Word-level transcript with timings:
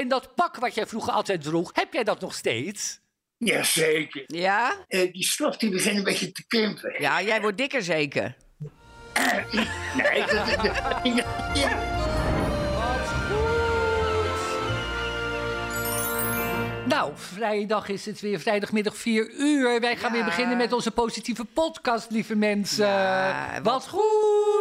En 0.00 0.08
dat 0.08 0.34
pak 0.34 0.56
wat 0.56 0.74
jij 0.74 0.86
vroeger 0.86 1.12
altijd 1.12 1.42
droeg, 1.42 1.70
heb 1.74 1.92
jij 1.92 2.04
dat 2.04 2.20
nog 2.20 2.34
steeds? 2.34 3.00
Jazeker. 3.36 4.22
Ja? 4.26 4.76
Eh, 4.88 5.12
die 5.12 5.24
stof 5.24 5.56
die 5.56 5.70
begint 5.70 5.96
een 5.96 6.04
beetje 6.04 6.32
te 6.32 6.46
krimpen. 6.46 6.94
Ja, 6.98 7.22
jij 7.22 7.40
wordt 7.40 7.56
dikker 7.58 7.82
zeker. 7.82 8.36
Nee, 9.96 10.24
dat, 10.26 10.46
dat, 10.46 10.62
dat- 10.64 11.00
ja. 11.54 11.88
Nou, 16.86 17.12
vrijdag 17.14 17.88
is 17.88 18.06
het 18.06 18.20
weer 18.20 18.40
vrijdagmiddag 18.40 18.96
4 18.96 19.30
uur. 19.38 19.80
Wij 19.80 19.96
gaan 19.96 20.08
Ja. 20.10 20.16
weer 20.16 20.24
beginnen 20.24 20.56
met 20.56 20.72
onze 20.72 20.90
positieve 20.90 21.44
podcast, 21.44 22.10
lieve 22.10 22.36
mensen. 22.36 22.86
Ja, 22.86 23.60
wat 23.62 23.88
goed! 23.88 24.59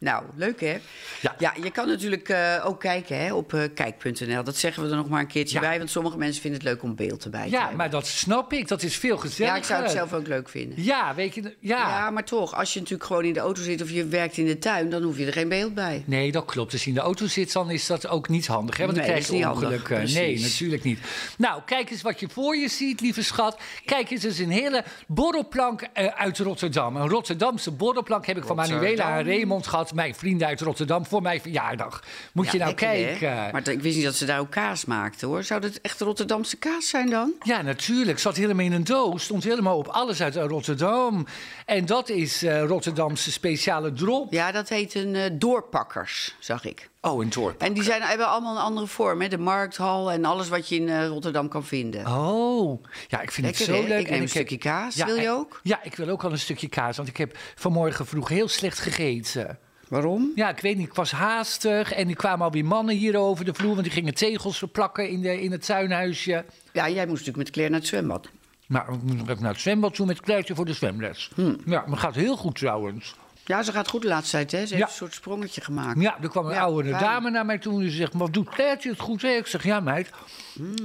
Nou, 0.00 0.24
leuk 0.36 0.60
hè? 0.60 0.78
Ja. 1.20 1.34
Ja, 1.38 1.54
je 1.62 1.70
kan 1.70 1.88
natuurlijk 1.88 2.28
eh, 2.28 2.62
ook 2.66 2.80
kijken 2.80 3.18
hè, 3.24 3.32
op 3.34 3.54
eh, 3.54 3.62
kijk.nl. 3.74 4.44
Dat 4.44 4.56
zeggen 4.56 4.82
we 4.82 4.90
er 4.90 4.96
nog 4.96 5.08
maar 5.08 5.20
een 5.20 5.26
keertje 5.26 5.54
Ja. 5.60 5.68
bij. 5.68 5.78
Want 5.78 5.90
sommige 5.90 6.16
mensen 6.18 6.40
vinden 6.42 6.60
het 6.60 6.68
leuk 6.68 6.82
om 6.82 6.94
beeld 6.94 7.24
erbij 7.24 7.44
te 7.44 7.50
Ja, 7.50 7.58
hebben. 7.58 7.76
maar 7.76 7.90
dat 7.90 8.06
snap 8.06 8.52
ik. 8.52 8.68
Dat 8.68 8.82
is 8.82 8.96
veel 8.96 9.16
gezelliger. 9.18 9.46
ja, 9.54 9.56
ik 9.56 9.64
zou 9.64 9.82
het 9.82 9.90
zelf 9.90 10.12
ook 10.12 10.26
leuk 10.26 10.48
vinden. 10.48 10.82
Ja, 10.84 11.14
weet 11.14 11.34
je... 11.34 11.42
Ja. 11.42 11.78
Ja. 11.78 12.10
maar 12.10 12.24
toch, 12.24 12.54
als 12.54 12.72
je 12.72 12.78
natuurlijk 12.78 13.06
gewoon 13.06 13.24
in 13.24 13.32
de 13.32 13.40
auto 13.40 13.62
zit 13.62 13.82
of 13.82 13.90
je 13.90 14.04
werkt 14.06 14.36
in 14.36 14.46
de 14.46 14.58
tuin, 14.58 14.90
dan 14.90 15.02
hoef 15.02 15.18
je 15.18 15.26
er 15.26 15.32
geen 15.32 15.48
beeld 15.48 15.74
bij. 15.74 16.02
Nee, 16.06 16.32
dat 16.32 16.44
klopt. 16.44 16.72
Als 16.72 16.82
je 16.82 16.88
in 16.88 16.94
de 16.94 17.00
auto 17.02 17.26
zit, 17.26 17.52
dan 17.52 17.70
is 17.70 17.86
dat 17.86 18.08
ook 18.08 18.28
niet 18.28 18.46
handig. 18.46 18.76
Hè? 18.76 18.84
Want 18.84 18.96
dan 18.96 19.06
Nee, 19.06 19.14
krijg 19.14 19.30
dat 19.30 19.38
je 19.38 19.50
ongelukken. 19.50 19.96
Precies. 19.96 20.14
Nee, 20.16 20.40
natuurlijk 20.40 20.82
niet. 20.82 20.98
Nou, 21.38 21.62
kijk 21.66 21.90
eens 21.90 22.02
wat 22.02 22.20
je 22.20 22.28
voor 22.28 22.56
je 22.56 22.68
ziet, 22.68 23.00
lieve 23.00 23.22
schat. 23.22 23.58
Kijk 23.84 24.10
eens, 24.10 24.24
is 24.24 24.38
een 24.38 24.50
hele 24.50 24.84
borrelplank 25.06 25.82
eh, 25.92 26.06
uit 26.06 26.38
Rotterdam. 26.38 26.96
Een 26.96 27.08
Rotterdamse 27.08 27.70
borrelplank 27.70 28.26
heb 28.26 28.36
ik 28.36 28.44
van. 28.44 28.56
Manuela 28.56 29.18
en 29.18 29.24
Raymond 29.24 29.66
gehad. 29.66 29.89
Mijn 29.94 30.14
vrienden 30.14 30.46
uit 30.46 30.60
Rotterdam 30.60 31.06
voor 31.06 31.22
mijn 31.22 31.40
verjaardag. 31.40 32.02
Moet 32.32 32.50
je 32.50 32.58
nou 32.58 32.68
lekker, 32.68 32.88
hè? 32.88 32.94
kijken. 32.94 33.52
Maar 33.52 33.68
ik 33.68 33.80
wist 33.80 33.96
niet 33.96 34.04
dat 34.04 34.14
ze 34.14 34.24
daar 34.24 34.40
ook 34.40 34.50
kaas 34.50 34.84
maakten 34.84 35.28
hoor. 35.28 35.42
Zou 35.42 35.60
dat 35.60 35.74
echt 35.82 36.00
Rotterdamse 36.00 36.56
kaas 36.56 36.88
zijn 36.88 37.10
dan? 37.10 37.32
Ja, 37.42 37.62
natuurlijk. 37.62 38.18
Zat 38.18 38.36
helemaal 38.36 38.64
in 38.64 38.72
een 38.72 38.84
doos. 38.84 39.24
Stond 39.24 39.44
helemaal 39.44 39.76
op 39.76 39.86
alles 39.86 40.22
uit 40.22 40.34
Rotterdam. 40.36 41.26
En 41.66 41.86
dat 41.86 42.08
is 42.08 42.42
eh, 42.42 42.64
Rotterdamse 42.64 43.32
speciale 43.32 43.92
drop. 43.92 44.32
Ja, 44.32 44.52
dat 44.52 44.68
heet 44.68 44.94
een 44.94 45.14
eh, 45.14 45.30
doorpakkers, 45.32 46.34
zag 46.38 46.64
ik. 46.64 46.89
Oh, 47.02 47.22
een 47.22 47.30
dorp. 47.30 47.60
En 47.62 47.72
die 47.72 47.82
zijn, 47.82 48.02
hebben 48.02 48.28
allemaal 48.28 48.56
een 48.56 48.62
andere 48.62 48.86
vorm. 48.86 49.20
Hè? 49.20 49.28
De 49.28 49.38
markthal 49.38 50.12
en 50.12 50.24
alles 50.24 50.48
wat 50.48 50.68
je 50.68 50.76
in 50.76 50.88
eh, 50.88 51.06
Rotterdam 51.06 51.48
kan 51.48 51.64
vinden. 51.64 52.06
Oh, 52.06 52.84
ja, 53.08 53.20
ik 53.20 53.30
vind 53.30 53.46
Lekker, 53.46 53.66
het 53.66 53.74
zo 53.76 53.82
hè? 53.82 53.88
leuk. 53.88 54.00
Ik 54.00 54.06
neem 54.06 54.16
En 54.16 54.22
een 54.22 54.28
stukje 54.28 54.58
kaas. 54.58 54.94
Wil 54.94 55.14
je 55.14 55.30
ook? 55.30 55.60
Ja, 55.62 55.82
ik 55.82 55.94
wil 55.94 56.08
ook 56.08 56.24
al 56.24 56.30
een 56.32 56.38
stukje 56.38 56.68
kaas. 56.68 56.96
Want 56.96 57.08
ik 57.08 57.16
heb 57.16 57.36
vanmorgen 57.54 58.06
vroeg 58.06 58.28
heel 58.28 58.48
slecht 58.48 58.78
gegeten. 58.78 59.58
Waarom? 59.88 60.32
Ja, 60.34 60.48
ik 60.48 60.60
weet 60.60 60.76
niet, 60.76 60.86
ik 60.86 60.94
was 60.94 61.10
haastig. 61.10 61.92
En 61.92 62.08
er 62.08 62.16
kwamen 62.16 62.44
alweer 62.44 62.64
mannen 62.64 62.96
hier 62.96 63.16
over 63.16 63.44
de 63.44 63.54
vloer. 63.54 63.72
Want 63.72 63.82
die 63.82 63.92
gingen 63.92 64.14
tegels 64.14 64.58
verplakken 64.58 65.08
in, 65.08 65.20
de, 65.20 65.42
in 65.42 65.52
het 65.52 65.66
tuinhuisje. 65.66 66.44
Ja, 66.72 66.88
jij 66.88 67.06
moest 67.06 67.18
natuurlijk 67.18 67.36
met 67.36 67.50
Claire 67.50 67.72
naar 67.72 67.80
het 67.80 67.90
zwembad. 67.90 68.28
Maar 68.66 68.92
ik 68.92 69.02
moet 69.02 69.16
nog 69.16 69.28
even 69.28 69.42
naar 69.42 69.52
het 69.52 69.60
zwembad 69.60 69.94
toe 69.94 70.06
met 70.06 70.20
Kleurtje 70.20 70.54
voor 70.54 70.64
de 70.64 70.72
zwemles. 70.72 71.30
Hm. 71.34 71.54
Ja, 71.66 71.84
maar 71.86 71.98
gaat 71.98 72.14
heel 72.14 72.36
goed 72.36 72.54
trouwens. 72.54 73.14
Ja, 73.50 73.62
ze 73.62 73.72
gaat 73.72 73.88
goed 73.88 74.02
de 74.02 74.08
laatste 74.08 74.30
tijd, 74.36 74.50
hè? 74.52 74.58
Ze 74.58 74.74
heeft 74.74 74.78
Ja. 74.78 74.86
een 74.86 74.92
soort 74.92 75.14
sprongetje 75.14 75.60
gemaakt. 75.60 76.00
Ja, 76.00 76.16
er 76.22 76.28
kwam 76.28 76.46
een 76.46 76.52
Ja, 76.54 76.60
oude 76.60 76.90
dame 76.90 77.30
naar 77.30 77.46
mij 77.46 77.58
toe 77.58 77.72
en 77.74 77.80
die 77.80 77.90
zegt... 77.90 78.12
maar 78.12 78.30
doet 78.30 78.48
Kleurtje 78.48 78.90
het 78.90 79.00
goed? 79.00 79.22
hè? 79.22 79.28
Ik 79.28 79.46
zeg, 79.46 79.64
ja 79.64 79.80
meid. 79.80 80.10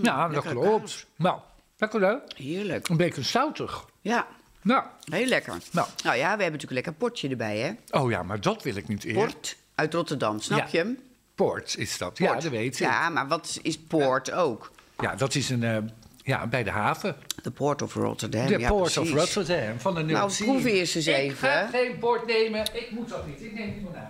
ja, 0.02 0.28
dat 0.28 0.46
klopt. 0.46 0.80
kaas. 0.80 1.06
Nou, 1.16 1.40
lekker 1.78 2.00
leuk. 2.00 2.22
Heerlijk. 2.36 2.88
Een 2.88 2.98
beetje 2.98 3.22
zoutig. 3.24 3.86
Ja, 4.02 4.28
Nou, 4.62 4.84
heel 5.12 5.26
lekker. 5.28 5.54
Nou. 5.72 5.88
Nou 6.04 6.16
ja, 6.18 6.22
we 6.24 6.28
hebben 6.28 6.38
natuurlijk 6.40 6.70
een 6.70 6.76
lekker 6.76 6.94
potje 6.94 7.30
erbij, 7.30 7.58
hè? 7.58 8.00
oh 8.00 8.12
ja, 8.12 8.24
maar 8.24 8.42
dat 8.42 8.64
wil 8.64 8.76
ik 8.76 8.88
niet 8.88 9.04
eerder. 9.04 9.24
Port 9.24 9.56
uit 9.76 9.94
Rotterdam, 9.94 10.40
snap 10.40 10.68
je 10.68 10.78
hem? 10.78 10.98
Port 11.36 11.78
is 11.78 11.98
dat. 11.98 12.18
Ja, 12.18 12.28
Port. 12.32 12.42
dat 12.42 12.52
weet 12.52 12.74
ik. 12.74 12.80
Ja, 12.80 13.10
maar 13.10 13.28
wat 13.28 13.60
is 13.62 13.78
Poort 13.80 14.32
ook? 14.32 14.72
Ja, 15.00 15.16
dat 15.16 15.36
is 15.36 15.50
een, 15.50 15.64
eh, 15.64 15.78
ja, 16.26 16.48
bij 16.48 16.64
de 16.64 16.70
haven. 16.70 17.16
De 17.44 17.52
Port 17.52 17.82
of 17.82 17.94
Rotterdam. 17.94 18.48
De 18.48 18.60
ja, 18.60 18.70
Port 18.70 18.98
of. 18.98 19.12
Rotterdam 19.12 19.80
van 19.80 19.96
de 19.96 20.04
Nou, 20.04 20.20
North 20.20 20.34
Sea. 20.34 20.46
proef 20.46 20.64
eerst 20.66 20.96
eens 20.96 21.08
Ik 21.08 21.16
even. 21.16 21.36
ga 21.50 21.68
geen 21.68 22.00
bord 22.00 22.26
nemen. 22.28 22.62
Ik 22.74 22.88
moet 22.92 23.10
dat 23.10 23.28
niet. 23.28 23.42
Ik 23.42 23.54
neem 23.54 23.74
limonade. 23.74 24.10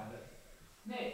Nee. 0.84 1.14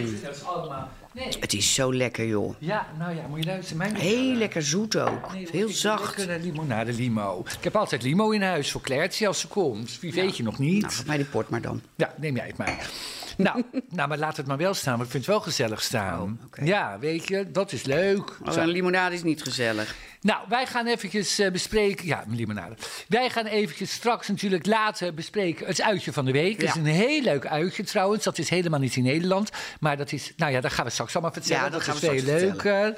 Ik 0.00 0.08
vind 0.08 0.22
dat 0.24 0.44
allemaal... 0.44 0.88
Nee. 1.12 1.28
Het 1.40 1.52
is 1.52 1.74
zo 1.74 1.94
lekker, 1.94 2.26
joh. 2.26 2.54
Ja, 2.58 2.86
nou 2.98 3.16
ja, 3.16 3.26
moet 3.28 3.38
je 3.38 3.44
luisteren. 3.50 3.76
Mijn 3.78 3.94
Heel 3.94 4.34
lekker 4.34 4.62
zoet 4.62 4.96
ook. 4.96 5.32
Nee, 5.32 5.48
Heel 5.50 5.68
ik 5.68 5.74
zacht. 5.74 6.16
Lekkere 6.16 6.38
limonade 6.38 6.92
limo. 6.92 7.44
Ik 7.58 7.64
heb 7.64 7.76
altijd 7.76 8.02
limo 8.02 8.30
in 8.30 8.42
huis 8.42 8.70
voor 8.72 8.80
Clairtje 8.80 9.26
als 9.26 9.40
ze 9.40 9.48
komt. 9.48 10.00
Wie 10.00 10.12
weet 10.12 10.36
je 10.36 10.42
nog 10.42 10.58
niet. 10.58 10.82
Nou, 10.82 11.06
mij 11.06 11.16
die 11.16 11.26
port 11.26 11.48
maar 11.48 11.60
dan. 11.60 11.82
Ja, 11.96 12.14
neem 12.16 12.36
jij 12.36 12.46
het 12.46 12.56
maar. 12.56 12.90
nou, 13.46 13.64
nou, 13.88 14.08
maar 14.08 14.18
laat 14.18 14.36
het 14.36 14.46
maar 14.46 14.56
wel 14.56 14.74
staan. 14.74 14.92
Want 14.92 15.04
ik 15.04 15.10
vind 15.10 15.26
het 15.26 15.34
wel 15.34 15.42
gezellig 15.42 15.82
staan. 15.82 16.40
Oh. 16.60 16.66
Ja, 16.66 16.98
weet 16.98 17.28
je, 17.28 17.50
dat 17.50 17.72
is 17.72 17.82
leuk. 17.82 18.36
Oh, 18.44 18.56
een 18.56 18.68
limonade 18.68 19.14
is 19.14 19.22
niet 19.22 19.42
gezellig. 19.42 19.94
Nou, 20.20 20.44
wij 20.48 20.66
gaan 20.66 20.86
eventjes 20.86 21.38
eh, 21.38 21.50
bespreken... 21.50 22.06
Ja, 22.06 22.24
limonade. 22.28 22.74
Wij 23.08 23.30
gaan 23.30 23.46
eventjes 23.46 23.92
straks 23.92 24.28
natuurlijk 24.28 24.66
later 24.66 25.14
bespreken 25.14 25.66
het 25.66 25.82
uitje 25.82 26.12
van 26.12 26.24
de 26.24 26.32
week. 26.32 26.60
Het 26.60 26.68
is 26.68 26.74
een 26.74 26.86
heel 26.86 27.22
leuk 27.22 27.46
uitje 27.46 27.84
trouwens. 27.84 28.24
Dat 28.24 28.38
is 28.38 28.48
helemaal 28.48 28.80
niet 28.80 28.96
in 28.96 29.02
Nederland. 29.02 29.50
Maar 29.80 29.96
dat 29.96 30.12
is... 30.12 30.32
Nou 30.36 30.52
ja, 30.52 30.60
dat 30.60 30.72
gaan 30.72 30.84
we 30.84 30.90
straks 30.90 31.12
allemaal 31.12 31.32
vertellen. 31.32 31.64
Ja, 31.64 31.70
dat 31.70 31.82
gaan 31.82 31.94
is 31.94 32.00
we 32.00 32.06
veel 32.06 32.24
leuker. 32.24 32.94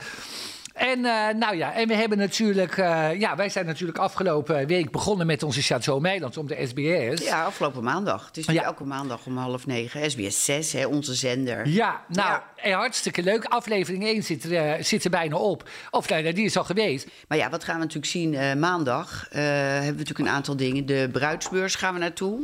En 0.80 1.04
eh, 1.04 1.34
nou 1.34 1.56
ja, 1.56 1.72
en 1.74 1.88
we 1.88 1.94
hebben 1.94 2.18
natuurlijk... 2.18 2.76
eh, 2.76 3.20
ja, 3.20 3.36
wij 3.36 3.48
zijn 3.48 3.66
natuurlijk 3.66 3.98
afgelopen 3.98 4.66
week 4.66 4.91
begonnen 4.91 5.26
met 5.26 5.42
onze 5.42 5.62
Chateau 5.62 6.00
Meiland 6.00 6.36
om 6.36 6.46
de 6.46 6.66
SBS. 6.66 7.24
Ja, 7.24 7.44
afgelopen 7.44 7.82
maandag. 7.84 8.26
Het 8.26 8.36
is 8.36 8.46
nu 8.46 8.54
Ja. 8.54 8.62
elke 8.62 8.84
maandag 8.84 9.26
om 9.26 9.36
half 9.36 9.66
negen. 9.66 10.10
SBS 10.10 10.44
6, 10.44 10.72
hè, 10.72 10.86
onze 10.86 11.14
zender. 11.14 11.68
Ja, 11.68 12.00
nou, 12.08 12.28
Ja. 12.28 12.44
eh, 12.56 12.74
hartstikke 12.74 13.22
leuk. 13.22 13.44
Aflevering 13.44 14.04
1 14.04 14.22
zit 14.22 14.44
er, 14.44 14.84
zit 14.84 15.04
er 15.04 15.10
bijna 15.10 15.36
op. 15.36 15.68
Of 15.91 16.08
nee, 16.08 16.32
die 16.32 16.44
is 16.44 16.56
al 16.56 16.64
geweest. 16.64 17.06
Maar 17.28 17.38
ja, 17.38 17.50
wat 17.50 17.64
gaan 17.64 17.74
we 17.74 17.80
natuurlijk 17.80 18.12
zien 18.12 18.58
maandag? 18.58 19.26
hebben 19.30 19.84
we 19.84 19.91
natuurlijk 19.91 20.18
een 20.18 20.28
aantal 20.28 20.56
dingen. 20.56 20.86
De 20.86 21.08
bruidsbeurs 21.12 21.74
gaan 21.74 21.94
we 21.94 22.00
naartoe. 22.00 22.41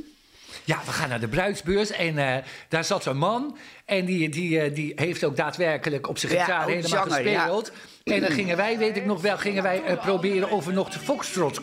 Ja, 0.67 0.81
we 0.85 0.93
gaan 0.93 1.09
naar 1.09 1.21
de 1.21 1.29
bruidsbeurs 1.29 1.91
en 1.91 2.19
eh, 2.19 2.45
daar 2.69 2.85
zat 2.85 3.07
een 3.07 3.17
man. 3.17 3.59
En 3.85 4.05
die, 4.05 4.29
die, 4.29 4.61
eh, 4.61 4.75
die 4.75 4.93
heeft 4.97 5.25
ook 5.25 5.37
daadwerkelijk 5.37 6.09
op 6.09 6.19
zijn 6.19 6.33
Ja, 6.33 6.45
gitaar 6.45 6.63
ook 6.63 6.69
helemaal 6.69 6.89
zanger, 6.89 7.29
ja. 7.29 7.41
gespeeld. 7.41 7.73
En 8.05 8.21
dan 8.21 8.31
gingen 8.31 8.57
wij, 8.57 8.79
weet 8.79 8.97
ik 8.97 9.05
nog 9.05 9.21
wel, 9.21 9.39
gingen 9.39 9.63
wij 9.63 9.83
eh, 9.83 10.01
proberen 10.01 10.51
of 10.51 10.65
we 10.65 10.73
nog 10.73 10.91
de 10.91 10.99
foxtrot 10.99 11.61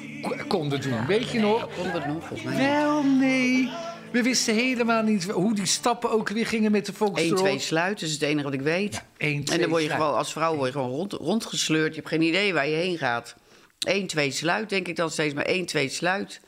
konden 0.48 0.82
doen. 0.82 1.06
Weet 1.06 1.30
je 1.30 1.40
nog? 1.40 1.70
Konden 1.76 1.92
we 1.92 2.00
het 2.00 2.08
nog, 2.08 2.28
volgens 2.28 2.54
mij. 2.54 2.68
Wel, 2.68 3.04
nee. 3.04 3.70
We 4.12 4.22
wisten 4.22 4.56
helemaal 4.56 5.04
niet 5.04 5.24
hoe 5.24 5.56
die 5.56 5.66
stappen 5.66 6.12
ook 6.12 6.30
weer 6.30 6.48
gingen 6.48 6.72
met 6.72 6.86
de 6.86 6.92
1, 6.92 6.98
foxtrot. 6.98 7.38
2 7.38 7.60
sluit, 7.60 8.00
dat 8.00 8.10
is 8.10 8.14
het 8.14 8.22
enige 8.22 8.44
wat 8.44 8.54
ik 8.54 8.62
weet. 8.62 9.04
één, 9.18 9.38
en 9.38 9.44
twee, 9.44 9.60
dan 9.60 9.70
word 9.70 9.82
je 9.82 9.88
sluit. 9.88 10.04
gewoon, 10.04 10.18
als 10.18 10.32
vrouw 10.32 10.56
word 10.56 10.68
je 10.68 10.74
gewoon 10.74 10.90
rond, 10.90 11.14
rondgesleurd. 11.14 11.90
Je 11.90 11.96
hebt 11.96 12.08
geen 12.08 12.22
idee 12.22 12.54
waar 12.54 12.68
je 12.68 12.76
heen 12.76 12.98
gaat. 12.98 13.36
1, 13.80 14.08
2 14.08 14.32
sluit, 14.32 14.70
denk 14.70 14.88
ik 14.88 14.96
dan 14.96 15.12
steeds. 15.12 15.34
Maar 15.34 15.46
1, 15.46 15.66
2 15.66 15.90
sluit. 15.90 16.42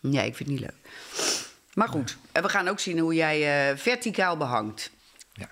Nee, 0.00 0.26
ik 0.26 0.36
vind 0.36 0.48
het 0.48 0.58
niet 0.58 0.60
leuk. 0.60 0.85
Maar 1.74 1.88
goed, 1.88 2.16
en 2.32 2.42
we 2.42 2.48
gaan 2.48 2.68
ook 2.68 2.80
zien 2.80 2.98
hoe 2.98 3.14
jij 3.14 3.70
eh, 3.70 3.76
verticaal 3.78 4.36
behangt. 4.36 4.90
Ja. 5.32 5.48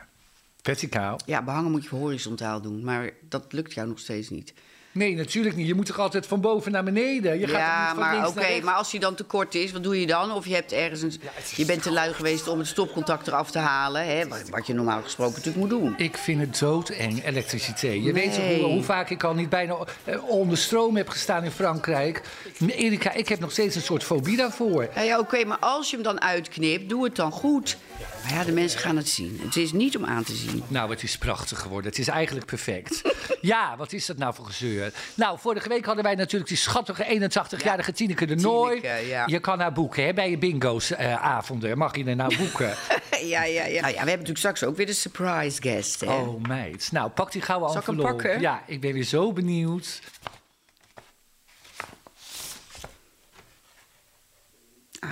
Verticaal. 0.62 1.18
Ja, 1.26 1.42
behangen 1.42 1.70
moet 1.70 1.84
je 1.84 1.88
horizontaal 1.88 2.60
doen, 2.60 2.84
maar 2.84 3.10
dat 3.28 3.52
lukt 3.52 3.74
jou 3.74 3.88
nog 3.88 3.98
steeds 3.98 4.28
niet. 4.28 4.54
Nee, 4.94 5.14
natuurlijk 5.14 5.56
niet. 5.56 5.66
Je 5.66 5.74
moet 5.74 5.86
toch 5.86 5.98
altijd 5.98 6.26
van 6.26 6.40
boven 6.40 6.72
naar 6.72 6.84
beneden. 6.84 7.38
Je 7.38 7.46
gaat 7.46 7.58
ja, 7.58 7.86
niet 7.86 8.02
van 8.02 8.18
maar 8.18 8.28
oké, 8.28 8.60
maar 8.62 8.74
als 8.74 8.90
hij 8.90 9.00
dan 9.00 9.14
te 9.14 9.24
kort 9.24 9.54
is, 9.54 9.72
wat 9.72 9.82
doe 9.82 10.00
je 10.00 10.06
dan? 10.06 10.32
Of 10.32 10.46
je 10.46 10.54
hebt 10.54 10.72
ergens 10.72 11.02
een, 11.02 11.20
je 11.56 11.64
bent 11.64 11.82
te 11.82 11.92
lui 11.92 12.12
geweest 12.12 12.48
om 12.48 12.58
het 12.58 12.68
stopcontact 12.68 13.26
eraf 13.26 13.50
te 13.50 13.58
halen, 13.58 14.06
hè, 14.06 14.28
wat, 14.28 14.48
wat 14.48 14.66
je 14.66 14.74
normaal 14.74 15.02
gesproken 15.02 15.34
natuurlijk 15.34 15.72
moet 15.72 15.80
doen. 15.80 15.94
Ik 15.96 16.16
vind 16.16 16.40
het 16.40 16.58
doodeng, 16.58 17.24
elektriciteit. 17.24 18.04
Je 18.04 18.12
weet 18.12 18.36
hoe, 18.36 18.70
hoe 18.70 18.82
vaak 18.82 19.10
ik 19.10 19.24
al 19.24 19.34
niet 19.34 19.48
bijna 19.48 19.76
eh, 20.04 20.28
onder 20.28 20.58
stroom 20.58 20.96
heb 20.96 21.08
gestaan 21.08 21.44
in 21.44 21.50
Frankrijk. 21.50 22.22
Erika, 22.66 23.12
ik 23.12 23.28
heb 23.28 23.40
nog 23.40 23.52
steeds 23.52 23.76
een 23.76 23.82
soort 23.82 24.04
fobie 24.04 24.36
daarvoor. 24.36 24.88
Ja, 24.94 25.00
ja 25.02 25.18
oké, 25.18 25.44
maar 25.44 25.58
als 25.58 25.90
je 25.90 25.96
hem 25.96 26.04
dan 26.04 26.20
uitknipt, 26.20 26.88
doe 26.88 27.04
het 27.04 27.16
dan 27.16 27.32
goed. 27.32 27.76
Maar 28.22 28.32
ja, 28.32 28.44
de 28.44 28.52
mensen 28.52 28.80
gaan 28.80 28.96
het 28.96 29.08
zien. 29.08 29.40
Het 29.42 29.56
is 29.56 29.72
niet 29.72 29.96
om 29.96 30.04
aan 30.04 30.24
te 30.24 30.34
zien. 30.34 30.62
Nou, 30.68 30.90
het 30.90 31.02
is 31.02 31.18
prachtig 31.18 31.60
geworden. 31.60 31.90
Het 31.90 32.00
is 32.00 32.08
eigenlijk 32.08 32.46
perfect. 32.46 33.02
ja, 33.40 33.76
wat 33.76 33.92
is 33.92 34.06
dat 34.06 34.16
nou 34.16 34.34
voor 34.34 34.46
gezeur? 34.46 34.83
Nou, 35.14 35.38
vorige 35.38 35.68
week 35.68 35.84
hadden 35.84 36.04
wij 36.04 36.14
natuurlijk 36.14 36.48
die 36.48 36.58
schattige 36.58 37.04
81-jarige 37.04 37.92
Tineke 37.92 38.26
de 38.26 38.34
Nooi. 38.34 38.80
Tineke, 38.80 39.06
ja. 39.06 39.22
Je 39.26 39.38
kan 39.38 39.60
haar 39.60 39.72
boeken, 39.72 40.04
hè, 40.04 40.12
bij 40.12 40.30
je 40.30 40.38
bingo's 40.38 40.90
eh, 40.90 41.24
avonden. 41.24 41.78
Mag 41.78 41.96
je 41.96 42.04
er 42.04 42.16
nou 42.16 42.36
boeken? 42.42 42.74
ja, 43.22 43.44
ja, 43.44 43.64
ja. 43.64 43.64
Nou 43.64 43.74
ja, 43.74 43.80
we 43.80 43.88
hebben 43.88 44.06
natuurlijk 44.06 44.38
straks 44.38 44.64
ook 44.64 44.76
weer 44.76 44.86
de 44.86 44.92
surprise 44.92 45.62
guest. 45.62 46.00
Hè? 46.00 46.06
oh, 46.06 46.42
meid. 46.42 46.88
Nou, 46.92 47.10
pak 47.10 47.32
die 47.32 47.42
gouden 47.42 47.70
Zal 47.70 47.80
ik 47.80 47.86
hem 47.86 47.96
pakken? 47.96 48.40
Ja, 48.40 48.62
ik 48.66 48.80
ben 48.80 48.92
weer 48.92 49.02
zo 49.02 49.32
benieuwd. 49.32 50.00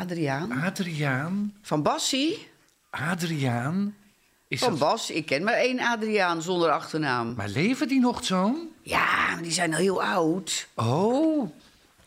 Adriaan. 0.01 0.63
Adriaan, 0.63 1.55
Van 1.63 1.83
Bassie? 1.83 2.49
Adriaan. 2.91 3.95
Is 4.53 4.59
Van 4.59 4.71
dat... 4.71 4.79
Bas. 4.79 5.11
Ik 5.11 5.27
ken 5.27 5.43
maar 5.45 5.55
één 5.55 5.81
Adriaan 5.81 6.43
zonder 6.43 6.71
achternaam. 6.71 7.35
Maar 7.37 7.49
leven 7.49 7.89
die 7.89 8.01
nog 8.01 8.25
zo'n? 8.25 8.73
Ja, 8.83 9.31
maar 9.33 9.43
die 9.43 9.53
zijn 9.53 9.73
al 9.73 9.79
heel 9.79 10.03
oud. 10.03 10.69
Oh, 10.75 11.51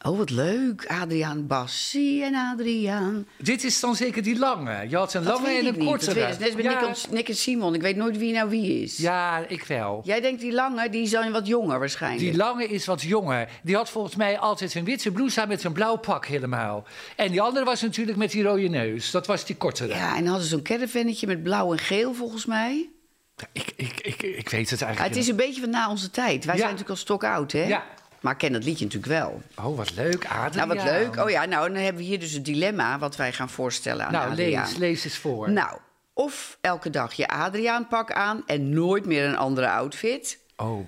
Oh, 0.08 0.18
wat 0.18 0.30
leuk. 0.30 0.86
Adriaan 0.88 1.48
Bassie 1.48 2.24
en 2.24 2.36
Adriaan. 2.36 3.28
Dit 3.38 3.64
is 3.64 3.80
dan 3.80 3.96
zeker 3.96 4.24
die 4.24 4.38
lange. 4.38 4.86
Je 4.90 4.96
had 4.96 5.14
een 5.14 5.24
Dat 5.24 5.34
lange 5.42 5.58
en 5.58 5.66
een 5.66 5.78
niet. 5.78 5.88
kortere. 5.88 6.20
Dat 6.20 6.24
weet 6.24 6.34
ik. 6.34 6.40
Net 6.40 6.56
met 6.56 6.64
ja, 6.66 6.80
Nick, 6.88 6.90
en- 7.06 7.14
Nick 7.14 7.30
en 7.30 7.36
Simon. 7.36 7.74
Ik 7.74 7.82
weet 7.82 7.96
nooit 7.96 8.18
wie 8.18 8.34
nou 8.34 8.50
wie 8.50 8.82
is. 8.82 8.98
ja, 8.98 9.46
ik 9.48 9.64
wel. 9.64 10.02
Jij 10.04 10.22
denkt 10.22 10.42
die 10.42 10.52
lange, 10.54 10.90
die 10.90 11.10
dan 11.10 11.32
wat 11.32 11.48
jonger 11.48 11.80
waarschijnlijk. 11.80 12.22
Die 12.24 12.36
lange 12.36 12.68
is 12.68 12.86
wat 12.86 13.02
jonger. 13.02 13.50
Die 13.64 13.76
had 13.76 13.90
volgens 13.90 14.16
mij 14.16 14.40
altijd 14.40 14.76
een 14.76 14.84
witte 14.84 15.12
blouse 15.12 15.42
aan 15.42 15.48
met 15.48 15.64
een 15.64 15.74
blauw 15.74 15.96
pak 15.96 16.26
helemaal. 16.26 16.84
En 17.16 17.32
die 17.32 17.42
andere 17.42 17.66
was 17.66 17.82
natuurlijk 17.82 18.18
met 18.18 18.32
die 18.32 18.44
rode 18.44 18.68
neus. 18.68 19.12
Dat 19.12 19.28
was 19.28 19.46
die 19.46 19.56
kortere. 19.56 19.94
Ja, 19.94 20.16
en 20.18 20.26
hadden 20.26 20.44
ze 20.44 20.50
zo'n 20.50 20.62
caravannetje 20.62 21.28
met 21.28 21.44
blauw 21.44 21.72
en 21.72 21.80
geel 21.80 22.14
volgens 22.14 22.46
mij. 22.46 22.90
Ik, 23.52 23.72
ik, 23.76 24.00
ik, 24.02 24.22
ik 24.22 24.50
weet 24.50 24.70
het 24.70 24.82
eigenlijk 24.82 24.98
Ja, 24.98 25.04
het 25.04 25.16
is 25.16 25.28
een 25.28 25.36
beetje 25.36 25.62
van 25.62 25.70
na 25.70 25.90
onze 25.90 26.10
tijd. 26.10 26.46
Wij 26.46 26.54
Ja. 26.56 26.60
zijn 26.62 26.72
natuurlijk 26.72 26.90
al 26.90 26.96
stokoud, 26.96 27.52
hè? 27.52 27.64
Ja. 27.68 27.84
Maar 28.26 28.34
ik 28.34 28.40
ken 28.40 28.52
dat 28.54 28.64
liedje 28.64 28.86
natuurlijk 28.86 29.12
wel. 29.14 29.42
Oh, 29.66 29.78
wat 29.78 29.96
leuk, 29.96 30.26
Adriaan. 30.28 30.68
Nou, 30.68 30.80
wat 30.80 30.84
leuk. 30.92 31.16
Oh 31.18 31.30
ja, 31.30 31.46
nou, 31.46 31.68
dan 31.74 31.78
hebben 31.82 32.02
we 32.02 32.08
hier 32.08 32.20
dus 32.20 32.32
het 32.32 32.46
dilemma 32.46 33.00
wat 33.00 33.16
wij 33.16 33.34
gaan 33.34 33.50
voorstellen 33.50 34.06
aan 34.06 34.12
Nou, 34.12 34.32
Adriaan. 34.32 34.66
lees, 34.68 34.76
lees 34.78 35.04
eens 35.04 35.18
voor. 35.18 35.52
Nou, 35.52 35.78
of 36.14 36.58
elke 36.62 36.90
dag 36.90 37.14
je 37.14 37.28
Adriaan-pak 37.28 38.12
aan 38.12 38.44
en 38.46 38.70
nooit 38.70 39.06
meer 39.06 39.26
een 39.26 39.38
andere 39.38 39.70
outfit. 39.70 40.40
Oh, 40.56 40.88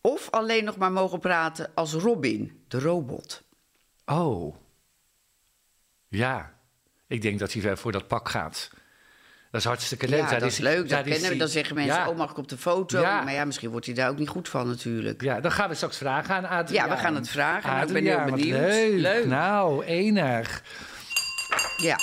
Of 0.00 0.30
alleen 0.30 0.64
nog 0.64 0.76
maar 0.76 0.92
mogen 0.92 1.18
praten 1.18 1.70
als 1.74 1.92
Robin, 1.92 2.64
de 2.68 2.80
robot. 2.80 3.42
oh. 4.06 4.54
Ja, 6.08 6.54
ik 7.06 7.22
denk 7.22 7.38
dat 7.38 7.52
hij 7.52 7.76
voor 7.76 7.92
dat 7.92 8.06
pak 8.08 8.28
gaat. 8.28 8.70
Dat 9.56 9.64
is 9.64 9.70
hartstikke 9.70 10.08
leuk. 10.08 10.20
Ja, 10.20 10.30
Daar 10.30 10.40
dat 10.40 10.50
is 10.50 10.58
leuk. 10.58 10.88
Dat 10.88 11.02
kennen 11.02 11.30
we. 11.30 11.36
Dan 11.36 11.48
zeggen 11.48 11.74
mensen, 11.74 11.94
Ja. 11.94 12.08
oh, 12.08 12.16
mag 12.16 12.30
ik 12.30 12.38
op 12.38 12.48
de 12.48 12.56
foto? 12.56 13.00
Ja. 13.00 13.22
Maar 13.22 13.32
ja, 13.32 13.44
misschien 13.44 13.70
wordt 13.70 13.86
hij 13.86 13.94
daar 13.94 14.08
ook 14.08 14.18
niet 14.18 14.28
goed 14.28 14.48
van 14.48 14.68
natuurlijk. 14.68 15.22
Ja, 15.22 15.40
dan 15.40 15.52
gaan 15.52 15.68
we 15.68 15.74
straks 15.74 15.96
vragen 15.96 16.34
aan 16.34 16.44
Adriaan. 16.44 16.88
Ja, 16.88 16.94
we 16.94 17.00
gaan 17.00 17.14
het 17.14 17.28
vragen. 17.28 17.70
Nou, 17.70 17.86
ik 17.86 17.92
ben 17.92 18.04
heel 18.04 18.16
Adriaan, 18.18 18.36
benieuwd. 18.36 18.60
Leuk. 18.60 19.00
Leuk. 19.00 19.26
Nou, 19.26 19.84
enig. 19.84 20.62
Ja, 21.76 21.96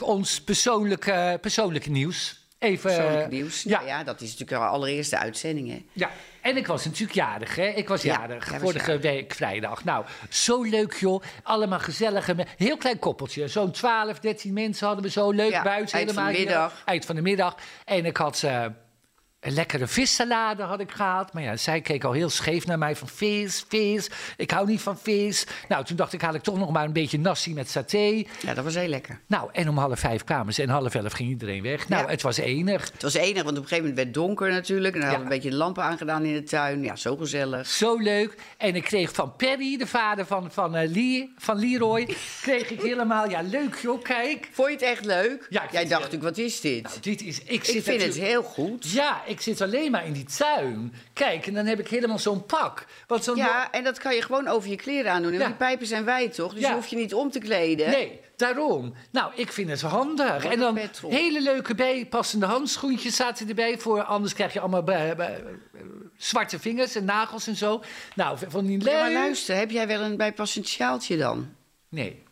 Ons 0.00 0.40
persoonlijke, 0.42 1.38
persoonlijke 1.40 1.90
nieuws. 1.90 2.43
Even, 2.64 2.94
persoonlijk 2.96 3.30
nieuws. 3.30 3.62
Ja, 3.62 3.76
Nou 3.76 3.86
ja, 3.86 4.04
dat 4.04 4.20
is 4.20 4.30
natuurlijk 4.30 4.60
de 4.60 4.66
allereerste 4.68 5.18
uitzending, 5.18 5.68
hè? 5.68 5.84
ja, 5.92 6.10
en 6.40 6.56
ik 6.56 6.66
was 6.66 6.84
natuurlijk 6.84 7.12
jarig, 7.14 7.56
hè? 7.56 7.66
Ik 7.66 7.88
was 7.88 8.02
Ja, 8.02 8.12
jarig, 8.18 8.50
was 8.50 8.60
vorige 8.60 8.86
jarig. 8.86 9.02
week 9.02 9.34
vrijdag. 9.34 9.84
Nou, 9.84 10.04
zo 10.28 10.62
leuk, 10.62 10.92
joh. 10.94 11.22
Allemaal 11.42 11.78
gezellige... 11.78 12.34
me- 12.34 12.46
Heel 12.56 12.76
klein 12.76 12.98
koppeltje. 12.98 13.48
Zo'n 13.48 13.70
12, 13.70 14.18
13 14.20 14.52
mensen 14.52 14.86
hadden 14.86 15.04
we 15.04 15.10
zo 15.10 15.30
leuk 15.30 15.62
buiten. 15.62 15.98
eind 15.98 16.12
van 16.12 16.26
de 16.26 16.38
middag. 16.38 16.82
Eind 16.84 17.04
van 17.04 17.14
de 17.14 17.22
middag. 17.22 17.56
En 17.84 18.04
ik 18.04 18.16
had... 18.16 18.42
eh, 18.42 18.64
een 19.44 19.52
lekkere 19.52 19.86
vissalade 19.86 20.62
had 20.62 20.80
ik 20.80 20.90
gehaald. 20.90 21.32
Maar 21.32 21.42
ja, 21.42 21.56
zij 21.56 21.80
keek 21.80 22.04
al 22.04 22.12
heel 22.12 22.28
scheef 22.30 22.66
naar 22.66 22.78
mij 22.78 22.96
van 22.96 23.08
vis, 23.08 23.64
vis. 23.68 24.10
Ik 24.36 24.50
hou 24.50 24.66
niet 24.66 24.80
van 24.80 24.98
vis. 24.98 25.46
Nou, 25.68 25.84
toen 25.84 25.96
dacht 25.96 26.12
ik, 26.12 26.20
haal 26.20 26.34
ik 26.34 26.42
toch 26.42 26.58
nog 26.58 26.70
maar 26.70 26.84
een 26.84 26.92
beetje 26.92 27.18
nasi 27.18 27.54
met 27.54 27.70
saté. 27.70 28.22
Ja, 28.40 28.54
dat 28.54 28.64
was 28.64 28.74
heel 28.74 28.88
lekker. 28.88 29.20
Nou, 29.26 29.48
en 29.52 29.68
om 29.68 29.78
half 29.78 29.98
vijf 29.98 30.24
kwamen 30.24 30.54
ze 30.54 30.62
en 30.62 30.68
half 30.68 30.94
elf 30.94 31.12
ging 31.12 31.28
iedereen 31.28 31.62
weg. 31.62 31.88
Nou, 31.88 32.02
Ja. 32.04 32.10
het 32.10 32.22
was 32.22 32.36
enig. 32.36 32.90
Het 32.92 33.02
was 33.02 33.14
enig, 33.14 33.42
want 33.42 33.56
op 33.56 33.62
een 33.62 33.68
gegeven 33.68 33.76
moment 33.78 33.94
werd 33.96 34.06
het 34.06 34.14
donker 34.14 34.50
natuurlijk. 34.50 34.94
En 34.94 35.00
dan 35.00 35.08
hadden 35.08 35.28
we 35.28 35.34
een 35.34 35.40
beetje 35.40 35.56
lampen 35.56 35.82
aangedaan 35.82 36.24
in 36.24 36.34
de 36.34 36.42
tuin. 36.42 36.82
Ja, 36.82 36.96
zo 36.96 37.16
gezellig. 37.16 37.66
Zo 37.66 37.96
leuk. 37.98 38.34
En 38.56 38.74
ik 38.74 38.84
kreeg 38.84 39.12
van 39.12 39.36
Perry, 39.36 39.76
de 39.76 39.86
vader 39.86 40.26
van, 40.26 40.50
van, 40.52 40.76
eh, 40.76 40.90
Lee, 40.90 41.32
van 41.36 41.58
Leroy, 41.58 42.16
kreeg 42.42 42.70
ik 42.70 42.80
helemaal... 42.82 43.30
Ja, 43.30 43.40
leuk 43.42 43.74
joh, 43.82 44.02
kijk. 44.02 44.48
Vond 44.52 44.68
je 44.68 44.74
het 44.74 44.82
echt 44.84 45.04
leuk? 45.04 45.46
Ja, 45.50 45.62
Jij 45.72 45.82
dacht 45.86 46.02
natuurlijk, 46.02 46.22
wat 46.36 46.38
is 46.38 46.60
dit? 46.60 46.98
Dit 47.02 47.22
is... 47.22 47.42
Ik, 47.42 47.64
vind 47.64 48.02
het 48.02 48.14
heel 48.14 48.42
goed. 48.42 48.90
Ja, 48.90 49.22
ik 49.26 49.33
zit 49.40 49.60
alleen 49.60 49.90
maar 49.90 50.06
in 50.06 50.12
die 50.12 50.24
tuin. 50.24 50.94
Kijk, 51.12 51.46
en 51.46 51.54
dan 51.54 51.66
heb 51.66 51.80
ik 51.80 51.88
helemaal 51.88 52.18
zo'n 52.18 52.46
pak. 52.46 52.86
Want 53.06 53.24
zo'n 53.24 53.36
Ja, 53.36 53.70
en 53.70 53.84
dat 53.84 53.98
kan 53.98 54.14
je 54.14 54.22
gewoon 54.22 54.48
over 54.48 54.70
je 54.70 54.76
kleren 54.76 55.12
aandoen. 55.12 55.32
En 55.32 55.38
Ja. 55.38 55.46
die 55.46 55.54
pijpen 55.54 55.86
zijn 55.86 56.04
wijd, 56.04 56.34
toch? 56.34 56.52
Dus 56.52 56.62
Ja. 56.62 56.68
je 56.68 56.74
hoeft 56.74 56.90
je 56.90 56.96
niet 56.96 57.14
om 57.14 57.30
te 57.30 57.38
kleden. 57.38 57.90
Nee, 57.90 58.20
daarom. 58.36 58.94
Nou, 59.10 59.32
ik 59.34 59.52
vind 59.52 59.70
het 59.70 59.80
handig. 59.80 60.42
Wat 60.42 60.52
En 60.52 60.58
dan 60.58 60.78
hele 61.08 61.42
leuke 61.42 61.74
bijpassende 61.74 62.46
handschoentjes 62.46 63.16
zaten 63.16 63.48
erbij. 63.48 63.78
Voor, 63.78 64.02
anders 64.02 64.34
krijg 64.34 64.52
je 64.52 64.60
allemaal 64.60 64.84
zwarte 66.16 66.58
vingers 66.58 66.94
en 66.94 67.04
nagels 67.04 67.46
en 67.46 67.56
zo. 67.56 67.82
Nou, 68.14 68.38
van 68.48 68.66
die 68.66 68.84
Ja, 68.84 68.92
maar 68.92 69.04
leuk. 69.04 69.12
luister, 69.14 69.56
heb 69.56 69.70
jij 69.70 69.86
wel 69.86 70.00
een 70.00 70.16
bijpassend 70.16 70.68
sjaaltje 70.68 71.16
dan? 71.16 71.48
Nee, 71.88 72.22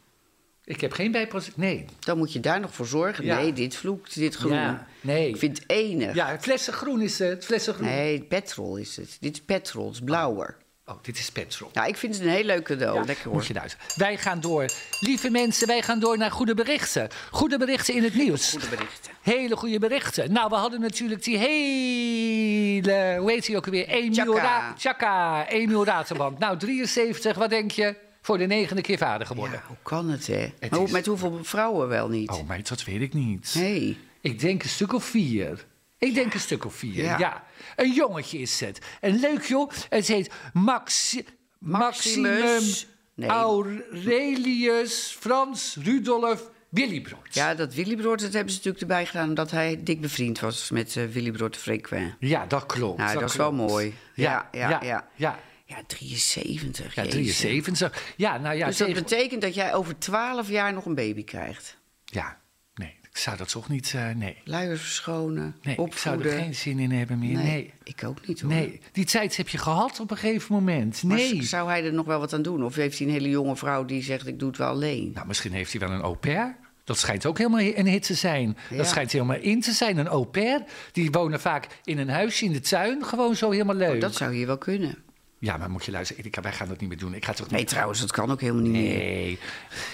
ik 0.64 0.80
heb 0.80 0.92
geen 0.92 1.12
bijpassend... 1.12 1.56
Nee. 1.56 1.84
Dan 2.00 2.18
moet 2.18 2.32
je 2.32 2.40
daar 2.40 2.60
nog 2.60 2.74
voor 2.74 2.86
zorgen. 2.86 3.24
Ja. 3.24 3.36
Nee, 3.40 3.52
dit 3.52 3.74
vloekt, 3.76 4.14
dit 4.14 4.34
groen. 4.34 4.52
Ja, 4.52 4.86
nee. 5.00 5.28
Ik 5.28 5.36
vind 5.36 5.58
het 5.58 5.70
enig. 5.70 6.14
Ja, 6.14 6.38
flessengroen 6.40 7.00
is 7.00 7.18
het. 7.18 7.44
Flessengroen. 7.44 7.86
Nee, 7.88 8.20
petrol 8.22 8.76
is 8.76 8.96
het. 8.96 9.16
Dit 9.20 9.34
is 9.36 9.42
petrol, 9.42 9.84
het 9.86 9.94
is 9.94 10.00
blauwer. 10.04 10.56
Oh, 10.86 10.96
dit 11.02 11.18
is 11.18 11.30
petrol. 11.30 11.70
Nou, 11.72 11.88
ik 11.88 11.96
vind 11.96 12.14
het 12.14 12.24
een 12.24 12.30
heel 12.30 12.44
leuk 12.44 12.64
cadeau. 12.64 12.98
Ja, 12.98 13.04
Lekker 13.04 13.24
hoor. 13.24 13.34
Moet 13.34 13.46
je 13.46 13.54
luisteren. 13.54 13.86
Wij 13.96 14.16
gaan 14.16 14.40
door. 14.40 14.66
Lieve 15.00 15.30
mensen, 15.30 15.66
wij 15.66 15.82
gaan 15.82 15.98
door 16.00 16.18
naar 16.18 16.30
goede 16.30 16.54
berichten. 16.54 17.08
Goede 17.30 17.58
berichten 17.58 17.94
in 17.94 18.02
het 18.02 18.14
nieuws. 18.14 18.50
Goede 18.50 18.68
berichten. 18.68 19.12
Hele 19.22 19.56
goede 19.56 19.78
berichten. 19.78 20.32
Nou, 20.32 20.48
we 20.48 20.54
hadden 20.54 20.80
natuurlijk 20.80 21.22
die 21.24 21.36
hele... 21.38 23.16
Hoe 23.18 23.30
heet 23.30 23.46
die 23.46 23.56
ook 23.56 23.64
alweer? 23.64 23.88
Emiel 23.88 24.34
Chaka. 24.34 24.42
Ra- 24.42 24.74
Chaka. 24.78 25.48
Emiel 25.48 25.84
Raterband. 25.84 26.38
Nou, 26.38 26.58
73, 26.58 27.36
wat 27.36 27.50
denk 27.50 27.70
je? 27.70 27.94
Voor 28.22 28.38
de 28.38 28.46
negende 28.46 28.82
keer 28.82 28.98
vader 28.98 29.26
geworden. 29.26 29.54
Ja, 29.58 29.64
hoe 29.66 29.76
kan 29.82 30.08
het, 30.08 30.26
hè? 30.26 30.34
Het 30.58 30.70
Maar 30.70 30.78
hoe- 30.78 30.86
is- 30.86 30.92
Met 30.92 31.06
hoeveel 31.06 31.38
vrouwen 31.42 31.88
wel 31.88 32.08
niet? 32.08 32.30
Oh, 32.30 32.48
meid, 32.48 32.69
dat 32.69 32.84
weet 32.84 33.00
ik 33.00 33.14
niet. 33.14 33.52
Nee. 33.58 33.98
Ik 34.20 34.40
denk 34.40 34.62
een 34.62 34.69
stuk 34.69 34.92
of 34.92 35.04
vier. 35.04 35.64
Ik 35.98 36.14
denk 36.14 36.34
een 36.34 36.40
stuk 36.40 36.64
of 36.64 36.74
vier, 36.74 37.04
ja. 37.04 37.19
Ja. 37.19 37.44
Een 37.76 37.92
jongetje 37.92 38.38
is 38.38 38.60
het. 38.60 38.78
Een 39.00 39.20
leuk 39.20 39.42
joh. 39.44 39.70
Het 39.88 40.06
heet 40.06 40.32
Maxi 40.52 41.24
Maximus. 41.58 42.86
Nee. 43.14 43.28
Aurelius 43.28 45.16
Frans 45.20 45.76
Rudolf 45.82 46.50
Willybrood. 46.69 47.28
Ja, 47.34 47.54
dat 47.54 47.74
Willy 47.74 47.96
Brood, 47.96 48.20
dat 48.20 48.32
hebben 48.32 48.50
ze 48.52 48.56
natuurlijk 48.56 48.80
erbij 48.80 49.06
gedaan... 49.06 49.28
omdat 49.28 49.50
hij 49.50 49.80
dik 49.82 50.00
bevriend 50.00 50.40
was 50.40 50.70
met 50.70 50.96
eh 50.96 51.04
Willy 51.04 51.30
Brood 51.30 51.52
de 51.54 51.58
Frequent. 51.60 52.14
Ja, 52.19 52.46
dat 52.46 52.66
klopt. 52.66 52.98
Nou, 52.98 53.19
dat 53.19 53.30
is 53.30 53.36
wel 53.36 53.52
mooi. 53.52 53.94
Ja, 54.14 54.48
ja, 54.52 54.78
ja. 54.82 55.08
ja. 55.16 55.38
Ja. 55.72 55.76
Ja, 55.76 55.82
73. 55.86 56.94
Ja, 56.94 57.04
jezus. 57.04 57.36
73. 57.38 58.12
Ja, 58.16 58.38
nou 58.38 58.56
ja, 58.56 58.66
Dus 58.66 58.76
dat 58.76 58.86
tegen- 58.88 59.02
betekent 59.02 59.42
dat 59.42 59.54
jij 59.54 59.74
over 59.74 59.98
12 59.98 60.48
jaar 60.48 60.72
nog 60.72 60.86
een 60.86 60.94
baby 60.94 61.24
krijgt. 61.24 61.76
ja, 62.04 62.38
nee, 62.74 62.94
ik 63.10 63.16
zou 63.19 63.36
dat 63.36 63.48
toch 63.48 63.69
niet... 63.69 63.92
eh, 63.94 64.10
nee, 64.10 64.36
Luiers 64.44 64.80
verschonen, 64.80 65.56
nee 65.62 65.76
ik 65.76 65.96
zou 65.98 66.22
er 66.24 66.38
geen 66.38 66.54
zin 66.54 66.78
in 66.78 66.90
hebben 66.90 67.19
meer. 67.19 67.36
nee, 67.36 67.44
Nee, 67.44 67.72
ik 67.84 68.04
ook 68.04 68.26
niet 68.26 68.40
hoor. 68.40 68.50
nee. 68.50 68.80
Die 68.92 69.04
tijd 69.04 69.36
heb 69.36 69.48
je 69.48 69.58
gehad 69.58 70.00
op 70.00 70.10
een 70.10 70.16
gegeven 70.16 70.54
moment. 70.54 71.02
Nee. 71.02 71.42
zou 71.42 71.69
hij 71.69 71.84
er 71.84 71.92
nog 71.92 72.06
wel 72.06 72.19
wat 72.19 72.32
aan 72.32 72.42
doen? 72.42 72.64
Of 72.64 72.74
heeft 72.74 72.98
hij 72.98 73.06
een 73.06 73.12
hele 73.12 73.28
jonge 73.28 73.56
vrouw 73.56 73.84
die 73.84 74.02
zegt, 74.02 74.26
ik 74.26 74.38
doe 74.38 74.48
het 74.48 74.58
wel 74.58 74.69
alleen? 74.69 75.10
Nou, 75.14 75.26
misschien 75.26 75.52
heeft 75.52 75.72
hij 75.72 75.80
wel 75.80 75.90
een 75.90 76.00
au 76.02 76.14
pair. 76.16 76.56
Dat 76.84 76.98
schijnt 76.98 77.26
ook 77.26 77.38
helemaal 77.38 77.60
een 77.60 77.86
hit 77.86 78.02
te 78.02 78.14
zijn. 78.14 78.56
Ja. 78.70 78.76
Dat 78.76 78.86
schijnt 78.86 79.12
helemaal 79.12 79.36
in 79.40 79.60
te 79.60 79.72
zijn. 79.72 79.96
Een 79.98 80.08
au 80.08 80.24
pair. 80.24 80.64
Die 80.92 81.10
wonen 81.10 81.40
vaak 81.40 81.66
in 81.84 81.98
een 81.98 82.08
huisje 82.08 82.44
in 82.44 82.52
de 82.52 82.60
tuin. 82.60 83.04
Gewoon 83.04 83.36
zo 83.36 83.50
helemaal 83.50 83.74
leuk. 83.76 83.94
Oh, 83.94 84.00
dat 84.00 84.14
zou 84.14 84.34
hier 84.34 84.46
wel 84.46 84.58
kunnen. 84.58 84.98
Ja, 85.43 85.56
maar 85.56 85.70
moet 85.70 85.84
je 85.84 85.91
luisteren. 85.91 86.22
Erika, 86.22 86.41
wij 86.41 86.53
gaan 86.53 86.69
dat 86.69 86.81
niet 86.81 86.89
meer 86.89 86.99
doen. 86.99 87.15
Ik 87.15 87.25
ga 87.25 87.32
toch 87.32 87.46
niet... 87.46 87.55
Nee, 87.56 87.65
trouwens, 87.65 88.01
dat 88.01 88.13
kan 88.13 88.31
ook 88.31 88.41
helemaal 88.41 88.63
niet 88.63 88.72
meer. 88.72 88.96
Nee. 88.99 89.39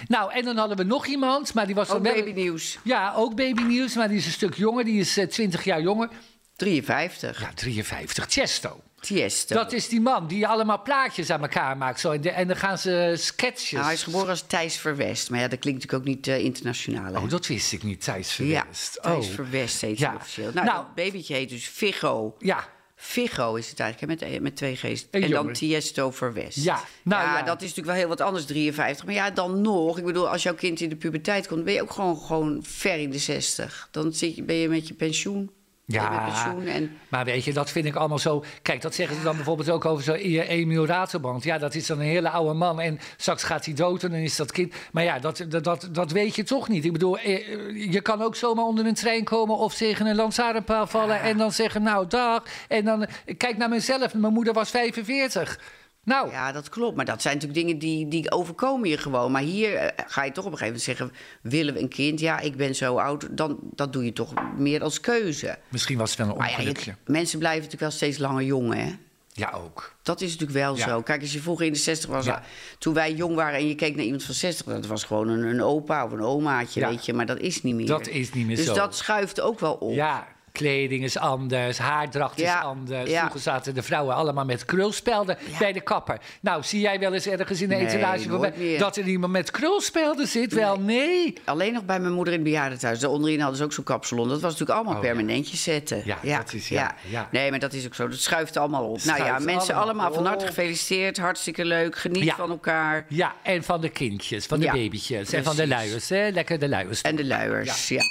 Nou, 0.09 0.33
en 0.33 0.45
dan 0.45 0.57
hadden 0.57 0.77
we 0.77 0.83
nog 0.83 1.07
iemand. 1.07 1.55
Maar 1.55 1.67
die 1.67 1.75
was 1.75 1.91
Ook 1.91 2.03
babynieuws. 2.03 2.79
Ja, 2.83 3.13
ook 3.17 3.35
babynieuws. 3.37 3.95
Maar 3.95 4.09
die 4.09 4.17
is 4.17 4.27
een 4.27 4.33
stuk 4.33 4.55
jonger. 4.55 4.85
Die 4.85 5.01
is 5.01 5.17
eh, 5.17 5.27
20 5.27 5.65
jaar 5.65 5.81
jonger. 5.81 6.09
53. 6.57 7.41
Ja, 7.41 7.51
53. 7.55 8.27
Chesto. 8.29 8.81
Tiesto. 9.01 9.55
Dat 9.55 9.73
is 9.73 9.89
die 9.89 10.01
man 10.01 10.27
die 10.27 10.47
allemaal 10.47 10.83
plaatjes 10.83 11.31
aan 11.31 11.41
elkaar 11.43 11.77
maakt. 11.77 12.01
Zo. 12.01 12.11
En, 12.11 12.21
de- 12.21 12.31
en 12.31 12.47
dan 12.49 12.57
gaan 12.57 12.79
ze 12.79 13.15
sketches. 13.19 13.71
Nou, 13.71 13.85
hij 13.85 13.95
is 13.95 14.03
geboren 14.03 14.29
als 14.29 14.43
Thijs 14.47 14.77
Verwest. 14.77 15.31
Maar 15.31 15.41
ja, 15.41 15.49
dat 15.49 15.59
klinkt 15.59 15.81
natuurlijk 15.81 16.09
ook 16.09 16.15
niet 16.17 16.27
eh, 16.29 16.45
internationaal. 16.45 17.13
hè? 17.13 17.19
Oh, 17.19 17.29
dat 17.29 17.47
wist 17.47 17.73
ik 17.73 17.83
niet. 17.83 18.01
Thijs 18.05 18.37
ja, 18.37 18.61
Verwest. 18.61 18.99
Thijs 19.03 19.27
oh. 19.29 19.35
Verwest 19.35 19.81
heet 19.81 19.99
Ja. 19.99 20.15
officieel. 20.15 20.51
Nou, 20.53 20.67
Nou. 20.67 20.77
dat 20.79 20.95
babytje 20.95 21.35
heet 21.35 21.49
dus 21.49 21.67
Figo. 21.67 22.35
Ja, 22.39 22.69
Figo 23.01 23.55
is 23.55 23.71
het 23.71 23.81
eigenlijk, 23.81 24.21
hè, 24.21 24.29
met, 24.29 24.41
met 24.43 24.57
twee 24.57 24.77
G's. 24.77 25.07
Een 25.11 25.23
en 25.23 25.31
dan. 25.31 25.53
Tiesto 25.53 26.11
Verwest. 26.11 26.65
Ja, 26.65 26.85
nou 27.03 27.23
ja. 27.23 27.43
dat 27.43 27.57
is 27.57 27.69
natuurlijk 27.69 27.87
wel 27.87 27.97
heel 27.97 28.09
wat 28.09 28.21
anders, 28.21 28.45
53. 28.45 29.05
Maar 29.05 29.15
ja, 29.15 29.31
dan 29.31 29.61
nog. 29.61 29.99
Ik 29.99 30.05
bedoel, 30.05 30.29
als 30.29 30.43
jouw 30.43 30.55
kind 30.55 30.81
in 30.81 30.89
de 30.89 30.97
puberteit 30.97 31.47
komt... 31.47 31.65
ben 31.65 31.75
je 31.75 31.83
ook 31.83 31.91
gewoon, 31.91 32.17
gewoon 32.17 32.59
ver 32.63 32.99
in 32.99 33.11
de 33.11 33.19
60. 33.19 33.89
Dan 33.91 34.13
zit 34.13 34.37
je, 34.37 34.43
ben 34.43 34.57
je 34.57 34.69
met 34.69 34.89
je 34.89 34.95
pensioen. 34.95 35.51
En... 36.67 36.99
maar 37.09 37.25
weet 37.25 37.45
je, 37.45 37.53
dat 37.53 37.71
vind 37.71 37.87
ik 37.87 37.95
allemaal 37.95 38.19
zo... 38.19 38.45
Kijk, 38.63 38.81
dat 38.83 38.95
zeggen 38.95 39.17
ze 39.17 39.23
dan 39.23 39.37
bijvoorbeeld 39.37 39.71
ook 39.71 39.85
over 39.85 40.05
zo'n 40.05 40.15
E- 40.15 40.41
Emiel 40.41 40.87
Raterband. 40.87 41.45
Ja, 41.45 41.59
dat 41.59 41.75
is 41.75 41.87
dan 41.87 41.99
een 41.99 42.05
hele 42.05 42.31
oude 42.31 42.55
man 42.55 42.81
en 42.81 42.99
straks 43.17 43.43
gaat 43.43 43.65
hij 43.65 43.75
dood 43.75 44.03
en 44.03 44.11
dan 44.11 44.19
is 44.19 44.37
dat 44.37 44.53
kind... 44.53 44.75
Maar 44.93 45.05
ja, 45.05 45.19
dat, 45.19 45.45
dat, 45.49 45.65
dat, 45.65 45.89
dat 45.93 46.11
weet 46.11 46.37
je 46.37 46.43
toch 46.43 46.69
niet. 46.69 46.85
Ik 46.85 46.93
bedoel, 46.93 47.19
eh, 47.19 47.35
eh, 47.35 47.93
je 47.93 48.01
kan 48.01 48.23
ook 48.23 48.37
zomaar 48.37 48.65
onder 48.65 48.87
een 48.87 48.95
trein 48.95 49.25
komen... 49.25 49.57
of 49.57 49.75
tegen 49.75 50.07
een 50.07 50.17
lantaarnpaal 50.17 50.87
vallen 50.87 51.21
en 51.21 51.37
dan 51.39 51.53
zeggen, 51.53 51.83
nou, 51.83 52.07
dag. 52.07 52.43
En 52.69 52.85
dan, 52.85 53.07
kijk 53.37 53.57
naar 53.57 53.69
mezelf, 53.69 54.15
mijn 54.15 54.33
moeder 54.33 54.53
was 54.53 54.71
45. 54.71 55.59
Nou, 56.09 56.31
Ja, 56.31 56.53
dat 56.53 56.69
klopt. 56.69 56.97
Maar 56.97 57.05
dat 57.05 57.23
zijn 57.23 57.35
natuurlijk 57.35 57.61
dingen 57.67 57.79
die, 57.79 58.09
die 58.09 58.31
overkomen 58.33 58.89
je 58.89 58.97
gewoon. 58.99 59.33
Maar 59.33 59.43
hier 59.43 59.75
eh, 59.75 60.05
ga 60.07 60.25
je 60.25 60.33
toch 60.33 60.45
op 60.45 60.53
een 60.53 60.59
gegeven 60.59 60.81
moment 60.81 60.99
zeggen... 60.99 61.13
willen 61.43 61.75
we 61.75 61.81
een 61.81 61.89
kind? 61.89 62.21
Ja, 62.21 62.39
ik 62.41 62.57
ben 62.57 62.75
zo 62.75 62.97
oud. 62.97 63.29
Dan, 63.31 63.59
dat 63.75 63.93
doe 63.93 64.05
je 64.05 64.13
toch 64.13 64.33
meer 64.57 64.83
als 64.83 65.01
keuze. 65.01 65.59
misschien 65.69 65.99
was 65.99 66.11
het 66.11 66.19
wel 66.19 66.29
een 66.29 66.37
Maar 66.37 66.47
ja, 66.51 66.53
je- 66.53 66.59
ongelukje. 66.61 66.95
mensen 67.07 67.39
blijven 67.39 67.63
natuurlijk 67.63 67.91
wel 67.91 68.01
steeds 68.01 68.19
langer 68.19 68.43
jong, 68.43 68.75
hè? 68.75 68.95
Ja, 69.33 69.51
ook. 69.55 69.95
Dat 70.03 70.21
is 70.21 70.31
natuurlijk 70.33 70.59
wel 70.59 70.77
Ja. 70.77 70.89
zo. 70.89 71.03
Kijk, 71.03 71.21
als 71.21 71.33
je 71.33 71.41
vroeger 71.41 71.67
in 71.67 71.73
de 71.73 71.79
60 71.79 72.11
was, 72.11 72.25
Ja. 72.25 72.43
toen 72.79 72.95
wij 72.95 73.13
jong 73.15 73.35
waren 73.35 73.59
en 73.59 73.69
je 73.69 73.75
keek 73.75 73.95
naar 73.97 74.05
iemand 74.05 74.23
van 74.25 74.35
60, 74.35 74.67
dat 74.67 74.87
was 74.87 75.05
gewoon 75.05 75.29
een, 75.29 75.43
een 75.43 75.63
opa 75.63 76.05
of 76.05 76.13
een 76.13 76.21
omaatje, 76.23 76.81
Ja. 76.81 76.89
weet 76.89 77.07
je. 77.07 77.13
Maar 77.13 77.27
dat 77.27 77.39
is 77.39 77.63
niet 77.63 77.75
meer. 77.75 77.87
Dat 77.87 78.07
is 78.07 78.33
niet 78.33 78.47
meer 78.47 78.57
dus 78.57 78.65
zo. 78.65 78.75
dat 78.75 78.97
schuift 78.97 79.41
ook 79.41 79.61
wel 79.61 79.75
op. 79.75 79.95
Ja, 79.95 80.27
kleding 80.53 81.05
is 81.05 81.19
anders, 81.19 81.79
haardracht 81.79 82.39
Ja, 82.41 82.59
is 82.59 82.65
anders. 82.65 83.11
ja. 83.11 83.19
Vroeger 83.19 83.41
zaten 83.41 83.75
de 83.75 83.83
vrouwen 83.83 84.15
allemaal 84.15 84.45
met 84.45 84.65
krulspelden 84.65 85.39
bij 85.59 85.73
de 85.73 85.81
kapper. 85.81 86.19
Nou, 86.41 86.63
zie 86.63 86.81
jij 86.81 86.99
wel 86.99 87.15
eens 87.15 87.27
ergens 87.27 87.61
in 87.63 87.69
de 87.69 87.75
Nee, 87.75 87.87
etalage 87.87 88.29
voorbij 88.29 88.77
dat 88.79 88.97
er 88.97 89.05
iemand 89.05 89.33
met 89.33 89.51
krulspelden 89.51 90.27
zit? 90.27 90.53
Wel, 90.53 90.79
nee. 90.81 91.35
Alleen 91.45 91.73
nog 91.73 91.85
bij 91.85 92.01
mijn 92.01 92.13
moeder 92.13 92.33
in 92.35 92.41
het 92.41 92.49
bejaardentehuis. 92.49 92.99
Daar 93.01 93.11
onderin 93.11 93.41
hadden 93.41 93.59
ze 93.59 93.65
ook 93.65 93.73
zo'n 93.73 93.85
kapsalon. 93.85 94.29
Dat 94.29 94.41
was 94.41 94.51
natuurlijk 94.53 94.79
allemaal 94.79 94.95
Oh, 94.95 95.01
permanentjes 95.01 95.63
zetten. 95.63 96.03
Ja, 96.05 96.19
dat 96.39 96.53
is- 96.53 96.69
ja. 96.69 96.95
Nee, 97.31 97.51
maar 97.51 97.59
dat 97.59 97.73
is 97.73 97.87
ook 97.87 97.95
zo. 97.95 98.09
Dat 98.09 98.19
schuift 98.19 98.57
allemaal 98.57 98.85
op. 98.85 99.03
nou 99.05 99.25
ja, 99.25 99.39
mensen 99.39 99.75
allemaal 99.75 99.87
allemaal 99.89 100.13
van 100.15 100.27
harte 100.27 100.47
gefeliciteerd. 100.47 101.19
Hartstikke 101.19 101.65
leuk. 101.65 101.97
Geniet 101.99 102.33
van 102.33 102.51
elkaar. 102.51 103.05
Ja, 103.09 103.35
en 103.43 103.63
van 103.65 103.81
de 103.81 103.89
kindjes, 103.89 104.47
van 104.47 104.61
de 104.61 104.67
babytjes 104.67 105.33
en 105.33 105.45
van 105.45 105.57
de 105.57 105.67
luiers. 105.69 106.09
Hè? 106.09 106.29
Lekker 106.29 106.59
de 106.59 106.69
luiers. 106.69 107.01
En 107.01 107.17
de 107.17 107.25
luiers, 107.27 107.89
ja. 107.89 108.03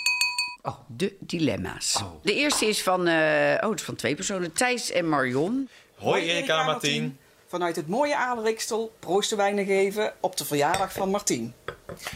Oh. 0.68 0.78
De 0.88 1.16
dilemma's. 1.20 1.96
Oh. 2.02 2.12
De 2.22 2.34
eerste 2.34 2.66
is 2.66 2.84
van, 2.84 3.08
eh, 3.08 3.58
oh, 3.62 3.70
het 3.70 3.80
is 3.80 3.86
van 3.86 3.96
twee 3.96 4.16
personen. 4.16 4.54
Thijs 4.54 4.92
en 4.92 5.10
Marion. 5.10 5.70
Hoi 5.96 6.24
Erika 6.24 6.60
en 6.60 6.66
Martien. 6.66 7.18
Vanuit 7.48 7.76
het 7.76 7.88
mooie 7.88 8.18
Adelrikstel 8.18 8.96
proosten 9.00 9.38
wij 9.38 9.52
nog 9.52 9.68
even 9.68 10.14
op 10.20 10.38
de 10.38 10.46
verjaardag 10.46 10.92
van 10.92 11.10
Martien. 11.10 11.54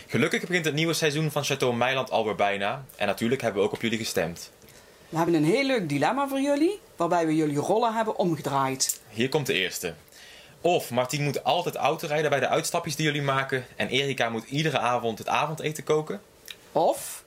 Gelukkig 0.07 0.41
begint 0.41 0.65
het 0.65 0.73
nieuwe 0.73 0.93
seizoen 0.93 1.31
van 1.31 1.43
Chateau 1.43 1.75
Meiland 1.75 2.11
alweer 2.11 2.35
bijna. 2.35 2.85
En 2.95 3.07
natuurlijk 3.07 3.41
hebben 3.41 3.61
we 3.61 3.67
ook 3.67 3.73
op 3.73 3.81
jullie 3.81 3.97
gestemd. 3.97 4.51
We 5.09 5.17
hebben 5.17 5.35
een 5.35 5.45
heel 5.45 5.65
leuk 5.65 5.89
dilemma 5.89 6.27
voor 6.27 6.41
jullie, 6.41 6.79
waarbij 6.95 7.25
we 7.25 7.35
jullie 7.35 7.57
rollen 7.57 7.93
hebben 7.93 8.17
omgedraaid. 8.17 9.01
Hier 9.09 9.29
komt 9.29 9.45
de 9.45 9.53
eerste. 9.53 9.93
Of 10.61 10.89
Martien 10.89 11.23
moet 11.23 11.43
altijd 11.43 11.75
auto 11.75 12.07
rijden 12.07 12.29
bij 12.29 12.39
de 12.39 12.47
uitstapjes 12.47 12.95
die 12.95 13.05
jullie 13.05 13.21
maken. 13.21 13.65
En 13.75 13.87
Erika 13.87 14.29
moet 14.29 14.45
iedere 14.45 14.79
avond 14.79 15.17
het 15.17 15.27
avondeten 15.27 15.83
koken. 15.83 16.21
Of 16.71 17.20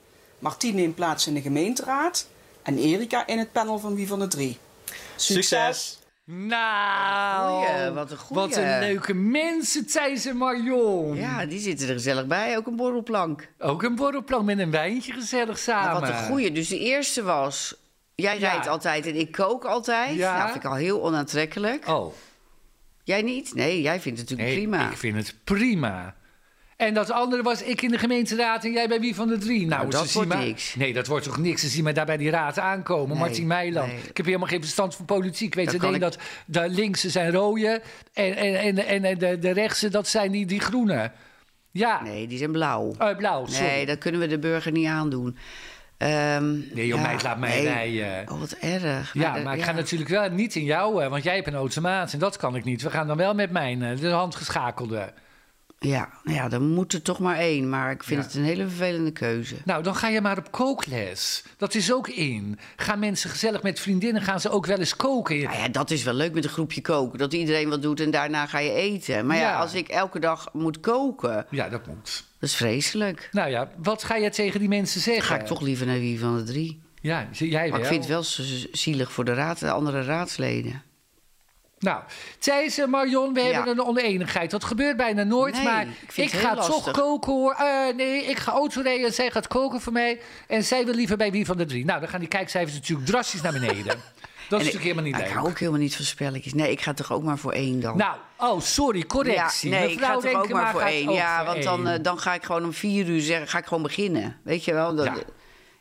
Martien 0.45 0.75
neemt 0.75 0.95
plaats 0.95 1.27
in 1.27 1.33
de 1.33 1.41
gemeenteraad 1.41 2.27
en 2.63 2.77
Erika 2.77 3.27
in 3.27 3.39
het 3.39 3.51
panel 3.51 3.79
van 3.79 3.95
Wie 3.95 4.07
van 4.07 4.19
de 4.19 4.27
Drie. 4.27 4.57
Succes! 5.15 5.99
Nou, 6.25 7.65
Goeie, 7.65 7.91
wat 7.91 8.11
een 8.11 8.17
goeie. 8.17 8.41
wat 8.41 8.55
een 8.57 8.79
leuke 8.79 9.13
mensen, 9.13 9.85
Thijs 9.87 10.25
en 10.25 10.37
Marion. 10.37 11.15
Ja, 11.15 11.45
die 11.45 11.59
zitten 11.59 11.87
er 11.87 11.93
gezellig 11.93 12.25
bij. 12.27 12.57
Ook 12.57 12.67
een 12.67 12.75
borrelplank. 12.75 13.47
Ook 13.59 13.83
een 13.83 13.95
borrelplank 13.95 14.45
met 14.45 14.59
een 14.59 14.71
wijntje 14.71 15.13
gezellig 15.13 15.57
samen. 15.57 15.91
Maar 15.91 16.11
wat 16.11 16.19
een 16.19 16.25
goeie. 16.25 16.51
Dus 16.51 16.67
de 16.67 16.79
eerste 16.79 17.23
was... 17.23 17.75
Jij 18.15 18.39
Ja. 18.39 18.49
rijdt 18.51 18.67
altijd 18.67 19.05
en 19.05 19.15
ik 19.15 19.31
kook 19.31 19.65
altijd. 19.65 20.15
Ja. 20.15 20.37
Nou, 20.37 20.51
vind 20.51 20.63
ik 20.63 20.69
al 20.69 20.75
heel 20.75 21.03
onaantrekkelijk. 21.03 21.87
Oh, 21.87 22.13
Jij 23.03 23.21
niet? 23.21 23.53
Nee, 23.53 23.81
jij 23.81 23.99
vindt 23.99 24.19
het 24.19 24.29
natuurlijk 24.29 24.57
nee, 24.59 24.67
prima. 24.67 24.89
ik 24.91 24.97
vind 24.97 25.15
het 25.17 25.35
prima. 25.43 26.15
En 26.75 26.93
dat 26.93 27.11
andere 27.11 27.43
was 27.43 27.61
ik 27.63 27.81
in 27.81 27.91
de 27.91 27.97
gemeenteraad 27.97 28.63
en 28.65 28.71
jij 28.71 28.87
bij 28.87 28.99
wie 28.99 29.15
van 29.15 29.27
de 29.27 29.37
drie? 29.37 29.65
Nou, 29.67 29.89
dat 29.89 30.01
ze 30.01 30.07
zien 30.07 30.13
wordt 30.13 30.29
maar- 30.39 30.47
niks. 30.47 30.75
Nee, 30.75 30.93
dat 30.93 31.07
wordt 31.07 31.25
toch 31.25 31.37
niks. 31.37 31.61
Ze 31.61 31.67
zien 31.67 31.83
mij 31.83 31.93
daar 31.93 32.05
bij 32.05 32.17
die 32.17 32.29
raad 32.29 32.59
aankomen. 32.59 33.09
Nee, 33.09 33.17
Martin 33.17 33.47
Meiland. 33.47 33.87
nee. 33.91 34.01
Ik 34.09 34.17
heb 34.17 34.25
helemaal 34.25 34.47
geen 34.47 34.61
verstand 34.61 34.95
van 34.95 35.05
politiek. 35.05 35.47
Ik 35.47 35.55
weet 35.55 35.71
Dat 35.71 35.83
alleen 35.83 35.93
ik- 35.95 36.01
dat 36.01 36.17
de 36.45 36.69
linkse 36.69 37.09
zijn 37.09 37.31
rode 37.31 37.81
en, 38.13 38.35
en, 38.35 38.77
en, 38.77 39.03
en 39.03 39.17
de, 39.17 39.39
de 39.39 39.51
rechtse, 39.51 39.89
dat 39.89 40.07
zijn 40.07 40.31
die, 40.31 40.45
die 40.45 40.59
groene. 40.59 41.11
Ja, 41.71 42.01
Nee, 42.03 42.27
die 42.27 42.37
zijn 42.37 42.51
blauw. 42.51 42.93
Eh, 42.97 43.15
blauw, 43.17 43.45
sorry. 43.45 43.67
Nee, 43.69 43.85
dat 43.85 43.97
kunnen 43.97 44.21
we 44.21 44.27
de 44.27 44.39
burger 44.39 44.71
niet 44.71 44.87
aandoen. 44.87 45.37
Ehm, 45.97 46.51
Nee, 46.73 46.87
joh, 46.87 47.01
meid, 47.01 47.23
laat 47.23 47.39
mij 47.39 47.63
rijden. 47.63 48.31
Oh, 48.31 48.39
wat 48.39 48.51
erg. 48.61 49.13
Ja, 49.13 49.31
Nou, 49.31 49.43
maar 49.43 49.53
ik 49.53 49.59
ja. 49.59 49.65
ga 49.65 49.71
natuurlijk 49.71 50.09
wel 50.09 50.29
niet 50.29 50.55
in 50.55 50.63
jou, 50.63 51.09
want 51.09 51.23
jij 51.23 51.35
hebt 51.35 51.47
een 51.47 51.53
automaat 51.55 52.13
en 52.13 52.19
dat 52.19 52.37
kan 52.37 52.55
ik 52.55 52.63
niet. 52.63 52.81
We 52.81 52.89
gaan 52.89 53.07
dan 53.07 53.17
wel 53.17 53.33
met 53.33 53.51
mijn 53.51 53.83
eh, 53.83 53.97
de 53.99 54.09
handgeschakelde. 54.09 55.13
Ja, 55.79 56.09
nou 56.23 56.37
ja, 56.37 56.49
dan 56.49 56.67
moet 56.73 56.93
er 56.93 57.01
toch 57.01 57.19
maar 57.19 57.37
één. 57.37 57.69
Maar 57.69 57.91
ik 57.91 58.03
vind 58.03 58.19
Ja. 58.21 58.25
het 58.27 58.35
een 58.35 58.43
hele 58.43 58.67
vervelende 58.67 59.11
keuze. 59.11 59.55
Nou, 59.65 59.83
dan 59.83 59.95
ga 59.95 60.07
je 60.07 60.21
maar 60.21 60.37
op 60.37 60.51
kookles. 60.51 61.43
Dat 61.57 61.75
is 61.75 61.93
ook 61.93 62.07
in. 62.07 62.59
Gaan 62.75 62.99
mensen 62.99 63.29
gezellig 63.29 63.63
met 63.63 63.79
vriendinnen, 63.79 64.21
gaan 64.21 64.39
ze 64.39 64.49
ook 64.49 64.65
wel 64.65 64.77
eens 64.77 64.95
koken. 64.95 65.39
Nou 65.43 65.57
ja, 65.57 65.67
dat 65.67 65.91
is 65.91 66.03
wel 66.03 66.13
leuk 66.13 66.33
met 66.33 66.43
een 66.43 66.49
groepje 66.49 66.81
koken. 66.81 67.19
Dat 67.19 67.33
iedereen 67.33 67.69
wat 67.69 67.81
doet 67.81 67.99
en 67.99 68.11
daarna 68.11 68.45
ga 68.45 68.59
je 68.59 68.71
eten. 68.71 69.25
Maar 69.25 69.37
ja, 69.37 69.41
Ja. 69.41 69.59
als 69.59 69.73
ik 69.73 69.87
elke 69.87 70.19
dag 70.19 70.49
moet 70.53 70.79
koken, 70.79 71.45
Ja, 71.49 71.69
dat 71.69 71.87
moet. 71.87 72.23
dat 72.39 72.49
is 72.49 72.55
vreselijk. 72.55 73.29
Nou 73.31 73.49
ja, 73.49 73.69
wat 73.77 74.03
ga 74.03 74.15
je 74.15 74.29
tegen 74.29 74.59
die 74.59 74.69
mensen 74.69 75.03
Dan 75.03 75.13
zeggen? 75.13 75.35
ga 75.35 75.41
ik 75.41 75.45
toch 75.47 75.61
liever 75.61 75.85
naar 75.85 75.99
wie 75.99 76.19
van 76.19 76.37
de 76.37 76.43
drie. 76.43 76.81
Ja, 77.01 77.27
jij 77.31 77.61
Maar 77.61 77.69
wel. 77.71 77.79
ik 77.79 77.85
vind 77.85 77.99
het 78.07 78.09
wel 78.09 78.23
zielig 78.71 79.11
voor 79.11 79.25
de, 79.25 79.33
raad, 79.33 79.59
de 79.59 79.71
andere 79.71 80.03
raadsleden. 80.03 80.83
Nou, 81.85 82.01
Thijs 82.39 82.77
en 82.77 82.89
Marion, 82.89 83.33
we 83.33 83.39
Ja. 83.41 83.51
hebben 83.51 83.71
een 83.79 83.85
oneenigheid. 83.85 84.51
Dat 84.51 84.63
gebeurt 84.63 84.97
bijna 84.97 85.23
nooit, 85.23 85.53
Nee, 85.53 85.63
maar 85.63 85.85
ik 86.15 86.31
ga 86.31 86.37
heel 86.53 86.55
toch 86.61 86.69
lastig. 86.69 86.93
koken 86.93 87.33
hoor. 87.33 87.53
Eh, 87.53 87.95
nee, 87.95 88.25
ik 88.25 88.37
ga 88.37 88.51
autorijden 88.51 89.07
en 89.07 89.13
zij 89.13 89.31
gaat 89.31 89.47
koken 89.47 89.81
voor 89.81 89.93
mij. 89.93 90.19
En 90.47 90.63
zij 90.63 90.85
wil 90.85 90.93
liever 90.93 91.17
bij 91.17 91.31
wie 91.31 91.45
van 91.45 91.57
de 91.57 91.65
drie. 91.65 91.85
Nou, 91.85 91.99
dan 91.99 92.09
gaan 92.09 92.19
die 92.19 92.29
kijkcijfers 92.29 92.73
natuurlijk 92.75 93.07
drastisch 93.07 93.41
naar 93.41 93.51
beneden. 93.53 93.85
Dat 94.49 94.59
is 94.61 94.67
En 94.67 94.73
natuurlijk 94.73 94.75
ik- 94.75 94.81
helemaal 94.81 95.03
niet 95.03 95.15
leuk. 95.15 95.25
Ik 95.25 95.33
hou 95.33 95.47
ook 95.49 95.59
helemaal 95.59 95.79
niet 95.79 95.95
van 95.95 96.05
spelletjes. 96.05 96.53
Nee, 96.53 96.71
ik 96.71 96.81
ga 96.81 96.93
toch 96.93 97.11
ook 97.11 97.23
maar 97.23 97.37
voor 97.37 97.51
één 97.51 97.79
dan. 97.79 97.97
Nou, 97.97 98.15
oh, 98.37 98.61
sorry, 98.61 99.05
correctie. 99.05 99.69
Ja, 99.69 99.79
nee, 99.79 99.91
ik 99.91 99.99
ga 99.99 100.17
toch 100.17 100.33
ook 100.33 100.49
maar 100.49 100.71
voor 100.71 100.81
één. 100.81 101.11
Ja, 101.11 101.45
want 101.45 101.63
dan, 101.63 101.87
eh, 101.87 101.99
dan 102.01 102.19
ga 102.19 102.33
ik 102.33 102.43
gewoon 102.43 102.63
om 102.63 102.73
vier 102.73 103.05
uur 103.07 103.21
zeggen, 103.21 103.47
ga 103.47 103.57
ik 103.57 103.65
gewoon 103.65 103.83
beginnen. 103.83 104.37
Weet 104.43 104.65
je 104.65 104.73
wel? 104.73 104.95
Dat, 104.95 105.05
Ja. 105.05 105.13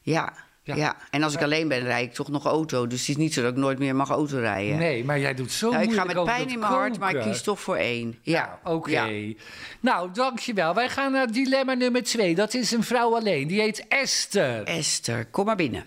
ja. 0.02 0.32
Ja. 0.64 0.74
Ja. 0.76 0.96
en 1.10 1.22
als 1.22 1.34
ik 1.34 1.42
alleen 1.42 1.68
ben, 1.68 1.80
rijd 1.80 2.08
ik 2.08 2.14
toch 2.14 2.28
nog 2.28 2.44
auto. 2.44 2.86
Dus 2.86 3.00
het 3.00 3.08
is 3.08 3.16
niet 3.16 3.34
zo 3.34 3.42
dat 3.42 3.50
ik 3.50 3.56
nooit 3.56 3.78
meer 3.78 3.96
mag 3.96 4.10
autorijden. 4.10 4.78
Nee, 4.78 5.04
maar 5.04 5.18
jij 5.18 5.34
doet 5.34 5.52
zo 5.52 5.70
Nou, 5.70 5.82
ik 5.82 5.92
ga 5.92 6.04
met 6.04 6.24
pijn 6.24 6.48
in 6.48 6.58
mijn 6.58 6.72
hart, 6.72 6.98
maar 6.98 7.14
ik 7.14 7.22
kies 7.22 7.42
toch 7.42 7.60
voor 7.60 7.76
één. 7.76 8.18
Ja, 8.22 8.58
Ja, 8.62 8.70
oké. 8.70 8.90
Ja. 8.90 9.34
Nou, 9.80 10.10
dankjewel. 10.12 10.74
Wij 10.74 10.88
gaan 10.88 11.12
naar 11.12 11.32
dilemma 11.32 11.74
nummer 11.74 12.02
twee. 12.02 12.34
Dat 12.34 12.54
is 12.54 12.72
een 12.72 12.82
vrouw 12.82 13.16
alleen. 13.16 13.46
Die 13.48 13.60
heet 13.60 13.88
Esther. 13.88 14.62
Esther, 14.64 15.26
kom 15.26 15.44
maar 15.44 15.56
binnen. 15.56 15.84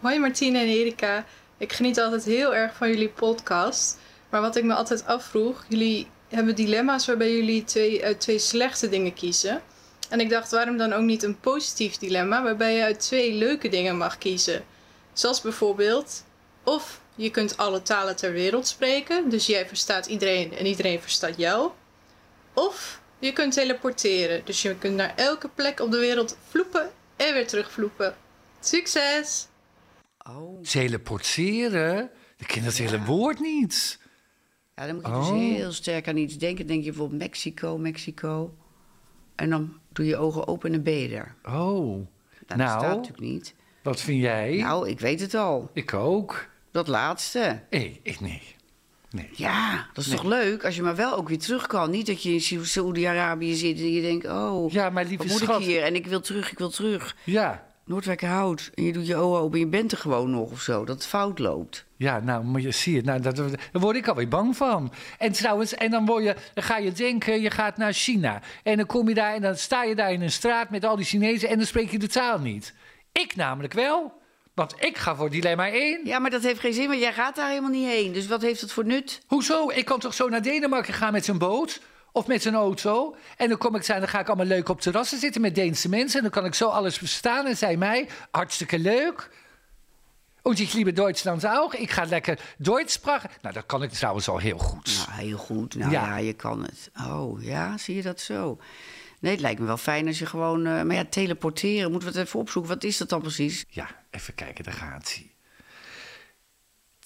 Hoi 0.00 0.18
Martine 0.18 0.58
en 0.58 0.66
Erika. 0.66 1.24
Ik 1.58 1.72
geniet 1.72 2.00
altijd 2.00 2.24
heel 2.24 2.54
erg 2.54 2.76
van 2.76 2.88
jullie 2.88 3.08
podcast. 3.08 3.98
Maar 4.30 4.40
wat 4.40 4.56
ik 4.56 4.64
me 4.64 4.74
altijd 4.74 5.06
afvroeg, 5.06 5.64
jullie 5.68 6.06
hebben 6.28 6.54
dilemma's 6.54 7.06
waarbij 7.06 7.32
jullie 7.32 7.64
twee, 7.64 8.04
uit 8.04 8.20
twee 8.20 8.38
slechte 8.38 8.88
dingen 8.88 9.14
kiezen. 9.14 9.60
En 10.08 10.20
ik 10.20 10.30
dacht, 10.30 10.50
waarom 10.50 10.76
dan 10.76 10.92
ook 10.92 11.02
niet 11.02 11.22
een 11.22 11.40
positief 11.40 11.96
dilemma 11.96 12.42
waarbij 12.42 12.74
je 12.74 12.82
uit 12.82 13.00
twee 13.00 13.32
leuke 13.34 13.68
dingen 13.68 13.96
mag 13.96 14.18
kiezen? 14.18 14.64
Zoals 15.12 15.40
bijvoorbeeld, 15.40 16.24
of 16.64 17.00
je 17.14 17.30
kunt 17.30 17.56
alle 17.56 17.82
talen 17.82 18.16
ter 18.16 18.32
wereld 18.32 18.66
spreken, 18.66 19.28
dus 19.30 19.46
jij 19.46 19.66
verstaat 19.68 20.06
iedereen 20.06 20.52
en 20.56 20.66
iedereen 20.66 21.00
verstaat 21.00 21.36
jou. 21.36 21.70
Of 22.54 23.00
je 23.18 23.32
kunt 23.32 23.52
teleporteren, 23.52 24.44
dus 24.44 24.62
je 24.62 24.76
kunt 24.78 24.96
naar 24.96 25.12
elke 25.16 25.48
plek 25.48 25.80
op 25.80 25.90
de 25.90 25.98
wereld 25.98 26.36
vloepen 26.48 26.90
en 27.16 27.34
weer 27.34 27.46
terugvloepen. 27.46 28.16
Succes! 28.60 29.46
Oh, 30.28 30.62
Teleporteren? 30.62 32.10
Ik 32.36 32.46
ken 32.46 32.64
dat 32.64 32.74
hele 32.74 33.02
woord 33.04 33.40
niet. 33.40 33.98
ja, 34.76 34.86
dan 34.86 34.94
moet 34.94 35.06
je 35.06 35.10
Oh. 35.12 35.28
dus 35.32 35.56
heel 35.56 35.72
sterk 35.72 36.08
aan 36.08 36.16
iets 36.16 36.36
denken. 36.38 36.66
denk 36.66 36.84
je 36.84 36.90
bijvoorbeeld 36.90 37.20
Mexico, 37.20 37.78
Mexico. 37.78 38.54
En 39.34 39.50
dan 39.50 39.78
doe 39.96 40.06
je 40.06 40.16
ogen 40.16 40.46
open 40.48 40.72
en 40.72 40.82
ben 40.82 40.98
je 40.98 41.16
er. 41.16 41.34
Oh. 41.44 42.06
Dat 42.46 42.56
nou, 42.58 42.74
bestaat 42.78 42.96
natuurlijk 42.96 43.32
niet. 43.32 43.54
wat 43.82 44.00
vind 44.00 44.20
jij? 44.22 44.56
Nou, 44.56 44.88
ik 44.88 45.00
weet 45.00 45.20
het 45.20 45.34
al. 45.34 45.70
Ik 45.72 45.94
ook. 45.94 46.48
Dat 46.70 46.88
laatste. 46.88 47.62
Nee, 47.70 48.00
ik 48.02 48.20
nee. 48.20 48.42
Nee. 49.10 49.28
Ja, 49.32 49.86
dat 49.92 50.04
is 50.04 50.10
toch 50.10 50.24
leuk 50.24 50.64
als 50.64 50.76
je 50.76 50.82
maar 50.82 50.96
wel 50.96 51.16
ook 51.16 51.28
weer 51.28 51.38
terug 51.38 51.66
kan. 51.66 51.90
Niet 51.90 52.06
dat 52.06 52.22
je 52.22 52.32
in 52.32 52.40
Sa- 52.40 52.64
Saoedi-Arabië 52.64 53.54
zit 53.54 53.78
en 53.78 53.92
je 53.92 54.00
denkt... 54.02 54.26
oh, 54.26 54.72
Ja, 54.72 54.90
maar 54.90 55.04
lieve 55.04 55.22
wat 55.22 55.32
moet 55.32 55.40
schat. 55.40 55.60
ik 55.60 55.66
hier? 55.66 55.82
En 55.82 55.94
ik 55.94 56.06
wil 56.06 56.20
terug, 56.20 56.50
ik 56.52 56.58
wil 56.58 56.68
terug. 56.70 57.16
Ja. 57.24 57.65
Noordwijkerhout. 57.86 58.70
En 58.74 58.84
je 58.84 58.92
doet 58.92 59.06
je 59.06 59.16
ogen 59.16 59.40
open 59.40 59.58
en 59.58 59.64
je 59.64 59.70
bent 59.70 59.92
er 59.92 59.98
gewoon 59.98 60.30
nog 60.30 60.50
of 60.50 60.60
zo. 60.60 60.84
Dat 60.84 60.96
het 60.96 61.06
fout 61.06 61.38
loopt. 61.38 61.84
Ja, 61.96 62.20
nou, 62.20 62.44
maar 62.44 62.60
je 62.60 62.70
ziet 62.70 62.96
het. 62.96 63.04
Nou, 63.04 63.20
dat, 63.20 63.36
daar 63.36 63.58
word 63.72 63.96
ik 63.96 64.08
alweer 64.08 64.28
bang 64.28 64.56
van. 64.56 64.92
En 65.18 65.32
trouwens, 65.32 65.74
en 65.74 65.90
dan, 65.90 66.06
word 66.06 66.24
je, 66.24 66.36
dan 66.54 66.64
ga 66.64 66.76
je 66.76 66.92
denken, 66.92 67.40
je 67.40 67.50
gaat 67.50 67.76
naar 67.76 67.92
China. 67.92 68.40
En 68.62 68.76
dan 68.76 68.86
kom 68.86 69.08
je 69.08 69.14
daar 69.14 69.34
en 69.34 69.42
dan 69.42 69.56
sta 69.56 69.82
je 69.82 69.94
daar 69.94 70.12
in 70.12 70.22
een 70.22 70.30
straat 70.30 70.70
met 70.70 70.84
al 70.84 70.96
die 70.96 71.04
Chinezen 71.04 71.48
en 71.48 71.56
dan 71.56 71.66
spreek 71.66 71.90
je 71.90 71.98
de 71.98 72.08
taal 72.08 72.38
niet. 72.38 72.74
Ik 73.12 73.36
namelijk 73.36 73.72
wel. 73.72 74.12
Want 74.54 74.74
ik 74.78 74.96
ga 74.96 75.16
voor 75.16 75.30
dilemma 75.30 75.70
1. 75.70 76.00
Ja, 76.04 76.18
maar 76.18 76.30
dat 76.30 76.42
heeft 76.42 76.60
geen 76.60 76.72
zin, 76.72 76.88
want 76.88 77.00
jij 77.00 77.12
gaat 77.12 77.36
daar 77.36 77.48
helemaal 77.48 77.70
niet 77.70 77.88
heen. 77.88 78.12
Dus 78.12 78.26
wat 78.26 78.42
heeft 78.42 78.60
het 78.60 78.72
voor 78.72 78.84
nut? 78.84 79.22
Hoezo? 79.26 79.70
Ik 79.70 79.84
kan 79.84 79.98
toch 79.98 80.14
zo 80.14 80.28
naar 80.28 80.42
Denemarken 80.42 80.94
gaan 80.94 81.12
met 81.12 81.24
zijn 81.24 81.38
boot? 81.38 81.80
Of 82.16 82.26
met 82.26 82.42
zijn 82.42 82.54
auto. 82.54 83.16
En 83.36 83.48
dan, 83.48 83.58
kom 83.58 83.74
ik, 83.74 83.86
dan 83.86 84.08
ga 84.08 84.20
ik 84.20 84.26
allemaal 84.26 84.46
leuk 84.46 84.68
op 84.68 84.80
terrassen 84.80 85.18
zitten 85.18 85.40
met 85.40 85.54
Deense 85.54 85.88
mensen. 85.88 86.16
En 86.16 86.22
dan 86.22 86.30
kan 86.30 86.44
ik 86.44 86.54
zo 86.54 86.68
alles 86.68 86.96
verstaan. 86.96 87.46
En 87.46 87.56
zij 87.56 87.76
mij, 87.76 88.08
hartstikke 88.30 88.78
leuk. 88.78 89.30
Und 90.42 90.58
ich 90.58 90.72
liebe 90.72 90.92
Duitsland 90.92 91.46
ook. 91.46 91.74
Ik 91.74 91.90
ga 91.90 92.04
lekker 92.04 92.40
Duits 92.58 92.92
sprachen. 92.92 93.30
Nou, 93.42 93.54
dat 93.54 93.66
kan 93.66 93.82
ik 93.82 93.90
trouwens 93.90 94.28
al 94.28 94.38
heel 94.38 94.58
goed. 94.58 95.06
Nou, 95.06 95.20
heel 95.20 95.38
goed. 95.38 95.74
Nou 95.74 95.90
Ja. 95.90 96.06
ja. 96.06 96.16
je 96.16 96.32
kan 96.32 96.62
het. 96.62 96.90
Oh, 97.08 97.42
ja, 97.42 97.78
zie 97.78 97.94
je 97.94 98.02
dat 98.02 98.20
zo? 98.20 98.58
Nee, 99.20 99.32
het 99.32 99.40
lijkt 99.40 99.60
me 99.60 99.66
wel 99.66 99.76
fijn 99.76 100.06
als 100.06 100.18
je 100.18 100.26
gewoon... 100.26 100.66
eh, 100.66 100.82
maar 100.82 100.96
ja, 100.96 101.04
teleporteren, 101.04 101.90
moeten 101.90 102.12
we 102.12 102.18
het 102.18 102.26
even 102.26 102.40
opzoeken. 102.40 102.72
Wat 102.72 102.84
is 102.84 102.96
dat 102.96 103.08
dan 103.08 103.20
precies? 103.20 103.64
Ja, 103.68 103.88
even 104.10 104.34
kijken, 104.34 104.64
daar 104.64 104.74
gaat 104.74 105.14
hij. 105.14 105.30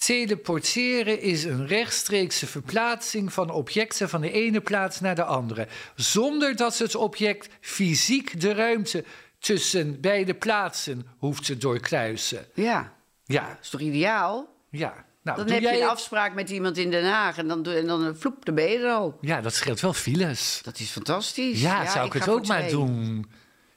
Teleporteren 0.05 1.21
is 1.21 1.43
een 1.43 1.67
rechtstreekse 1.67 2.47
verplaatsing 2.47 3.33
van 3.33 3.49
objecten 3.49 4.09
van 4.09 4.21
de 4.21 4.31
ene 4.31 4.61
plaats 4.61 4.99
naar 4.99 5.15
de 5.15 5.23
andere, 5.23 5.67
zonder 5.95 6.55
dat 6.55 6.77
het 6.77 6.95
object 6.95 7.49
fysiek 7.59 8.41
de 8.41 8.53
ruimte 8.53 9.03
tussen 9.39 10.01
beide 10.01 10.33
plaatsen 10.33 11.07
hoeft 11.17 11.45
te 11.45 11.57
doorkruisen. 11.57 12.45
Ja, 12.53 12.93
Ja, 13.25 13.47
dat 13.47 13.57
is 13.61 13.69
toch 13.69 13.81
ideaal? 13.81 14.55
ja. 14.69 15.05
Nou, 15.23 15.37
Dan 15.37 15.45
doe 15.45 15.55
heb 15.55 15.63
je 15.63 15.69
jij 15.69 15.77
een 15.77 15.83
het? 15.83 15.91
afspraak 15.97 16.33
met 16.33 16.49
iemand 16.49 16.77
in 16.77 16.91
Den 16.91 17.05
Haag 17.05 17.37
en 17.37 17.47
dan, 17.47 17.65
en 17.65 17.85
dan 17.87 18.15
vloep, 18.17 18.45
dan 18.45 18.55
ben 18.55 18.69
je 18.69 18.77
er 18.77 18.89
al. 18.91 19.17
Ja, 19.21 19.41
dat 19.41 19.53
scheelt 19.53 19.79
wel 19.79 19.93
files. 19.93 20.59
Dat 20.63 20.79
is 20.79 20.89
fantastisch. 20.89 21.61
Ja, 21.61 21.91
zou 21.91 22.05
ik, 22.05 22.13
het 22.13 22.29
ook 22.29 22.47
maar 22.47 22.69
doen. 22.69 23.31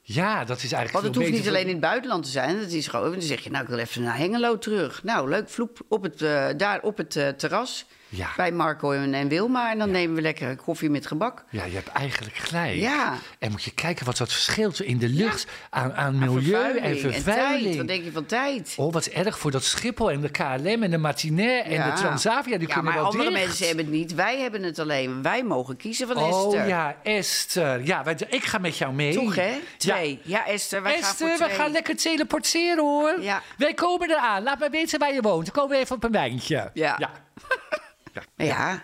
Ja, 0.07 0.45
dat 0.45 0.57
is 0.57 0.73
eigenlijk 0.73 0.93
Want 0.93 1.05
het 1.05 1.15
hoeft 1.15 1.39
niet 1.39 1.49
alleen 1.49 1.67
in 1.67 1.69
het 1.69 1.81
buitenland 1.81 2.25
te 2.25 2.31
zijn. 2.31 2.59
Het 2.59 2.73
is 2.73 2.87
gewoon, 2.87 3.11
dan 3.11 3.23
zeg 3.23 3.41
je, 3.41 3.51
nou, 3.51 3.63
ik 3.63 3.69
wil 3.69 3.79
even 3.79 4.03
naar 4.03 4.17
Hengelo 4.17 4.59
terug. 4.59 5.03
Nou, 5.03 5.29
leuk, 5.29 5.49
vloep, 5.49 5.81
op 5.89 6.03
het, 6.03 6.23
eh, 6.23 6.47
daar 6.57 6.83
op 6.83 6.97
het 6.97 7.17
eh, 7.17 7.29
terras 7.29 7.87
Ja. 8.17 8.31
bij 8.37 8.53
Marco 8.53 8.93
en, 8.93 9.15
en 9.15 9.29
Wilma. 9.29 9.71
En 9.71 9.79
dan 9.79 9.91
nemen 9.91 10.17
we 10.17 10.23
lekker 10.23 10.49
een 10.49 10.57
koffie 10.57 10.91
met 10.91 11.07
gebak. 11.07 11.45
Ja, 11.51 11.65
je 11.65 11.75
hebt 11.75 11.89
eigenlijk 11.89 12.37
gelijk. 12.37 12.75
Ja. 12.75 13.15
En 13.39 13.51
moet 13.51 13.63
je 13.63 13.71
kijken 13.71 14.07
wat 14.07 14.17
dat 14.17 14.33
verschilt 14.33 14.81
in 14.81 14.99
de 14.99 15.09
lucht 15.09 15.47
aan, 15.71 15.95
aan 15.95 16.19
milieu 16.19 16.43
Vervuiling 16.43 16.85
en 17.03 17.13
vervuiling. 17.13 17.63
tijd. 17.65 17.77
Wat 17.77 17.87
denk 17.87 18.05
je 18.05 18.13
van 18.13 18.27
tijd? 18.27 18.75
Oh, 18.77 18.93
wat 18.93 19.07
erg 19.07 19.39
voor 19.39 19.51
dat 19.51 19.65
Schiphol 19.65 20.11
en 20.11 20.21
de 20.21 20.29
KLM 20.29 20.83
en 20.83 20.91
de 20.91 20.99
Martinair 20.99 21.65
en 21.65 21.91
de 21.91 21.97
Transavia. 21.97 22.59
Die 22.59 22.69
ja, 22.69 22.75
kunnen 22.75 22.85
maar 22.93 23.03
wel 23.03 23.11
andere 23.13 23.31
dicht. 23.31 23.45
mensen 23.45 23.67
hebben 23.67 23.85
het 23.85 23.95
niet. 23.95 24.15
Wij 24.15 24.39
hebben 24.41 24.63
het 24.63 24.79
alleen. 24.79 25.23
Wij 25.23 25.43
mogen 25.45 25.77
kiezen 25.77 26.07
van 26.07 26.17
Oh 26.17 26.47
Esther. 26.47 26.67
ja, 26.69 26.97
Esther. 27.03 27.85
Ja, 27.85 28.05
wij, 28.05 28.17
ik 28.29 28.45
ga 28.45 28.59
met 28.59 28.79
jou 28.79 28.93
mee. 28.95 29.15
Toch, 29.15 29.35
hè? 29.35 29.53
Twee. 29.77 30.21
Ja, 30.23 30.47
Esther, 30.47 30.83
wij 30.83 30.93
gaan 31.01 31.11
Esther, 31.11 31.39
we 31.39 31.55
gaan 31.55 31.71
lekker 31.71 31.97
teleporteren 31.97 32.85
hoor. 32.85 33.21
Ja. 33.21 33.43
Wij 33.57 33.75
komen 33.75 34.11
eraan. 34.11 34.43
Laat 34.43 34.59
maar 34.59 34.71
weten 34.71 34.99
waar 34.99 35.13
je 35.15 35.21
woont. 35.21 35.45
Dan 35.45 35.55
komen 35.55 35.77
we 35.77 35.83
even 35.83 35.97
op 35.97 36.05
een 36.05 36.13
wijntje. 36.13 36.71
Ja. 36.75 36.99
ja. 38.37 38.45
Ja, 38.45 38.83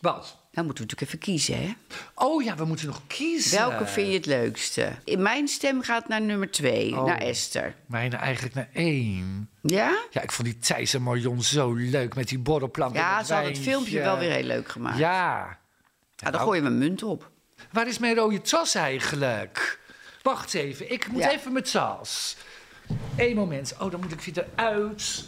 Wat? 0.00 0.36
dan 0.52 0.64
moeten 0.64 0.84
we 0.84 0.90
natuurlijk 0.90 1.00
even 1.00 1.18
kiezen, 1.18 1.62
hè? 1.62 1.74
Oh 2.14 2.42
ja, 2.42 2.56
we 2.56 2.64
moeten 2.64 2.86
nog 2.86 3.00
kiezen. 3.06 3.58
Welke 3.58 3.86
vind 3.86 4.06
je 4.08 4.12
het 4.14 4.26
leukste? 4.26 4.92
In 5.04 5.22
mijn 5.22 5.48
stem 5.48 5.82
gaat 5.82 6.08
naar 6.08 6.20
nummer 6.20 6.50
twee, 6.50 6.96
Oh. 6.98 7.04
naar 7.06 7.18
Esther. 7.18 7.74
Mijne 7.86 8.16
eigenlijk 8.16 8.54
naar 8.54 8.68
één. 8.72 9.50
Ja? 9.62 9.98
Ja, 10.10 10.22
ik 10.22 10.32
vond 10.32 10.48
die 10.48 10.58
Thijs 10.58 10.94
en 10.94 11.02
Marion 11.02 11.42
zo 11.42 11.72
leuk 11.74 12.14
met 12.14 12.28
die 12.28 12.38
borrelplank. 12.38 12.94
Ja, 12.94 13.22
ze 13.24 13.32
hadden 13.34 13.52
het 13.52 13.60
filmpje 13.60 14.00
wel 14.00 14.18
weer 14.18 14.30
heel 14.30 14.42
leuk 14.42 14.68
gemaakt. 14.68 14.98
Ja. 14.98 15.58
Ja, 16.16 16.30
dan 16.30 16.40
gooien 16.40 16.62
we 16.62 16.68
een 16.68 16.78
munt 16.78 17.02
op. 17.02 17.30
Waar 17.72 17.86
is 17.86 17.98
mijn 17.98 18.14
rode 18.14 18.40
tas 18.40 18.74
eigenlijk? 18.74 19.80
Wacht 20.22 20.54
even, 20.54 20.92
ik 20.92 21.08
moet 21.08 21.22
Ja. 21.22 21.30
even 21.30 21.52
mijn 21.52 21.64
tas. 21.64 22.36
Eén 23.16 23.34
moment. 23.36 23.74
Oh, 23.78 23.90
dan 23.90 24.00
moet 24.00 24.12
ik 24.12 24.20
weer 24.20 24.46
eruit. 24.56 25.24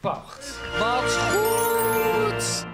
Wacht. 0.00 0.58
Wat 0.78 1.12
goed! 1.12 2.68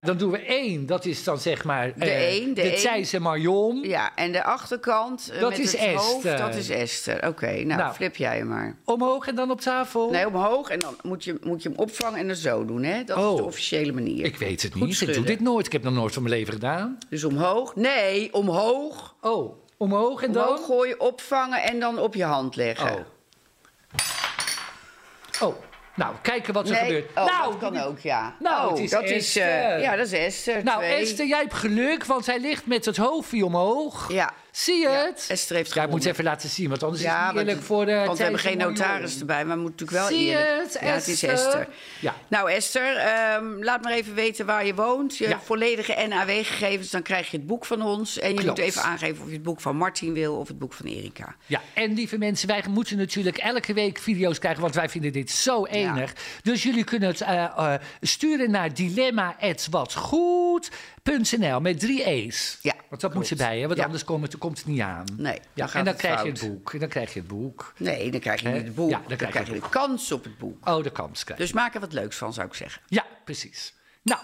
Dan 0.00 0.16
doen 0.16 0.30
we 0.30 0.38
één. 0.38 0.86
Dat 0.86 1.04
is 1.04 1.24
dan 1.24 1.38
zeg 1.38 1.64
maar... 1.64 1.92
De 1.98 2.04
eh, 2.04 2.28
één, 2.28 2.54
de 2.54 2.62
één. 2.62 2.80
Thijs 2.80 3.12
en 3.12 3.22
Marion. 3.22 3.80
Ja, 3.82 4.16
en 4.16 4.32
de 4.32 4.44
achterkant 4.44 5.30
eh, 5.32 5.40
Dat 5.40 5.50
met 5.50 5.58
is 5.58 5.76
het 5.78 5.94
hoofd, 5.94 6.14
Esther. 6.24 6.36
dat 6.36 6.54
is 6.54 6.68
Esther. 6.68 7.28
Oké, 7.28 7.50
nou, 7.52 7.64
Nou. 7.80 7.94
flip 7.94 8.16
jij 8.16 8.36
hem 8.36 8.46
maar. 8.46 8.76
Omhoog 8.84 9.26
en 9.26 9.34
dan 9.34 9.50
op 9.50 9.60
tafel. 9.60 10.10
Nee, 10.10 10.26
omhoog 10.26 10.68
en 10.68 10.78
dan 10.78 10.96
moet 11.02 11.24
je, 11.24 11.38
moet 11.42 11.62
je 11.62 11.68
hem 11.68 11.78
opvangen 11.78 12.18
en 12.18 12.26
dan 12.26 12.36
zo 12.36 12.64
doen, 12.64 12.82
hè? 12.82 13.04
Dat 13.04 13.18
is 13.18 13.24
Oh. 13.24 13.36
de 13.36 13.44
officiële 13.44 13.92
manier. 13.92 14.24
Ik 14.24 14.36
weet 14.36 14.62
het 14.62 14.72
Goed 14.72 14.82
niet. 14.82 15.00
Ik 15.00 15.14
doe 15.14 15.24
dit 15.24 15.40
nooit. 15.40 15.66
Ik 15.66 15.72
heb 15.72 15.82
nog 15.82 15.94
nooit 15.94 16.12
van 16.14 16.22
mijn 16.22 16.34
leven 16.34 16.52
gedaan. 16.52 16.98
Dus 17.08 17.24
omhoog. 17.24 17.76
Nee, 17.76 18.32
omhoog. 18.32 19.14
Oh, 19.20 19.54
omhoog 19.76 20.22
en 20.22 20.32
dan... 20.32 20.48
Omhoog 20.48 20.66
gooien, 20.66 21.00
opvangen 21.00 21.62
en 21.62 21.80
dan 21.80 21.98
op 21.98 22.14
je 22.14 22.24
hand 22.24 22.56
leggen. 22.56 22.92
Oh. 22.92 23.00
Oh, 25.48 25.54
nou, 26.00 26.14
kijken 26.22 26.52
wat 26.54 26.66
er 26.68 26.72
nee, 26.72 26.80
gebeurt. 26.84 27.08
oh, 27.14 27.24
nou, 27.38 27.50
dat 27.50 27.58
kan 27.60 27.80
ook, 27.82 27.98
ja. 27.98 28.34
Nou, 28.38 28.64
oh, 28.64 28.70
het 28.70 28.78
is 28.84 28.90
dat 28.90 29.02
is, 29.02 29.10
Esther. 29.10 29.42
eh, 29.74 29.82
ja, 29.82 29.96
dat 29.96 30.06
is 30.06 30.12
Esther. 30.12 30.64
Nou, 30.64 30.78
Twee. 30.82 30.94
Esther, 31.00 31.26
jij 31.26 31.38
hebt 31.38 31.54
geluk, 31.54 32.04
want 32.04 32.26
hij 32.26 32.40
ligt 32.40 32.66
met 32.66 32.84
het 32.84 32.96
hoofdje 32.96 33.44
omhoog. 33.44 34.12
Ja. 34.12 34.32
Zie 34.50 34.74
je 34.76 34.88
Ja, 34.88 35.04
het? 35.04 35.26
Esther 35.28 35.56
heeft 35.56 35.74
Ja, 35.74 35.82
ik 35.82 35.90
moet 35.90 36.04
even 36.04 36.24
laten 36.24 36.48
zien, 36.48 36.68
want 36.68 36.82
anders 36.82 37.02
is 37.02 37.08
Ja, 37.08 37.26
het 37.28 37.36
eerlijk 37.36 37.62
voor 37.62 37.84
de 37.86 38.02
want 38.06 38.16
we 38.16 38.22
hebben 38.22 38.40
geen 38.40 38.58
notaris 38.58 39.20
erbij, 39.20 39.44
maar 39.44 39.56
we 39.56 39.62
moeten 39.62 39.86
natuurlijk 39.86 40.10
wel 40.10 40.18
Zie 40.18 40.28
eerlijk. 40.28 40.62
het, 40.72 40.78
ja, 40.82 40.86
het 40.92 41.06
is 41.08 41.22
Esther? 41.22 41.30
Esther. 41.30 41.68
Ja. 42.00 42.14
Nou, 42.28 42.50
Esther, 42.50 42.96
ehm, 42.96 43.44
laat 43.62 43.82
maar 43.82 43.92
even 43.92 44.14
weten 44.14 44.46
waar 44.46 44.66
je 44.66 44.74
woont. 44.74 45.16
Je 45.16 45.28
Ja. 45.28 45.40
volledige 45.44 46.06
NAW-gegevens, 46.08 46.90
dan 46.90 47.02
krijg 47.02 47.30
je 47.30 47.36
het 47.36 47.46
boek 47.46 47.64
van 47.66 47.82
ons. 47.82 48.18
En 48.18 48.28
je 48.28 48.34
Klopt. 48.34 48.48
moet 48.48 48.58
even 48.66 48.82
aangeven 48.82 49.22
of 49.22 49.26
je 49.28 49.34
het 49.34 49.42
boek 49.42 49.60
van 49.60 49.76
Martin 49.76 50.12
wil 50.14 50.36
of 50.36 50.48
het 50.48 50.58
boek 50.58 50.72
van 50.72 50.86
Erika. 50.86 51.34
Ja, 51.46 51.60
en 51.74 51.94
lieve 51.94 52.18
mensen, 52.18 52.48
wij 52.48 52.62
moeten 52.70 52.96
natuurlijk 52.96 53.36
elke 53.38 53.72
week 53.72 53.98
video's 53.98 54.38
krijgen, 54.38 54.62
want 54.62 54.74
wij 54.74 54.88
vinden 54.88 55.12
dit 55.12 55.30
zo 55.30 55.64
Dus 56.42 56.62
jullie 56.62 56.84
kunnen 56.84 57.08
het 57.08 57.20
eh, 57.20 57.44
eh, 57.44 57.74
sturen 58.00 58.50
naar 58.50 58.74
dilemma.watgoed.nl 58.74 61.60
met 61.60 61.80
drie 61.80 62.04
E's. 62.04 62.58
Ja, 62.62 62.74
Want 62.88 63.00
dat 63.00 63.14
moet 63.14 63.30
erbij, 63.30 63.58
hè, 63.60 63.66
want 63.66 63.78
Ja. 63.78 63.84
anders 63.84 64.04
komt 64.04 64.22
het, 64.22 64.38
komt 64.38 64.58
het 64.58 64.66
niet 64.66 64.80
aan. 64.80 65.04
Nee, 65.16 65.38
Ja, 65.54 65.66
en 65.66 65.70
dan 65.72 65.86
het 65.86 65.96
krijg 65.96 66.22
je 66.22 66.28
het 66.30 66.40
boek. 66.40 66.72
En 66.72 66.78
dan 66.78 66.88
krijg 66.88 67.12
je 67.14 67.18
het 67.18 67.28
boek. 67.28 67.72
Nee, 67.76 68.10
dan 68.10 68.20
krijg 68.20 68.40
je 68.40 68.48
niet 68.48 68.64
het 68.64 68.74
boek. 68.74 68.90
Ja, 68.90 68.98
dan 68.98 69.08
dan, 69.08 69.16
krijg 69.16 69.32
krijg 69.32 69.46
je 69.48 69.54
de 69.54 69.68
kans 69.68 70.12
op 70.12 70.24
het 70.24 70.38
boek. 70.38 70.68
Oh, 70.68 70.82
de 70.82 70.90
kans 70.92 71.24
krijg 71.24 71.38
je. 71.38 71.44
Dus 71.46 71.54
maak 71.54 71.74
er 71.74 71.80
wat 71.80 71.92
leuks 71.92 72.16
van, 72.16 72.32
zou 72.32 72.46
ik 72.46 72.54
zeggen. 72.54 72.82
Ja, 72.86 73.04
precies. 73.24 73.74
Nou, 74.02 74.20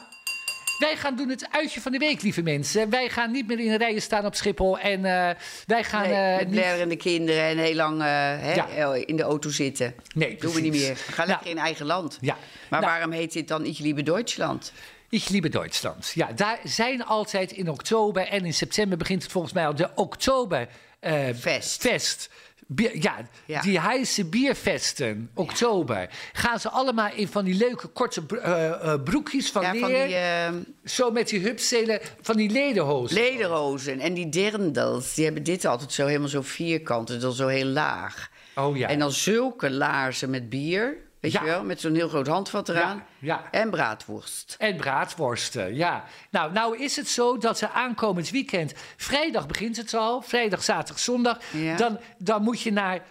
wij 0.78 0.96
gaan 0.96 1.16
doen 1.16 1.28
het 1.28 1.46
uitje 1.50 1.80
van 1.80 1.92
de 1.92 1.98
week, 1.98 2.22
lieve 2.22 2.42
mensen. 2.42 2.90
Wij 2.90 3.08
gaan 3.08 3.30
niet 3.30 3.46
meer 3.46 3.58
in 3.60 3.68
de 3.68 3.76
rijen 3.76 4.02
staan 4.02 4.24
op 4.26 4.34
Schiphol. 4.34 4.78
En 4.78 5.04
eh, 5.04 5.30
wij 5.66 5.84
gaan... 5.84 6.02
Nee, 6.02 6.12
eh, 6.12 6.36
met 6.36 6.46
niet... 6.46 6.50
blerende 6.60 6.96
kinderen 6.96 7.42
en 7.42 7.58
heel 7.58 7.74
lang 7.74 8.00
eh, 8.00 8.06
hè, 8.08 8.54
Ja. 8.54 8.94
in 8.94 9.16
de 9.16 9.22
auto 9.22 9.50
zitten. 9.50 9.94
Nee, 10.14 10.36
Doen 10.36 10.52
we 10.52 10.60
niet 10.60 10.72
meer. 10.72 10.94
We 11.06 11.12
gaan 11.12 11.26
Nou, 11.26 11.28
lekker 11.28 11.50
in 11.50 11.58
eigen 11.58 11.86
land. 11.86 12.18
Ja. 12.20 12.36
Maar 12.70 12.80
Nou, 12.80 12.92
waarom 12.92 13.10
heet 13.12 13.32
dit 13.32 13.48
dan 13.48 13.64
Ich 13.64 13.78
liebe 13.78 14.02
Deutschland? 14.02 14.72
Ich 15.08 15.28
liebe 15.28 15.48
Duitsland. 15.48 16.12
Ja, 16.14 16.32
daar 16.32 16.58
zijn 16.64 17.04
altijd 17.04 17.52
in 17.52 17.70
oktober 17.70 18.26
en 18.28 18.44
in 18.44 18.54
september 18.54 18.98
begint 18.98 19.22
het 19.22 19.32
volgens 19.32 19.52
mij 19.52 19.66
al 19.66 19.74
de 19.74 19.90
oktober... 19.94 20.68
eh, 21.00 21.14
Fest. 21.38 21.80
Fest. 21.80 22.30
Bier- 22.68 23.02
ja, 23.02 23.16
Ja. 23.46 23.61
die 23.61 23.81
heise 23.81 24.24
bierfesten, 24.24 25.31
oktober. 25.35 26.09
Gaan 26.33 26.61
ze 26.61 26.70
allemaal 26.70 27.11
in 27.14 27.29
van 27.29 27.44
die 27.44 27.55
leuke 27.55 27.87
korte 27.88 28.22
eh, 28.42 28.68
eh, 28.92 29.02
broekjes 29.02 29.50
van 29.50 29.62
Ja, 29.62 29.72
leer. 29.72 29.81
van 29.81 29.90
die 29.90 30.14
eh, 30.16 30.48
Zo 30.85 31.11
met 31.11 31.29
die 31.29 31.40
hupstelen, 31.40 32.00
van 32.20 32.37
die 32.37 32.50
lederhozen. 32.50 33.16
lederhozen 33.16 34.00
en 34.00 34.14
die 34.14 34.29
dirndels. 34.29 35.14
Die 35.14 35.24
hebben 35.24 35.42
dit 35.42 35.64
altijd 35.64 35.92
zo 35.92 36.07
helemaal 36.07 36.29
zo 36.29 36.42
vierkant 36.42 37.11
en 37.11 37.20
dan 37.20 37.33
zo 37.33 37.46
heel 37.46 37.66
laag. 37.66 38.31
oh 38.55 38.76
ja. 38.76 38.88
En 38.88 38.98
dan 38.98 39.12
zulke 39.12 39.70
laarzen 39.70 40.31
met 40.31 40.48
bier. 40.48 40.96
Weet 41.32 41.34
Ja. 41.34 41.40
je 41.40 41.46
wel? 41.46 41.64
Met 41.64 41.80
zo'n 41.80 41.94
heel 41.94 42.08
groot 42.08 42.26
handvat 42.26 42.68
eraan. 42.68 43.04
ja. 43.18 43.48
En 43.50 43.70
braadworst. 43.70 44.54
En 44.58 44.76
braadworsten, 44.76 45.74
ja. 45.74 46.04
Nou, 46.30 46.52
nou 46.52 46.78
is 46.78 46.96
het 46.96 47.08
zo 47.08 47.38
dat 47.38 47.58
ze 47.58 47.70
aankomend 47.70 48.30
weekend... 48.30 48.72
Vrijdag 48.96 49.46
begint 49.46 49.76
het 49.76 49.94
al, 49.94 50.22
vrijdag, 50.22 50.62
zaterdag, 50.62 50.98
zondag. 50.98 51.38
Ja. 51.52 51.76
Dan, 51.76 52.00
dan 52.18 52.42
moet 52.42 52.60
je 52.60 52.72
naar... 52.72 53.02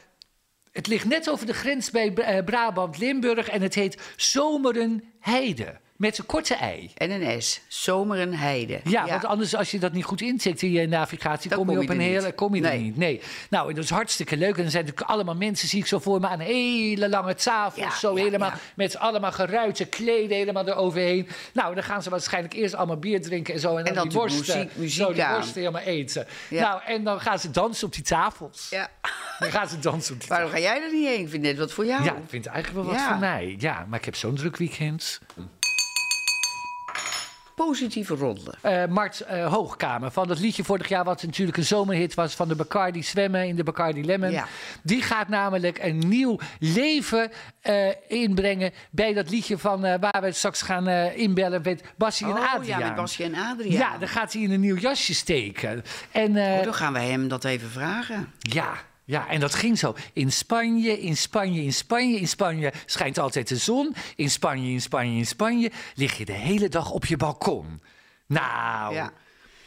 Het 0.71 0.87
ligt 0.87 1.05
net 1.05 1.29
over 1.29 1.45
de 1.45 1.53
grens 1.53 1.91
bij 1.91 2.13
eh, 2.13 2.43
Brabant-Limburg... 2.43 3.49
en 3.49 3.61
het 3.61 3.75
heet 3.75 4.01
Zomerenheide, 4.15 5.79
met 5.95 6.17
een 6.17 6.25
korte 6.25 6.55
ei. 6.55 6.91
En 6.95 7.11
een 7.11 7.41
S. 7.41 7.61
Zomer 7.67 8.19
en 8.19 8.33
heide. 8.33 8.79
Ja, 8.83 9.07
want 9.07 9.25
anders 9.25 9.55
als 9.55 9.71
je 9.71 9.79
dat 9.79 9.91
niet 9.91 10.03
goed 10.03 10.21
intikt 10.21 10.61
in 10.61 10.71
je 10.71 10.87
navigatie... 10.87 11.49
Dan 11.49 11.59
kom 11.59 11.71
je 11.71 11.79
op 11.79 11.89
een 11.89 11.99
hele... 11.99 12.33
Kom 12.33 12.55
je 12.55 12.67
er 12.67 12.77
niet, 12.77 12.97
nee. 12.97 13.21
Nou, 13.49 13.73
dat 13.73 13.83
is 13.83 13.89
hartstikke 13.89 14.37
leuk. 14.37 14.57
En 14.57 14.63
er 14.63 14.71
zijn 14.71 14.83
natuurlijk 14.85 15.11
allemaal 15.11 15.35
mensen, 15.35 15.67
zie 15.67 15.79
ik 15.79 15.85
zo 15.85 15.99
voor 15.99 16.19
me... 16.19 16.27
aan 16.27 16.39
hele 16.39 17.09
lange 17.09 17.35
tafels, 17.35 17.85
Ja, 17.85 17.97
zo 17.99 18.17
ja, 18.17 18.23
helemaal... 18.23 18.51
met 18.75 18.97
allemaal 18.97 19.31
geruite 19.31 19.85
kleden 19.85 20.37
helemaal 20.37 20.67
eroverheen. 20.67 21.27
Nou, 21.53 21.73
dan 21.75 21.83
gaan 21.83 22.03
ze 22.03 22.09
waarschijnlijk 22.09 22.53
eerst 22.53 22.75
allemaal 22.75 22.97
bier 22.97 23.21
drinken 23.21 23.53
en 23.53 23.59
zo... 23.59 23.75
en 23.77 23.83
dan, 23.85 23.93
dan 23.93 24.07
die 24.09 24.17
worsten, 24.17 24.57
muziek- 24.57 24.75
muziek 24.75 25.03
zo 25.05 25.13
die 25.13 25.25
worsten 25.27 25.59
helemaal 25.59 25.81
eten. 25.81 26.27
Nou, 26.49 26.81
en 26.85 27.03
dan 27.03 27.19
gaan 27.21 27.39
ze 27.39 27.51
dansen 27.51 27.87
op 27.87 27.93
die 27.93 28.03
tafels. 28.03 28.67
Ja. 28.69 28.89
Dan 29.39 29.51
gaan 29.51 29.67
ze 29.67 29.79
dansen 29.79 30.13
op 30.13 30.19
die 30.19 30.29
Waarom 30.29 30.49
tafels. 30.49 30.65
ga 30.65 30.73
jij 30.73 30.83
er 30.83 30.93
niet 30.93 31.07
heen? 31.07 31.19
Ik 31.21 31.29
vind 31.29 31.43
dit 31.43 31.57
wat 31.57 31.71
voor 31.71 31.85
jou. 31.85 32.03
Ja, 32.03 32.11
ik 32.11 32.17
vind 32.27 32.45
eigenlijk 32.45 32.85
wel 32.85 32.95
wat 32.95 33.03
voor 33.03 33.17
mij. 33.17 33.55
Ja, 33.59 33.85
maar 33.89 33.99
ik 33.99 34.05
heb 34.05 34.15
zo'n 34.15 34.35
druk 34.35 34.57
weekend. 34.57 35.19
Positieve 37.55 38.15
ronde. 38.15 38.53
Eh, 38.61 38.85
Mart 38.85 39.21
eh, 39.21 39.53
Hoogkamer 39.53 40.11
van 40.11 40.27
dat 40.27 40.39
liedje 40.39 40.63
vorig 40.63 40.87
jaar, 40.89 41.03
wat 41.03 41.23
natuurlijk 41.23 41.57
een 41.57 41.63
zomerhit 41.65 42.13
was 42.13 42.33
van 42.35 42.47
de 42.47 42.55
Bacardi 42.55 43.03
Zwemmen 43.03 43.47
in 43.47 43.55
de 43.55 43.63
Bacardi 43.63 44.05
Lemon. 44.05 44.31
Ja. 44.31 44.47
Die 44.83 45.01
gaat 45.01 45.27
namelijk 45.27 45.79
een 45.83 45.97
nieuw 45.97 46.37
leven 46.59 47.31
eh, 47.61 47.87
inbrengen 48.07 48.71
bij 48.91 49.13
dat 49.13 49.29
liedje 49.29 49.57
van 49.57 49.81
waar 49.81 50.21
we 50.21 50.31
straks 50.31 50.61
gaan 50.61 50.87
inbellen 51.15 51.61
met 51.63 51.83
Bassie 51.97 52.27
en 52.27 52.31
Oh 52.33 52.53
Adriaan. 52.53 52.79
ja, 52.79 52.85
met 52.85 52.95
Basje 52.95 53.23
en 53.23 53.35
Adriaan. 53.35 53.91
Ja, 53.91 53.97
dan 53.97 54.07
gaat 54.07 54.33
hij 54.33 54.41
in 54.41 54.51
een 54.51 54.59
nieuw 54.59 54.77
jasje 54.77 55.13
steken. 55.13 55.83
En 56.11 56.37
Oh, 56.37 56.63
dan 56.63 56.73
gaan 56.73 56.93
we 56.93 56.99
hem 56.99 57.27
dat 57.27 57.43
even 57.43 57.69
vragen. 57.69 58.31
ja, 58.39 58.73
ja, 59.05 59.27
en 59.29 59.39
dat 59.39 59.55
ging 59.55 59.77
zo. 59.77 59.95
In 60.13 60.31
Spanje, 60.31 60.99
in 61.01 61.17
Spanje, 61.17 61.63
in 61.63 61.73
Spanje, 61.73 62.19
in 62.19 62.27
Spanje 62.27 62.73
schijnt 62.85 63.17
altijd 63.19 63.47
de 63.47 63.57
zon. 63.57 63.95
In 64.15 64.29
Spanje, 64.29 64.71
in 64.71 64.81
Spanje, 64.81 65.17
in 65.17 65.25
Spanje 65.25 65.71
lig 65.95 66.17
je 66.17 66.25
de 66.25 66.31
hele 66.31 66.69
dag 66.69 66.91
op 66.91 67.05
je 67.05 67.17
balkon. 67.17 67.81
Nou, 68.27 68.93
Ja. 68.93 69.11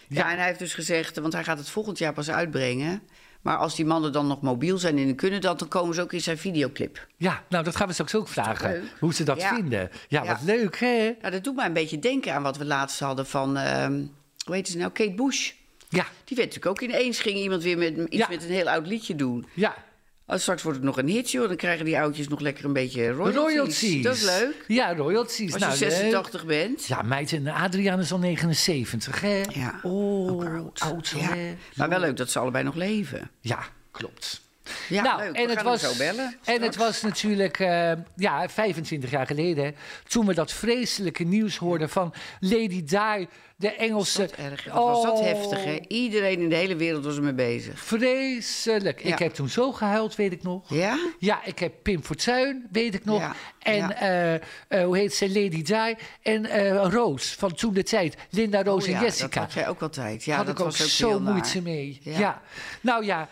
Ja, 0.08 0.30
en 0.30 0.36
hij 0.38 0.46
heeft 0.46 0.58
dus 0.58 0.74
gezegd, 0.74 1.18
want 1.18 1.32
hij 1.32 1.44
gaat 1.44 1.58
het 1.58 1.68
volgend 1.70 1.98
jaar 1.98 2.12
pas 2.12 2.30
uitbrengen. 2.30 3.02
Maar 3.42 3.56
als 3.56 3.74
die 3.76 3.84
mannen 3.84 4.12
dan 4.12 4.26
nog 4.26 4.40
mobiel 4.40 4.78
zijn 4.78 4.98
en 4.98 5.14
kunnen 5.14 5.40
dat, 5.40 5.58
dan 5.58 5.68
komen 5.68 5.94
ze 5.94 6.00
ook 6.02 6.12
in 6.12 6.20
zijn 6.20 6.38
videoclip. 6.38 7.06
Ja, 7.16 7.42
nou, 7.48 7.64
dat 7.64 7.76
gaan 7.76 7.86
we 7.86 7.92
straks 7.92 8.14
ook 8.14 8.28
vragen. 8.28 8.70
leuk? 8.70 8.82
Hoe 9.00 9.14
ze 9.14 9.24
dat 9.24 9.40
Ja. 9.40 9.54
vinden. 9.54 9.90
Ja, 10.08 10.22
Ja. 10.22 10.32
wat 10.32 10.42
leuk, 10.42 10.78
hè? 10.78 11.14
Nou, 11.20 11.32
dat 11.32 11.44
doet 11.44 11.56
mij 11.56 11.66
een 11.66 11.72
beetje 11.72 11.98
denken 11.98 12.34
aan 12.34 12.42
wat 12.42 12.56
we 12.56 12.64
laatst 12.64 13.00
hadden 13.00 13.26
van, 13.26 13.56
ehm, 13.56 14.02
hoe 14.44 14.54
heet 14.54 14.68
ze 14.68 14.76
nou, 14.78 14.90
Kate 14.92 15.14
Bush. 15.14 15.52
Ja, 15.88 16.06
Die 16.24 16.36
werd 16.36 16.48
natuurlijk 16.54 16.66
ook 16.66 16.80
ineens, 16.80 17.20
ging 17.20 17.36
iemand 17.36 17.62
weer 17.62 17.78
met, 17.78 17.96
iets 17.96 18.16
Ja. 18.16 18.26
met 18.28 18.42
een 18.42 18.50
heel 18.50 18.68
oud 18.68 18.86
liedje 18.86 19.14
doen. 19.14 19.46
ja. 19.54 19.86
Oh, 20.30 20.36
straks 20.38 20.62
wordt 20.62 20.78
het 20.78 20.86
nog 20.86 20.98
een 20.98 21.08
hit, 21.08 21.30
joh. 21.30 21.48
Dan 21.48 21.56
krijgen 21.56 21.84
die 21.84 21.98
oudjes 21.98 22.28
nog 22.28 22.40
lekker 22.40 22.64
een 22.64 22.72
beetje 22.72 23.10
royalties. 23.10 23.36
Royalties. 23.40 24.02
Dat 24.02 24.14
is 24.16 24.22
leuk. 24.24 24.64
Ja, 24.66 24.94
royalties. 24.94 25.52
Als 25.52 25.62
je 25.62 25.68
nou, 25.68 25.78
leuk. 25.80 25.90
86 25.90 26.46
bent. 26.46 26.86
Ja, 26.86 27.02
meid, 27.02 27.32
en 27.32 27.46
Adriaan 27.48 28.00
is 28.00 28.12
al 28.12 28.18
79, 28.18 29.20
hè? 29.20 29.42
Ja, 29.52 29.80
Oh, 29.82 30.44
oud. 30.74 31.12
Ja. 31.16 31.34
Maar 31.74 31.88
wel 31.88 32.00
leuk 32.00 32.16
dat 32.16 32.30
ze 32.30 32.38
allebei 32.38 32.64
nog 32.64 32.74
leven. 32.74 33.30
Ja, 33.40 33.58
klopt. 33.90 34.40
Ja, 34.88 35.02
nou, 35.02 35.18
leuk. 35.22 35.34
en 35.36 35.42
we 35.44 35.50
het 35.50 35.58
gaan 35.60 35.64
was, 35.64 35.80
zo 35.80 35.94
bellen. 35.98 36.36
En 36.44 36.62
het 36.62 36.76
was 36.76 37.02
natuurlijk 37.02 37.58
eh, 37.58 37.92
ja, 38.16 38.48
25 38.48 39.10
jaar 39.10 39.26
geleden, 39.26 39.64
hè, 39.64 39.70
toen 40.08 40.26
we 40.26 40.34
dat 40.34 40.52
vreselijke 40.52 41.24
nieuws 41.24 41.56
hoorden 41.56 41.88
van 41.88 42.14
Lady 42.40 42.84
Di, 42.84 43.26
de 43.58 43.72
Engelse. 43.72 44.20
Wat 44.20 44.30
erg. 44.32 44.64
Wat 44.64 44.74
was 44.74 45.02
dat 45.02 45.12
Oh, 45.12 45.24
heftig, 45.24 45.64
hè? 45.64 45.78
Iedereen 45.88 46.40
in 46.40 46.48
de 46.48 46.54
hele 46.54 46.76
wereld 46.76 47.04
was 47.04 47.16
ermee 47.16 47.32
bezig. 47.32 47.80
Vreselijk. 47.80 49.02
Ja. 49.02 49.12
Ik 49.12 49.18
heb 49.18 49.34
toen 49.34 49.48
zo 49.48 49.72
gehuild, 49.72 50.16
weet 50.16 50.32
ik 50.32 50.42
nog. 50.42 50.74
Ja? 50.74 50.98
Ja, 51.18 51.44
ik 51.44 51.58
heb 51.58 51.72
Pim 51.82 52.02
Fortuyn, 52.02 52.66
weet 52.72 52.94
ik 52.94 53.04
nog. 53.04 53.20
Ja, 53.20 53.34
En 53.58 53.96
eh, 53.96 54.34
eh, 54.34 54.40
hoe 54.84 54.96
heet 54.96 55.14
ze, 55.14 55.28
Lady 55.28 55.62
Di. 55.62 55.94
En 56.22 56.46
eh, 56.46 56.86
Roos 56.90 57.34
van 57.38 57.54
toen 57.54 57.74
de 57.74 57.82
tijd. 57.82 58.16
Linda, 58.30 58.62
Roos 58.62 58.82
Oh 58.82 58.88
en 58.88 58.94
ja, 58.94 59.02
Jessica. 59.02 59.28
Dat 59.28 59.38
had 59.42 59.52
jij 59.52 59.68
ook 59.68 59.82
altijd. 59.82 60.24
Ja, 60.24 60.36
had 60.36 60.46
dat 60.46 60.54
ik 60.54 60.60
ook 60.60 60.70
was 60.70 60.82
ook 60.82 60.88
zo 60.88 61.20
moeite 61.20 61.62
mee. 61.62 62.00
Ja. 62.02 62.42
Nou 62.80 63.04
ja, 63.04 63.28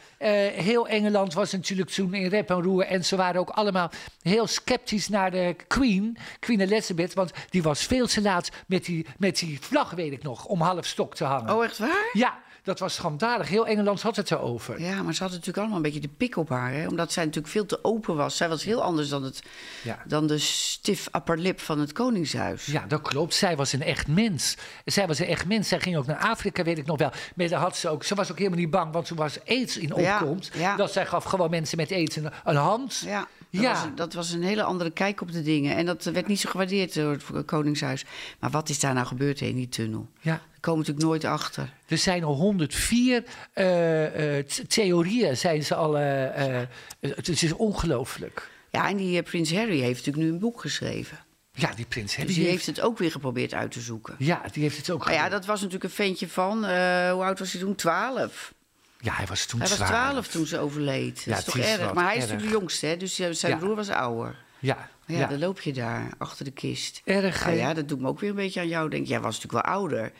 heel 0.54 0.88
Engeland 0.88 1.34
was 1.34 1.52
natuurlijk 1.52 1.90
toen 1.90 2.14
in 2.14 2.28
rep 2.28 2.50
en 2.50 2.62
roer. 2.62 2.84
En 2.84 3.04
ze 3.04 3.16
waren 3.16 3.40
ook 3.40 3.50
allemaal 3.50 3.90
heel 4.22 4.46
sceptisch 4.46 5.08
naar 5.08 5.30
de 5.30 5.56
Queen, 5.66 6.16
Queen 6.40 6.60
Elizabeth. 6.60 7.14
Want 7.14 7.30
die 7.50 7.62
was 7.62 7.82
veel 7.82 8.06
te 8.06 8.22
laat 8.22 8.50
met 8.66 8.84
die, 8.84 9.06
met 9.18 9.38
die 9.38 9.58
vlag, 9.60 9.90
weet 9.90 10.12
ik 10.12 10.15
nog, 10.22 10.44
om 10.44 10.60
half 10.60 10.86
stok 10.86 11.14
te 11.14 11.24
hangen. 11.24 11.54
Oh, 11.54 11.64
echt 11.64 11.78
waar? 11.78 12.10
Ja, 12.12 12.38
dat 12.62 12.78
was 12.78 12.94
schandalig. 12.94 13.48
Heel 13.48 13.66
Engeland 13.66 14.02
had 14.02 14.16
het 14.16 14.30
erover. 14.30 14.80
Ja, 14.80 15.02
maar 15.02 15.14
ze 15.14 15.22
had 15.22 15.30
natuurlijk 15.30 15.58
allemaal 15.58 15.76
een 15.76 15.82
beetje 15.82 16.00
de 16.00 16.08
pik 16.08 16.36
op 16.36 16.48
haar. 16.48 16.72
Hè? 16.72 16.86
Omdat 16.86 17.12
zij 17.12 17.24
natuurlijk 17.24 17.52
veel 17.52 17.66
te 17.66 17.78
open 17.84 18.16
was. 18.16 18.36
Zij 18.36 18.48
was 18.48 18.64
heel 18.64 18.82
anders 18.82 19.08
dan, 19.08 19.22
het, 19.22 19.42
Ja. 19.82 19.98
dan 20.06 20.26
de 20.26 20.38
stiff 20.38 21.08
upper 21.16 21.38
lip 21.38 21.60
van 21.60 21.78
het 21.78 21.92
Koningshuis. 21.92 22.66
Ja, 22.66 22.84
dat 22.88 23.00
klopt. 23.02 23.34
Zij 23.34 23.56
was 23.56 23.72
een 23.72 23.82
echt 23.82 24.08
mens. 24.08 24.56
Zij 24.84 25.06
was 25.06 25.18
een 25.18 25.26
echt 25.26 25.46
mens. 25.46 25.68
Zij 25.68 25.80
ging 25.80 25.96
ook 25.96 26.06
naar 26.06 26.18
Afrika, 26.18 26.62
weet 26.62 26.78
ik 26.78 26.86
nog 26.86 26.98
wel. 26.98 27.10
Maar 27.34 27.48
daar 27.48 27.60
had 27.60 27.76
ze, 27.76 27.88
ook, 27.88 28.04
ze 28.04 28.14
was 28.14 28.30
ook 28.30 28.38
helemaal 28.38 28.58
niet 28.58 28.70
bang, 28.70 28.92
want 28.92 29.06
toen 29.06 29.16
was 29.16 29.38
aids 29.46 29.76
in 29.76 29.92
Ja, 29.96 30.18
opkomst. 30.20 30.54
ja. 30.54 30.76
Dat 30.76 30.92
zij 30.92 31.06
gaf 31.06 31.24
gewoon 31.24 31.50
mensen 31.50 31.76
met 31.76 31.92
aids 31.92 32.16
een, 32.16 32.30
een 32.44 32.56
hand. 32.56 33.02
Ja, 33.04 33.26
dat, 33.56 33.64
Ja. 33.64 33.72
Was, 33.72 33.88
dat 33.94 34.12
was 34.14 34.30
een 34.30 34.42
hele 34.42 34.62
andere 34.62 34.90
kijk 34.90 35.20
op 35.20 35.32
de 35.32 35.42
dingen. 35.42 35.76
En 35.76 35.86
dat 35.86 36.04
werd 36.04 36.26
niet 36.26 36.40
zo 36.40 36.50
gewaardeerd 36.50 36.94
door 36.94 37.18
het 37.32 37.44
Koningshuis. 37.44 38.04
Maar 38.40 38.50
wat 38.50 38.68
is 38.68 38.80
daar 38.80 38.94
nou 38.94 39.06
gebeurd 39.06 39.40
in 39.40 39.54
die 39.56 39.68
tunnel? 39.68 40.08
Ja. 40.20 40.30
Daar 40.30 40.60
komen 40.60 40.84
we 40.84 40.90
natuurlijk 40.92 41.22
nooit 41.22 41.24
achter. 41.40 41.72
Er 41.86 41.98
zijn 41.98 42.24
al 42.24 42.34
104 42.34 43.24
eh, 43.52 44.38
eh, 44.38 44.44
th- 44.46 44.70
theorieën, 44.70 45.36
zijn 45.36 45.64
ze 45.64 45.74
al. 45.74 45.98
eh, 45.98 46.60
het 47.00 47.28
is 47.28 47.52
ongelooflijk. 47.52 48.50
Ja, 48.70 48.88
en 48.88 48.96
die 48.96 49.22
prins 49.22 49.52
Harry 49.54 49.80
heeft 49.80 49.96
natuurlijk 49.96 50.26
nu 50.26 50.32
een 50.32 50.38
boek 50.38 50.60
geschreven. 50.60 51.18
Ja, 51.52 51.72
die 51.74 51.84
prins 51.84 52.10
Harry 52.16 52.26
Dus 52.26 52.36
die 52.36 52.44
heeft- 52.46 52.64
heeft 52.66 52.76
het 52.78 52.86
ook 52.86 52.98
weer 52.98 53.10
geprobeerd 53.10 53.54
uit 53.54 53.70
te 53.70 53.80
zoeken. 53.80 54.14
Ja, 54.18 54.42
die 54.52 54.62
heeft 54.62 54.76
het 54.76 54.90
ook 54.90 55.04
Maar 55.04 55.14
ja, 55.14 55.28
dat 55.28 55.46
was 55.46 55.58
natuurlijk 55.58 55.84
een 55.84 55.90
ventje 55.96 56.28
van, 56.28 56.58
hoe 57.10 57.24
oud 57.24 57.38
was 57.38 57.52
hij 57.52 57.60
toen? 57.60 57.74
12. 57.74 58.54
Ja, 59.06 59.12
hij 59.14 59.26
was 59.26 59.46
toen 59.46 59.60
Hij 59.60 59.68
was 59.68 59.78
12 59.78 60.28
toen 60.28 60.46
ze 60.46 60.58
overleed. 60.58 61.24
Dat 61.26 61.38
is 61.38 61.44
toch 61.44 61.56
is 61.56 61.76
erg? 61.78 61.92
Maar 61.92 62.04
hij 62.04 62.16
is 62.16 62.22
erg. 62.22 62.30
natuurlijk 62.32 62.52
de 62.52 62.58
jongste, 62.58 62.86
hè? 62.86 62.96
dus 62.96 63.18
eh, 63.18 63.30
zijn 63.30 63.52
Ja. 63.52 63.58
broer 63.58 63.74
was 63.76 63.88
ouder. 63.88 64.36
Ja, 64.58 64.88
ja, 65.06 65.18
ja. 65.18 65.26
dan 65.26 65.38
loop 65.38 65.60
je 65.60 65.72
daar 65.72 66.08
achter 66.18 66.44
de 66.44 66.50
kist. 66.50 67.00
Erg, 67.04 67.44
Nou 67.44 67.56
ja, 67.56 67.74
dat 67.74 67.88
doet 67.88 68.00
me 68.00 68.08
ook 68.08 68.20
weer 68.20 68.30
een 68.30 68.36
beetje 68.36 68.60
aan 68.60 68.68
jou 68.68 68.88
denken. 68.90 69.08
Jij 69.08 69.20
was 69.20 69.34
natuurlijk 69.40 69.66
wel 69.66 69.74
ouder. 69.74 70.12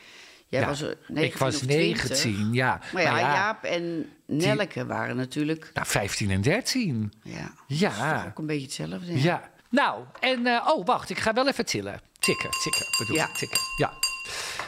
Jij 0.48 0.60
Ja, 0.60 0.66
was 0.66 0.82
eh, 0.82 0.88
19 0.88 1.24
ik 1.24 1.36
was 1.36 1.54
of 1.54 1.60
20. 1.60 2.08
19, 2.08 2.52
ja. 2.52 2.80
Maar 2.92 3.02
ja, 3.02 3.10
Maar 3.12 3.20
ja, 3.20 3.34
Jaap 3.34 3.64
en 3.64 4.08
Nelke 4.26 4.86
waren 4.86 5.16
natuurlijk... 5.16 5.70
Nou, 5.74 5.86
15 5.86 6.30
en 6.30 6.40
13. 6.42 7.12
Ja, 7.22 7.52
Ja. 7.66 8.24
ook 8.28 8.38
een 8.38 8.46
beetje 8.46 8.62
hetzelfde. 8.82 9.20
Ja. 9.22 9.50
Nou, 9.70 10.04
en. 10.20 10.46
eh, 10.46 10.68
oh, 10.74 10.86
wacht, 10.86 11.10
ik 11.10 11.18
ga 11.18 11.32
wel 11.32 11.48
even 11.48 11.64
tillen. 11.66 12.00
Tikken, 12.18 12.50
tikken, 12.62 12.86
bedoel 12.98 13.16
Ja. 13.16 13.28
ik. 13.28 13.34
Tikken. 13.34 13.58
Ja. 13.78 13.92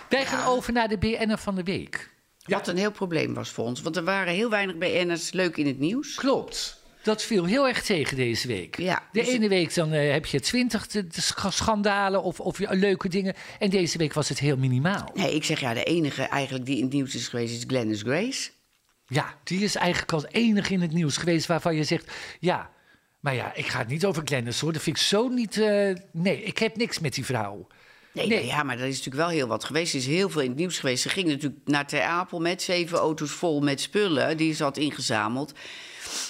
Wij 0.09 0.26
gaan 0.26 0.46
over 0.46 0.72
naar 0.72 0.88
de 0.88 0.98
BN'er 0.98 1.38
van 1.38 1.54
de 1.54 1.62
week. 1.62 2.11
Wat 2.48 2.68
een 2.68 2.76
heel 2.76 2.90
probleem 2.90 3.34
was 3.34 3.50
voor 3.50 3.64
ons. 3.64 3.82
Want 3.82 3.96
er 3.96 4.04
waren 4.04 4.32
heel 4.32 4.50
weinig 4.50 4.76
BN'ers 4.76 5.32
leuk 5.32 5.56
in 5.56 5.66
het 5.66 5.78
nieuws. 5.78 6.14
Klopt. 6.14 6.82
Dat 7.02 7.22
viel 7.22 7.44
heel 7.44 7.68
erg 7.68 7.82
tegen 7.82 8.16
deze 8.16 8.46
week. 8.46 8.76
Ja, 8.78 9.02
de 9.12 9.20
dus- 9.20 9.28
ene 9.28 9.48
week 9.48 9.74
dan 9.74 9.92
eh, 9.92 10.12
heb 10.12 10.26
je 10.26 10.40
twintig 10.40 10.87
schandalen 11.48 12.22
of, 12.22 12.40
of 12.40 12.58
leuke 12.58 13.08
dingen. 13.08 13.34
En 13.58 13.70
deze 13.70 13.98
week 13.98 14.12
was 14.12 14.28
het 14.28 14.38
heel 14.38 14.56
minimaal. 14.56 15.11
Nee, 15.14 15.34
ik 15.34 15.44
zeg 15.44 15.61
ja, 15.61 15.74
de 15.74 15.84
enige 15.84 16.22
eigenlijk 16.22 16.66
die 16.66 16.76
in 16.76 16.82
het 16.82 16.92
nieuws 16.92 17.14
is 17.14 17.28
geweest 17.28 17.56
is 17.56 17.64
Glennis 17.66 18.02
Grace. 18.02 18.50
Ja, 19.06 19.34
die 19.44 19.61
is 19.61 19.74
eigenlijk 19.74 20.12
als 20.12 20.26
enige 20.30 20.72
in 20.72 20.80
het 20.80 20.92
nieuws 20.92 21.16
geweest 21.16 21.46
waarvan 21.46 21.74
je 21.74 21.84
zegt... 21.84 22.12
ja, 22.40 22.70
maar 23.20 23.34
ja, 23.34 23.54
ik 23.54 23.66
ga 23.66 23.78
het 23.78 23.88
niet 23.88 24.04
over 24.04 24.22
Glennis 24.24 24.61
hoor. 24.61 24.72
Dat 24.72 24.82
vind 24.82 24.96
ik 24.96 25.02
zo 25.02 25.28
niet... 25.28 25.56
eh, 25.58 25.94
nee, 26.12 26.42
ik 26.42 26.58
heb 26.58 26.76
niks 26.76 26.98
met 26.98 27.14
die 27.14 27.24
vrouw. 27.24 27.66
Nee, 28.12 28.27
Nee. 28.27 28.47
ja, 28.47 28.62
maar 28.62 28.79
er 28.79 28.87
is 28.87 28.97
natuurlijk 28.97 29.25
wel 29.27 29.29
heel 29.37 29.47
wat 29.47 29.64
geweest. 29.64 29.92
Er 29.92 29.99
is 29.99 30.07
heel 30.07 30.29
veel 30.31 30.40
in 30.40 30.49
het 30.49 30.59
nieuws 30.59 30.79
geweest. 30.79 31.03
Ze 31.03 31.09
ging 31.09 31.29
natuurlijk 31.29 31.61
naar 31.64 31.87
Ter 31.87 32.03
Apel 32.03 32.40
met 32.40 32.62
zeven 32.62 32.99
auto's 32.99 33.31
vol 33.31 33.61
met 33.61 33.81
spullen. 33.81 34.37
Die 34.37 34.55
ze 34.55 34.62
had 34.62 34.77
ingezameld. 34.77 35.53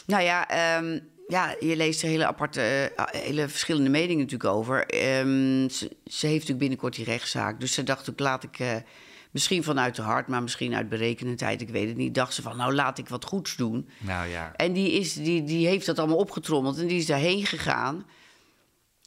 Nou 0.07 0.23
ja, 0.23 0.49
ehm, 0.49 0.99
ja 1.29 1.57
je 1.61 1.77
leest 1.77 2.03
er 2.03 2.09
hele 2.09 2.27
aparte, 2.27 2.93
eh, 2.97 3.05
hele 3.23 3.49
verschillende 3.49 3.91
meningen 3.91 4.23
natuurlijk 4.25 4.51
over. 4.55 4.87
Ehm, 4.87 5.69
ze, 5.69 5.91
ze 6.07 6.27
heeft 6.27 6.33
natuurlijk 6.33 6.59
binnenkort 6.59 6.95
die 6.95 7.05
rechtszaak. 7.05 7.61
Dus 7.61 7.73
ze 7.73 7.83
dacht 7.83 8.11
ook, 8.11 8.19
laat 8.19 8.45
ik... 8.45 8.59
eh, 8.59 8.75
Misschien 9.31 9.63
vanuit 9.65 9.97
de 9.97 10.03
hart, 10.03 10.29
maar 10.29 10.43
misschien 10.43 10.75
uit 10.75 10.89
berekenendheid, 10.89 11.61
ik 11.61 11.69
weet 11.69 11.89
het 11.89 11.97
niet. 11.97 12.15
Dacht 12.15 12.35
ze 12.35 12.43
van, 12.43 12.57
nou 12.57 12.75
laat 12.75 12.99
ik 12.99 13.09
wat 13.09 13.25
goeds 13.25 13.57
doen. 13.57 13.89
Nou 13.99 14.29
ja. 14.29 14.53
En 14.57 14.73
die, 14.73 14.93
is, 14.93 15.15
die, 15.15 15.45
die 15.45 15.67
heeft 15.67 15.87
dat 15.87 15.99
allemaal 15.99 16.17
opgetrommeld 16.17 16.79
en 16.79 16.87
die 16.87 16.99
is 16.99 17.07
daarheen 17.07 17.47
gegaan. 17.47 18.07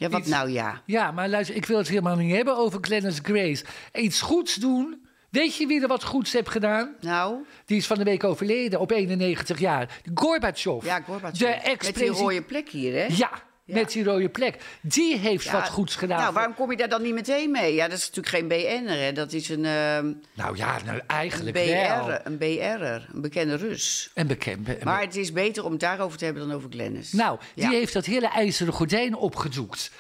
Ja, 0.02 0.10
wat 0.10 0.20
Iets- 0.20 0.30
nou 0.30 0.50
ja? 0.50 0.82
Ja, 0.86 1.12
maar 1.12 1.30
luister, 1.30 1.56
ik 1.56 1.66
wil 1.66 1.78
het 1.78 1.88
helemaal 1.88 2.16
niet 2.16 2.36
hebben 2.36 2.58
over 2.58 2.78
Glennis 2.82 3.20
Grace. 3.24 3.64
Iets 3.94 4.22
goeds 4.22 4.56
doen. 4.56 5.06
Weet 5.30 5.56
je 5.56 5.68
wie 5.68 5.82
er 5.82 5.88
wat 5.88 6.04
goeds 6.04 6.34
heeft 6.34 6.50
gedaan? 6.50 6.96
Nou, 7.02 7.36
Die 7.66 7.78
is 7.78 7.88
van 7.88 7.98
de 7.98 8.04
week 8.04 8.24
overleden 8.24 8.80
op 8.80 8.92
91 8.92 9.60
jaar. 9.60 10.00
Gorbachev. 10.14 10.86
ja, 10.86 11.02
Gorbachev. 11.02 11.38
De 11.40 11.78
Met 11.86 11.96
die 11.96 12.08
rode 12.10 12.42
plek 12.42 12.70
hier, 12.70 12.94
hè? 12.94 13.06
Ja, 13.16 13.30
Ja. 13.63 13.74
met 13.76 13.91
die 13.91 14.04
rode 14.04 14.30
plek. 14.30 14.58
Die 14.82 15.17
heeft 15.17 15.43
Ja, 15.45 15.52
wat 15.52 15.69
goeds 15.69 15.95
gedaan. 15.95 16.19
Nou, 16.19 16.34
waarom 16.34 16.54
kom 16.56 16.71
je 16.71 16.78
daar 16.78 16.89
dan 16.89 17.02
niet 17.02 17.13
meteen 17.13 17.52
mee? 17.52 17.74
Ja, 17.74 17.88
dat 17.88 17.97
is 17.97 18.10
natuurlijk 18.12 18.36
geen 18.36 18.47
BN'er, 18.47 19.00
hè? 19.04 19.12
Dat 19.12 19.34
is 19.34 19.50
een, 19.50 19.65
ehm 19.65 20.12
Nou 20.34 20.58
ja, 20.58 20.78
nou, 20.86 20.97
een 20.97 21.08
eigenlijk 21.08 21.56
wel. 21.58 22.19
Een 22.24 22.38
BR'er, 22.38 23.10
een 23.13 23.21
bekende 23.21 23.56
Rus. 23.56 24.12
En 24.13 24.28
bekend. 24.28 24.63
be- 24.63 24.78
Maar 24.84 25.02
het 25.02 25.15
is 25.15 25.32
beter 25.32 25.65
om 25.65 25.71
het 25.71 25.80
daarover 25.80 26.17
te 26.17 26.26
hebben 26.26 26.47
dan 26.47 26.56
over 26.56 26.69
Glennis. 26.71 27.12
Nou, 27.13 27.39
die 27.56 27.63
Ja. 27.63 27.69
heeft 27.69 27.93
dat 27.93 28.06
hele 28.06 28.28
ijzeren 28.28 28.74
gordijn 28.74 29.15
opgedoekt. 29.15 29.91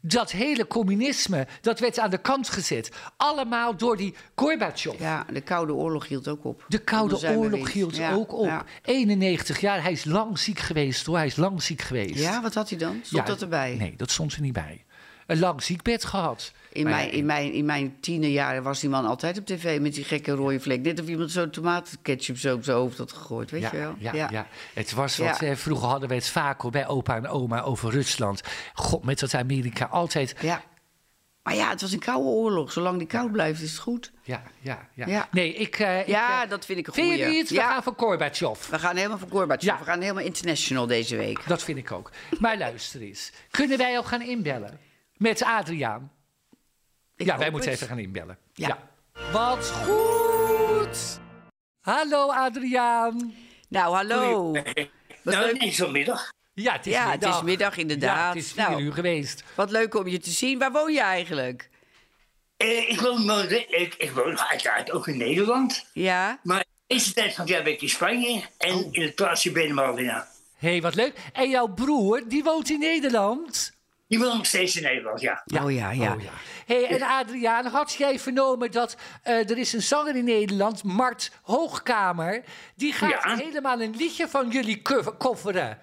Dat 0.00 0.30
hele 0.30 0.66
communisme, 0.66 1.46
dat 1.60 1.78
werd 1.80 1.98
aan 1.98 2.10
de 2.10 2.18
kant 2.18 2.48
gezet. 2.48 2.90
Allemaal 3.16 3.76
door 3.76 3.96
die 3.96 4.14
Gorbachev. 4.34 4.98
Ja, 4.98 5.26
de 5.32 5.40
Koude 5.40 5.72
Oorlog 5.74 6.08
hield 6.08 6.28
ook 6.28 6.44
op. 6.44 6.64
De 6.68 6.78
Koude 6.78 7.28
Oorlog 7.36 7.72
hield 7.72 8.00
ook 8.12 8.32
op. 8.32 8.46
Ja. 8.46 8.64
91 8.82 9.60
jaar, 9.60 9.82
hij 9.82 9.92
is 9.92 10.04
lang 10.04 10.38
ziek 10.38 10.58
geweest 10.58 11.06
hoor. 11.06 11.16
Hij 11.16 11.26
is 11.26 11.36
lang 11.36 11.62
ziek 11.62 11.82
geweest. 11.82 12.18
Ja, 12.18 12.42
wat 12.42 12.54
had 12.54 12.68
hij 12.68 12.78
dan? 12.78 13.00
Stond 13.06 13.26
Ja, 13.26 13.32
dat 13.32 13.42
erbij? 13.42 13.76
Nee, 13.78 13.94
dat 13.96 14.10
stond 14.10 14.34
er 14.34 14.40
niet 14.40 14.52
bij. 14.52 14.84
Een 15.26 15.38
lang 15.38 15.62
ziekbed 15.62 16.04
gehad. 16.04 16.52
In 16.72 16.82
Maar 16.82 16.92
mijn, 16.92 17.06
ja, 17.06 17.12
in, 17.12 17.26
mijn, 17.26 17.52
in 17.52 17.64
mijn 17.64 17.96
tienerjaren 18.00 18.62
was 18.62 18.80
die 18.80 18.90
man 18.90 19.06
altijd 19.06 19.38
op 19.38 19.46
tv 19.46 19.80
met 19.80 19.94
die 19.94 20.04
gekke 20.04 20.32
rode 20.32 20.60
vlek. 20.60 20.82
Net 20.82 21.00
of 21.00 21.06
iemand 21.06 21.30
zo'n 21.30 21.50
tomatenketchup 21.50 22.38
zo 22.38 22.54
op 22.54 22.64
zijn 22.64 22.76
hoofd 22.76 22.98
had 22.98 23.12
gegooid, 23.12 23.50
weet 23.50 23.60
ja, 23.60 23.70
je 23.72 23.78
wel? 23.78 23.94
Ja, 23.98 24.28
ja. 24.30 24.46
het 24.74 24.92
was 24.92 25.16
wat. 25.16 25.40
Ja. 25.40 25.46
eh, 25.46 25.56
vroeger 25.56 25.88
hadden 25.88 26.08
we 26.08 26.14
het 26.14 26.28
vaak 26.28 26.70
bij 26.70 26.86
opa 26.86 27.16
en 27.16 27.28
oma 27.28 27.62
over 27.62 27.90
Rusland. 27.90 28.42
God, 28.74 29.04
met 29.04 29.18
dat 29.18 29.34
Amerika 29.34 29.84
altijd. 29.84 30.34
Maar 31.46 31.54
ja, 31.54 31.68
het 31.68 31.80
was 31.80 31.92
een 31.92 31.98
koude 31.98 32.28
oorlog. 32.28 32.72
Zolang 32.72 32.98
die 32.98 33.06
koud 33.06 33.32
blijft, 33.32 33.60
is 33.62 33.70
het 33.70 33.80
goed. 33.80 34.12
Ja, 34.22 34.42
ja, 34.60 34.88
ja. 34.94 35.06
Ja. 35.06 35.28
Nee, 35.30 35.54
ik. 35.54 35.78
eh, 35.78 36.00
ik, 36.00 36.06
Ja, 36.06 36.42
eh, 36.44 36.50
dat 36.50 36.64
vind 36.66 36.78
ik 36.78 36.86
een 36.86 36.92
Vind 36.92 37.08
je 37.10 37.16
goeie. 37.24 37.36
niet? 37.36 37.48
We 37.48 37.54
Ja. 37.54 37.68
gaan 37.72 37.82
voor 37.82 37.94
Gorbachev. 37.96 38.68
We 38.68 38.78
gaan 38.78 38.96
helemaal 38.96 39.18
voor 39.18 39.28
Gorbachev. 39.28 39.62
Ja. 39.64 39.78
We 39.78 39.84
gaan 39.84 40.00
helemaal 40.00 40.22
international 40.24 40.86
deze 40.86 41.16
week. 41.16 41.42
Dat 41.46 41.62
vind 41.62 41.78
ik 41.78 41.92
ook. 41.92 42.10
Maar 42.38 42.58
luister 42.58 43.00
eens. 43.00 43.32
Kunnen 43.50 43.78
wij 43.78 43.96
al 43.96 44.04
gaan 44.04 44.22
inbellen? 44.22 44.78
Met 45.16 45.42
Adriaan? 45.42 46.12
Ik 47.16 47.26
ja, 47.26 47.38
wij 47.38 47.50
moeten 47.50 47.70
het. 47.70 47.78
even 47.78 47.90
gaan 47.90 48.02
inbellen. 48.04 48.38
Ja. 48.52 48.78
Wat 49.32 49.70
goed! 49.70 51.18
Hallo 51.80 52.30
Adriaan. 52.30 53.34
Nou, 53.68 53.94
hallo. 53.94 54.52
Wat 54.52 55.34
Nou, 55.34 55.56
is 55.58 55.76
vanmiddag. 55.76 56.32
Ja, 56.62 56.72
het 56.72 56.86
is 56.86 56.92
Ja, 56.92 57.02
het 57.02 57.10
middag. 57.10 57.36
is 57.38 57.42
middag 57.42 57.76
inderdaad. 57.76 58.16
Ja, 58.16 58.28
het 58.28 58.36
is 58.36 58.52
vier 58.52 58.68
Nou. 58.70 58.82
uur 58.82 58.92
geweest. 58.92 59.42
Wat 59.54 59.70
leuk 59.70 59.94
om 59.94 60.06
je 60.08 60.18
te 60.18 60.30
zien. 60.30 60.58
Waar 60.58 60.72
woon 60.72 60.92
je 60.92 61.00
eigenlijk? 61.00 61.68
Eh, 62.56 62.90
ik, 62.90 63.00
woon, 63.00 63.30
ik, 63.50 63.94
ik 63.98 64.10
woon 64.10 64.40
uiteraard 64.40 64.90
ook 64.90 65.08
in 65.08 65.16
Nederland. 65.16 65.86
Ja? 65.92 66.38
Maar 66.42 66.64
Deze 66.86 67.12
tijd 67.12 67.34
van 67.34 67.44
het 67.44 67.52
jaar 67.54 67.62
ben 67.62 67.72
ik 67.72 67.82
in 67.82 67.88
Spanje 67.88 68.42
en 68.58 68.74
Oh. 68.74 68.88
in 68.90 69.02
het 69.02 69.14
plaatsje 69.14 69.50
Benemaldina. 69.52 70.28
Hé, 70.58 70.68
hey, 70.70 70.82
wat 70.82 70.94
leuk. 70.94 71.14
En 71.32 71.50
jouw 71.50 71.66
broer, 71.66 72.22
die 72.28 72.42
woont 72.42 72.70
in 72.70 72.78
Nederland? 72.78 73.72
Die 74.08 74.18
woont 74.18 74.34
nog 74.36 74.46
steeds 74.46 74.76
in 74.76 74.82
Nederland, 74.82 75.20
ja. 75.20 75.42
Oh 75.62 75.72
ja, 75.72 75.90
ja. 75.90 76.14
Oh, 76.14 76.22
ja. 76.22 76.30
hey, 76.66 76.86
en 76.86 77.02
Adriaan, 77.02 77.66
had 77.66 77.92
jij 77.94 78.18
vernomen 78.18 78.70
dat 78.70 78.96
eh, 79.22 79.50
er 79.50 79.58
is 79.58 79.72
een 79.72 79.82
zanger 79.82 80.16
in 80.16 80.24
Nederland, 80.24 80.82
Mart 80.84 81.30
Hoogkamer, 81.42 82.44
die 82.76 82.92
gaat 82.92 83.10
Ja. 83.10 83.36
helemaal 83.36 83.80
een 83.80 83.96
liedje 83.96 84.28
van 84.28 84.48
jullie 84.50 84.82
co- 84.82 85.14
kofferen. 85.18 85.78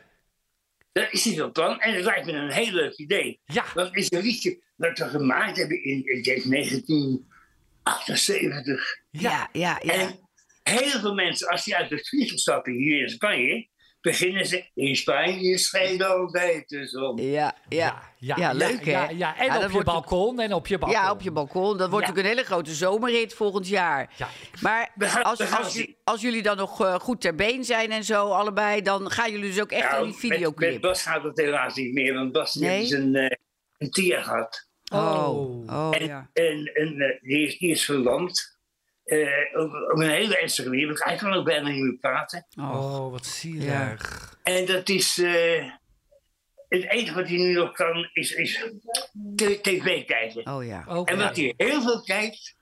Dat 0.94 1.08
is 1.12 1.26
niet 1.26 1.40
van 1.40 1.52
plan 1.52 1.80
en 1.80 1.94
het 1.94 2.04
lijkt 2.04 2.26
me 2.26 2.32
een 2.32 2.52
heel 2.52 2.72
leuk 2.72 2.94
idee. 2.94 3.42
Ja. 3.46 3.66
Dat 3.74 3.96
is 3.96 4.12
een 4.12 4.22
liedje 4.22 4.64
dat 4.76 4.98
we 4.98 5.10
gemaakt 5.10 5.58
hebben 5.58 5.84
in, 5.84 6.02
denk 6.02 6.26
1978. 6.26 9.02
Ja, 9.10 9.50
ja, 9.52 9.80
ja. 9.84 9.94
En 9.94 10.30
heel 10.64 11.00
veel 11.00 11.14
mensen, 11.14 11.48
als 11.48 11.64
die 11.64 11.76
uit 11.76 11.90
het 11.90 12.08
vliegtuig 12.08 12.40
stappen 12.40 12.74
hier 12.74 13.02
in 13.02 13.10
Spanje, 13.10 13.68
beginnen 14.04 14.46
ze 14.46 14.66
in 14.74 14.96
Spanje 14.96 15.58
schijnt 15.58 16.04
altijd 16.04 16.70
de 16.70 16.88
zon. 16.88 17.18
Ja, 17.22 17.56
ja. 17.70 18.12
Ja, 18.18 18.52
leuk 18.54 18.86
hè? 18.86 18.92
Ja, 18.92 19.10
ja. 19.10 19.38
En 19.38 19.46
Ja, 19.46 19.56
op 19.58 19.62
je 19.64 19.70
wordt- 19.70 19.86
balkon 19.86 20.40
en 20.40 20.54
op 20.54 20.68
je 20.68 20.78
balkon. 20.78 20.98
Ja, 21.00 21.12
op 21.12 21.22
je 21.22 21.32
balkon. 21.32 21.78
Dat 21.78 21.90
wordt 21.90 22.06
Ja. 22.06 22.12
natuurlijk 22.12 22.18
een 22.18 22.26
hele 22.26 22.44
grote 22.44 22.74
zomerrit 22.74 23.34
volgend 23.34 23.68
jaar. 23.68 24.14
Ja. 24.18 24.28
Maar 24.62 24.92
als, 25.24 25.52
als, 25.58 25.86
als 26.04 26.22
jullie 26.22 26.42
dan 26.42 26.58
nog 26.58 26.82
eh, 26.86 26.96
goed 26.96 27.22
ter 27.22 27.36
been 27.36 27.64
zijn 27.66 27.92
en 27.92 28.04
zo, 28.04 28.30
allebei, 28.30 28.82
dan 28.82 29.12
gaan 29.12 29.32
jullie 29.32 29.50
dus 29.52 29.62
ook 29.62 29.72
echt 29.72 29.92
Nou, 29.92 29.96
in 29.96 30.04
die 30.04 30.14
met, 30.14 30.22
met 30.22 30.32
videoclip. 30.32 30.82
Bas 30.82 31.02
gaat 31.02 31.24
het 31.24 31.38
helaas 31.38 31.76
niet 31.76 31.94
meer, 31.94 32.14
want 32.14 32.32
Bas 32.32 32.54
Nee? 32.56 32.70
heeft 32.80 32.92
een, 32.92 33.16
eh 33.16 33.38
een 33.78 33.90
tier 33.92 34.24
gehad. 34.24 34.68
Oh, 34.94 35.28
Oh. 35.28 35.88
oh 35.88 35.96
En, 36.00 36.06
ja. 36.06 36.30
en, 36.34 36.72
en 36.74 37.02
eh, 37.02 37.20
die, 37.22 37.48
is, 37.48 37.58
die 37.58 37.70
is 37.72 37.86
verlamd. 37.86 38.53
Eh, 39.04 39.60
op, 39.62 39.74
op 39.92 40.00
een 40.00 40.10
hele 40.10 40.38
ernstige 40.38 40.70
manier. 40.70 40.92
Hij 41.04 41.16
kan 41.16 41.34
ook 41.34 41.46
bijna 41.46 41.70
niet 41.70 41.82
meer 41.84 41.98
praten. 41.98 42.46
Oh. 42.60 42.96
Oh, 43.06 43.12
wat 43.12 43.26
zielig. 43.26 44.38
En 44.44 44.66
dat 44.66 44.90
is. 44.90 45.18
eh, 45.18 45.72
het 46.70 46.90
enige 46.90 47.14
wat 47.14 47.28
hij 47.28 47.38
nu 47.38 47.54
nog 47.54 47.72
kan 47.72 48.10
is, 48.14 48.32
is 48.32 48.64
tv 49.36 50.06
kijken. 50.06 50.54
Oh 50.54 50.66
ja. 50.66 50.84
Oh, 50.88 51.02
en 51.12 51.18
wat 51.18 51.36
hij 51.36 51.54
heel 51.58 51.82
veel 51.82 52.02
kijkt, 52.02 52.56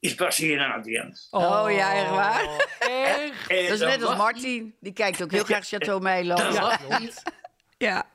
is 0.00 0.14
Bas 0.14 0.36
hier 0.36 0.58
en 0.60 0.72
Adriaan. 0.72 1.12
Oh, 1.30 1.66
ja, 1.70 1.94
echt 1.94 2.10
waar? 2.10 2.66
Echt? 2.78 3.48
En 3.50 3.62
Dat 3.62 3.72
is 3.72 3.80
net 3.80 4.02
als 4.02 4.16
Martin. 4.16 4.74
Die 4.80 4.92
kijkt 4.92 5.22
ook 5.22 5.30
heel 5.30 5.44
graag 5.50 5.66
Chateau. 5.66 6.00
Dan 6.00 6.52
Ja. 6.52 6.78
ja. 7.78 8.06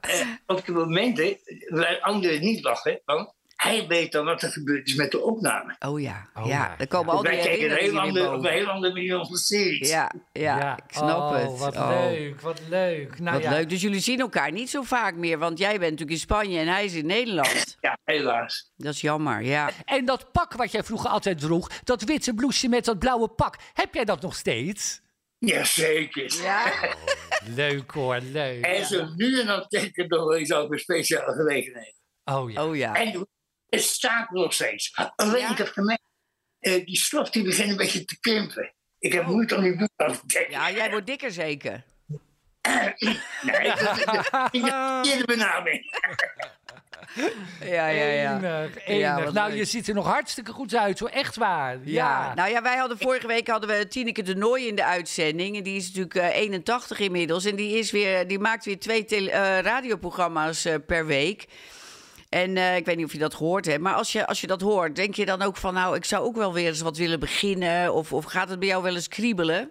op 0.46 0.66
de 0.66 0.72
momenten 0.72 1.38
waar 1.68 2.00
anderen 2.00 2.40
niet 2.42 2.64
lachen, 2.64 3.02
want 3.06 3.34
hij 3.66 3.88
weet 3.88 4.12
dan 4.12 4.26
wat 4.26 4.42
er 4.42 4.50
gebeurd 4.52 4.88
is 4.88 4.96
met 4.96 5.12
de 5.12 5.22
opname. 5.22 5.76
Oh 5.80 6.02
ja. 6.02 6.30
Oh, 6.34 6.46
ja. 6.46 6.52
ja. 6.52 6.76
Er 6.80 6.88
komen 6.88 7.14
al 7.14 7.22
die 7.22 7.32
Wij 7.32 7.42
kijken 7.42 7.72
een 7.72 7.78
heel 7.78 8.00
andere, 8.00 8.32
op 8.34 8.46
een 8.46 8.52
heel 8.52 8.68
andere 8.68 8.94
manier 8.94 9.20
onze 9.20 9.38
series. 9.38 9.90
Ja, 9.90 10.12
ja, 10.32 10.78
ik 10.78 10.84
snap 10.96 11.18
oh, 11.18 11.36
het. 11.36 11.58
Wat 11.60 11.76
Oh. 11.76 11.90
leuk, 11.90 12.42
wat 12.42 12.62
leuk. 12.70 13.20
Nou, 13.20 13.36
Wat 13.36 13.44
ja. 13.44 13.50
leuk. 13.52 13.70
Dus 13.70 13.82
jullie 13.82 14.00
zien 14.00 14.20
elkaar 14.20 14.52
niet 14.52 14.70
zo 14.70 14.82
vaak 14.82 15.16
meer, 15.16 15.38
want 15.38 15.58
jij 15.58 15.72
bent 15.72 15.82
natuurlijk 15.82 16.12
in 16.12 16.18
Spanje 16.18 16.60
en 16.60 16.68
hij 16.68 16.86
is 16.86 16.94
in 16.94 17.06
Nederland. 17.06 17.54
Ja, 17.86 17.98
helaas. 18.04 18.72
Dat 18.78 18.94
is 18.94 19.02
jammer, 19.02 19.42
ja. 19.42 19.70
En 19.86 20.06
dat 20.06 20.32
pak 20.32 20.54
wat 20.54 20.72
jij 20.72 20.84
vroeger 20.84 21.10
altijd 21.10 21.40
droeg, 21.40 21.70
dat 21.84 22.04
witte 22.04 22.34
blouseje 22.34 22.70
met 22.70 22.86
dat 22.86 23.00
blauwe 23.00 23.28
pak, 23.28 23.56
heb 23.74 23.94
jij 23.94 24.06
dat 24.06 24.22
nog 24.22 24.36
steeds? 24.36 25.02
Jazeker. 25.38 26.36
Ja? 26.44 26.74
Leuk 27.56 27.92
hoor, 27.92 28.20
leuk. 28.32 28.66
En 28.66 28.86
zo 28.86 29.06
nu 29.16 29.40
en 29.40 29.48
dan 29.48 29.66
denk 29.68 29.96
ik 29.96 30.10
nog 30.10 30.34
eens 30.34 30.54
over 30.54 30.80
speciale 30.80 31.34
gelegenheden. 31.34 31.94
Oh 32.26 32.52
ja. 32.52 32.66
Oh 32.66 32.76
ja. 32.76 32.94
En 32.96 33.28
het 33.76 33.84
staat 33.84 34.30
nog 34.32 34.54
steeds. 34.54 34.92
Alleen 35.16 35.42
Ja? 35.42 35.52
ik 35.52 35.58
heb 35.58 35.68
gemerkt, 35.68 36.04
eh, 36.60 36.86
die 36.86 36.98
slof 36.98 37.30
die 37.30 37.44
begint 37.44 37.70
een 37.70 37.78
beetje 37.78 38.06
te 38.06 38.20
krimpen. 38.20 38.74
Ik 39.00 39.14
heb 39.14 39.26
moeite 39.26 39.56
om 39.56 39.62
die 39.62 39.90
af 39.96 40.20
te 40.20 40.28
dekken. 40.28 40.52
Ja, 40.52 40.72
jij 40.72 40.90
wordt 40.90 41.08
dikker 41.08 41.32
zeker. 41.32 41.84
Nee, 43.42 43.68
dat 43.68 45.04
is 45.06 45.18
de 45.18 45.24
benaming. 45.26 45.92
Ja, 47.60 47.88
ja, 47.88 48.06
ja. 48.06 48.38
Enig, 48.38 48.86
enig. 48.86 49.32
nou, 49.34 49.50
leuk. 49.50 49.58
je 49.58 49.66
ziet 49.66 49.88
er 49.88 49.94
nog 49.94 50.06
hartstikke 50.06 50.52
goed 50.52 50.76
uit, 50.76 51.00
hoor. 51.00 51.10
Echt 51.10 51.36
waar. 51.36 51.74
Ja. 51.74 51.82
Ja. 51.84 52.34
nou 52.34 52.50
ja, 52.50 52.62
wij 52.62 52.78
hadden 52.78 52.98
vorige 52.98 53.28
week 53.28 53.48
hadden 53.48 53.70
we 53.70 53.88
Tineke 53.88 54.22
de 54.22 54.36
Nooi 54.36 54.68
in 54.68 54.76
de 54.76 54.86
uitzending. 54.86 55.58
En 55.58 55.64
die 55.64 55.76
is 55.76 55.86
natuurlijk 55.88 56.16
eh, 56.16 56.36
81 56.36 57.00
inmiddels. 57.00 57.46
En 57.46 57.56
die, 57.56 57.78
is 57.78 57.92
weer, 57.92 58.28
die 58.28 58.40
maakt 58.40 58.66
weer 58.66 58.80
twee 58.80 59.06
tele- 59.06 59.32
eh, 59.32 59.60
radioprogramma's 59.60 60.66
eh, 60.66 60.76
per 60.88 61.06
week. 61.06 61.46
En 62.36 62.58
eh, 62.58 62.76
ik 62.76 62.86
weet 62.86 62.96
niet 62.96 63.06
of 63.06 63.12
je 63.12 63.18
dat 63.18 63.34
gehoord 63.34 63.66
hebt. 63.66 63.82
Maar 63.82 63.94
als 63.94 64.12
je, 64.12 64.28
als 64.28 64.42
je 64.42 64.48
dat 64.48 64.62
hoort, 64.62 64.96
denk 64.96 65.16
je 65.16 65.26
dan 65.26 65.42
ook 65.42 65.58
van... 65.58 65.74
nou, 65.74 65.96
ik 65.96 66.06
zou 66.06 66.26
ook 66.26 66.36
wel 66.36 66.54
weer 66.54 66.68
eens 66.68 66.82
wat 66.82 66.98
willen 66.98 67.20
beginnen? 67.20 67.94
Of, 67.94 68.14
of 68.14 68.26
gaat 68.26 68.50
het 68.50 68.60
bij 68.60 68.68
jou 68.68 68.84
wel 68.84 68.96
eens 68.96 69.08
kriebelen? 69.08 69.70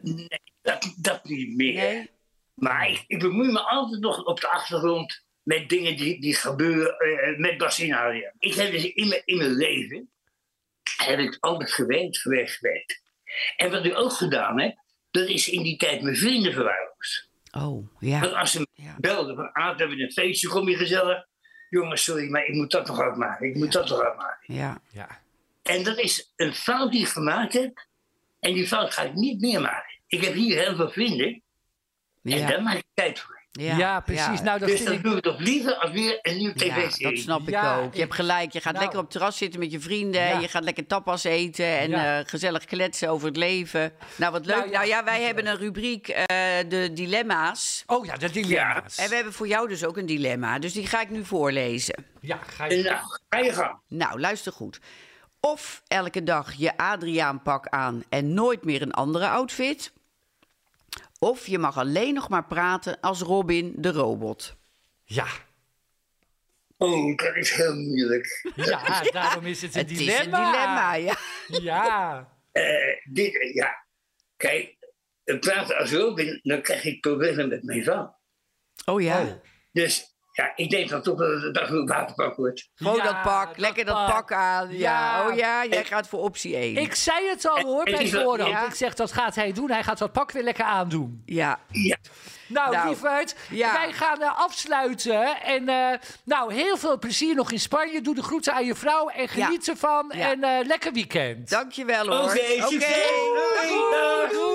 Dat, 0.62 0.94
dat 0.96 1.24
niet 1.24 1.56
meer. 1.56 1.74
Nee? 1.74 2.10
Maar 2.54 2.90
ik, 2.90 3.04
ik 3.06 3.18
bemoei 3.18 3.52
me 3.52 3.60
altijd 3.60 4.00
nog 4.00 4.24
op 4.24 4.40
de 4.40 4.48
achtergrond 4.48 5.24
met 5.42 5.68
dingen 5.68 5.96
die, 5.96 6.20
die 6.20 6.34
gebeuren 6.34 6.98
eh, 6.98 7.38
met 7.38 7.58
Bassinaria. 7.58 8.32
Ik 8.38 8.54
heb 8.54 8.70
dus 8.70 8.92
in 8.92 9.08
mijn, 9.08 9.22
in 9.24 9.36
mijn 9.36 9.54
leven 9.54 10.10
heb 10.96 11.18
ik 11.18 11.36
altijd 11.40 11.72
gewend 11.72 12.18
geweest. 12.18 12.56
geweest. 12.56 13.02
En 13.56 13.70
wat 13.70 13.84
ik 13.84 13.98
ook 13.98 14.12
gedaan 14.12 14.60
heb, 14.60 14.76
dat 15.10 15.28
is 15.28 15.48
in 15.48 15.62
die 15.62 15.76
tijd 15.76 16.02
mijn 16.02 16.16
vrienden 16.16 16.52
verwaarloosd. 16.52 17.28
Oh, 17.52 17.88
ja. 18.00 18.20
Want 18.20 18.34
als 18.34 18.50
ze 18.50 18.58
me 18.58 18.66
Ja. 18.72 18.96
belden 18.98 19.36
van, 19.36 19.52
ah, 19.52 19.72
we 19.72 19.78
hebben 19.78 20.00
een 20.00 20.12
feestje, 20.12 20.48
kom 20.48 20.68
je 20.68 20.76
gezellig. 20.76 21.32
Jongens, 21.74 22.04
sorry, 22.04 22.30
maar 22.30 22.44
ik 22.44 22.54
moet 22.54 22.70
dat 22.70 22.86
nog 22.86 23.00
uitmaken. 23.00 23.46
Ik 23.48 23.54
moet 23.54 23.72
dat 23.72 23.88
nog 23.88 24.00
uitmaken. 24.00 24.54
Ja. 24.54 24.80
Ja. 24.90 25.08
En 25.62 25.84
dat 25.84 25.98
is 25.98 26.32
een 26.36 26.54
fout 26.54 26.92
die 26.92 27.00
ik 27.00 27.08
gemaakt 27.08 27.52
heb. 27.52 27.86
En 28.40 28.54
die 28.54 28.66
fout 28.66 28.94
ga 28.94 29.02
ik 29.02 29.14
niet 29.14 29.40
meer 29.40 29.60
maken. 29.60 29.98
Ik 30.06 30.24
heb 30.24 30.34
hier 30.34 30.58
heel 30.58 30.76
veel 30.76 30.90
vrienden. 30.90 31.42
En 32.22 32.38
Ja, 32.38 32.46
daar 32.46 32.62
maak 32.62 32.76
ik 32.76 32.84
tijd 32.94 33.18
voor. 33.18 33.33
Ja, 33.60 34.00
precies. 34.00 34.40
Nou, 34.40 34.58
dat 34.58 34.68
Dus 34.68 34.76
vind 34.76 34.86
dan 34.88 34.96
ik... 34.96 35.02
doe 35.02 35.16
ik 35.16 35.22
toch 35.22 35.38
liever 35.38 35.74
als 35.74 35.90
weer 35.90 36.18
een 36.22 36.36
nieuwe 36.36 36.64
Ja, 36.64 36.74
tv-serie. 36.74 37.14
dat 37.14 37.22
snap 37.24 37.40
ik 37.40 37.48
Ja, 37.48 37.76
ook. 37.78 37.94
Je 37.94 38.00
hebt 38.00 38.14
gelijk. 38.14 38.52
Je 38.52 38.60
gaat 38.60 38.72
nou- 38.72 38.78
lekker 38.84 38.98
op 38.98 39.04
het 39.04 39.12
terras 39.14 39.36
zitten 39.36 39.60
met 39.60 39.72
je 39.72 39.80
vrienden. 39.80 40.20
Ja. 40.20 40.38
Je 40.38 40.48
gaat 40.48 40.64
lekker 40.64 40.86
tapas 40.86 41.24
eten 41.24 41.78
en 41.78 41.90
Ja. 41.90 42.18
eh, 42.18 42.28
gezellig 42.28 42.64
kletsen 42.64 43.08
over 43.08 43.26
het 43.26 43.36
leven. 43.36 43.92
Nou, 44.16 44.32
wat 44.32 44.46
leuk. 44.46 44.56
Nou 44.56 44.70
Nou 44.70 44.86
ja, 44.86 44.96
ja, 44.96 45.04
wij 45.04 45.22
hebben 45.22 45.46
een 45.46 45.56
rubriek, 45.56 46.08
eh, 46.08 46.26
de 46.68 46.90
dilemma's. 46.92 47.82
Oh 47.86 48.04
ja, 48.04 48.16
de 48.16 48.30
dilemma's. 48.30 48.96
En 48.96 49.08
we 49.08 49.14
hebben 49.14 49.32
voor 49.32 49.46
jou 49.48 49.68
dus 49.68 49.84
ook 49.84 49.96
een 49.96 50.06
dilemma. 50.06 50.58
Dus 50.58 50.72
die 50.72 50.86
ga 50.86 51.00
ik 51.00 51.10
nu 51.10 51.24
voorlezen. 51.24 52.04
Ja, 52.20 52.38
ga 52.46 52.64
je... 52.64 52.82
nou, 52.82 52.96
ga 53.28 53.38
je 53.38 53.52
gang. 53.52 53.78
Nou, 53.88 54.20
luister 54.20 54.52
goed. 54.52 54.80
Of 55.40 55.82
elke 55.86 56.22
dag 56.22 56.52
je 56.52 56.76
Adriaan-pak 56.76 57.68
aan 57.68 58.02
en 58.08 58.34
nooit 58.34 58.64
meer 58.64 58.82
een 58.82 58.92
andere 58.92 59.28
outfit. 59.28 59.92
Of 61.24 61.46
je 61.46 61.58
mag 61.58 61.78
alleen 61.78 62.14
nog 62.14 62.28
maar 62.28 62.44
praten 62.46 63.00
als 63.00 63.20
Robin 63.20 63.72
de 63.76 63.92
robot. 63.92 64.56
Ja. 65.04 65.26
Oh, 66.76 67.16
dat 67.16 67.36
is 67.36 67.50
heel 67.50 67.74
moeilijk. 67.74 68.50
Ja, 68.56 69.02
daarom 69.10 69.46
is 69.46 69.62
het 69.62 69.74
een 69.74 69.80
Het 69.80 69.88
dilemma. 69.88 70.12
is 70.12 70.24
een 70.24 70.30
dilemma, 70.30 70.94
ja. 70.94 71.16
Ja. 71.46 72.28
Eh, 72.52 72.64
dit, 73.04 73.50
ja. 73.54 73.86
Kijk, 74.36 74.76
praten 75.40 75.76
als 75.76 75.92
Robin, 75.92 76.40
dan 76.42 76.62
krijg 76.62 76.84
ik 76.84 77.00
problemen 77.00 77.48
met 77.48 77.62
mijn 77.62 77.82
vrouw. 77.82 78.16
Oh 78.84 79.02
ja. 79.02 79.22
Oh. 79.22 79.32
Dus 79.72 80.13
ja, 80.36 80.52
ik 80.56 80.70
denk 80.70 80.88
dan 80.88 81.02
toch 81.02 81.18
wel 81.18 81.40
dat 81.52 81.62
het 81.62 81.70
een 81.70 81.86
waterpak 81.86 82.36
wordt. 82.36 82.68
Gewoon 82.74 82.96
Ja, 82.96 83.02
dat 83.04 83.22
pak, 83.22 83.46
dat 83.48 83.58
lekker 83.58 83.84
dat 83.84 83.94
pak. 83.94 84.10
pak 84.14 84.32
aan. 84.32 84.68
Ja. 84.70 84.76
Ja. 84.78 85.28
Oh 85.28 85.36
ja, 85.36 85.64
jij 85.64 85.84
gaat 85.84 86.08
voor 86.08 86.20
optie 86.20 86.56
1. 86.56 86.76
Ik 86.76 86.94
zei 86.94 87.28
het 87.28 87.48
al 87.48 87.60
hoor, 87.60 87.84
bij 87.84 88.08
voorhand. 88.08 88.50
ja. 88.50 88.66
Ik 88.66 88.74
zeg, 88.74 88.94
dat 88.94 89.12
gaat 89.12 89.34
hij 89.34 89.52
doen. 89.52 89.70
Hij 89.70 89.82
gaat 89.82 89.98
dat 89.98 90.12
pak 90.12 90.30
weer 90.32 90.42
lekker 90.42 90.64
aandoen. 90.64 91.22
Ja. 91.24 91.58
Ja, 91.68 91.96
Nou, 92.46 92.72
Nou, 92.72 92.88
lieverd, 92.88 93.34
ja. 93.50 93.72
wij 93.72 93.92
gaan 93.92 94.22
eh, 94.22 94.38
afsluiten. 94.38 95.42
En 95.42 95.68
eh, 95.68 95.98
nou, 96.24 96.52
heel 96.54 96.76
veel 96.76 96.98
plezier 96.98 97.34
nog 97.34 97.52
in 97.52 97.60
Spanje. 97.60 98.00
Doe 98.00 98.14
de 98.14 98.22
groeten 98.22 98.52
aan 98.54 98.64
je 98.64 98.74
vrouw 98.74 99.08
en 99.08 99.28
geniet 99.28 99.68
ervan. 99.68 100.12
Ja. 100.14 100.30
En 100.30 100.42
eh, 100.44 100.66
lekker 100.66 100.92
weekend. 100.92 101.50
Dankjewel 101.50 102.06
hoor. 102.06 102.22
Oké, 102.24 102.32
succes. 102.68 102.70
Doei. 102.70 103.68
Doei. 103.68 104.28
Doei. 104.32 104.53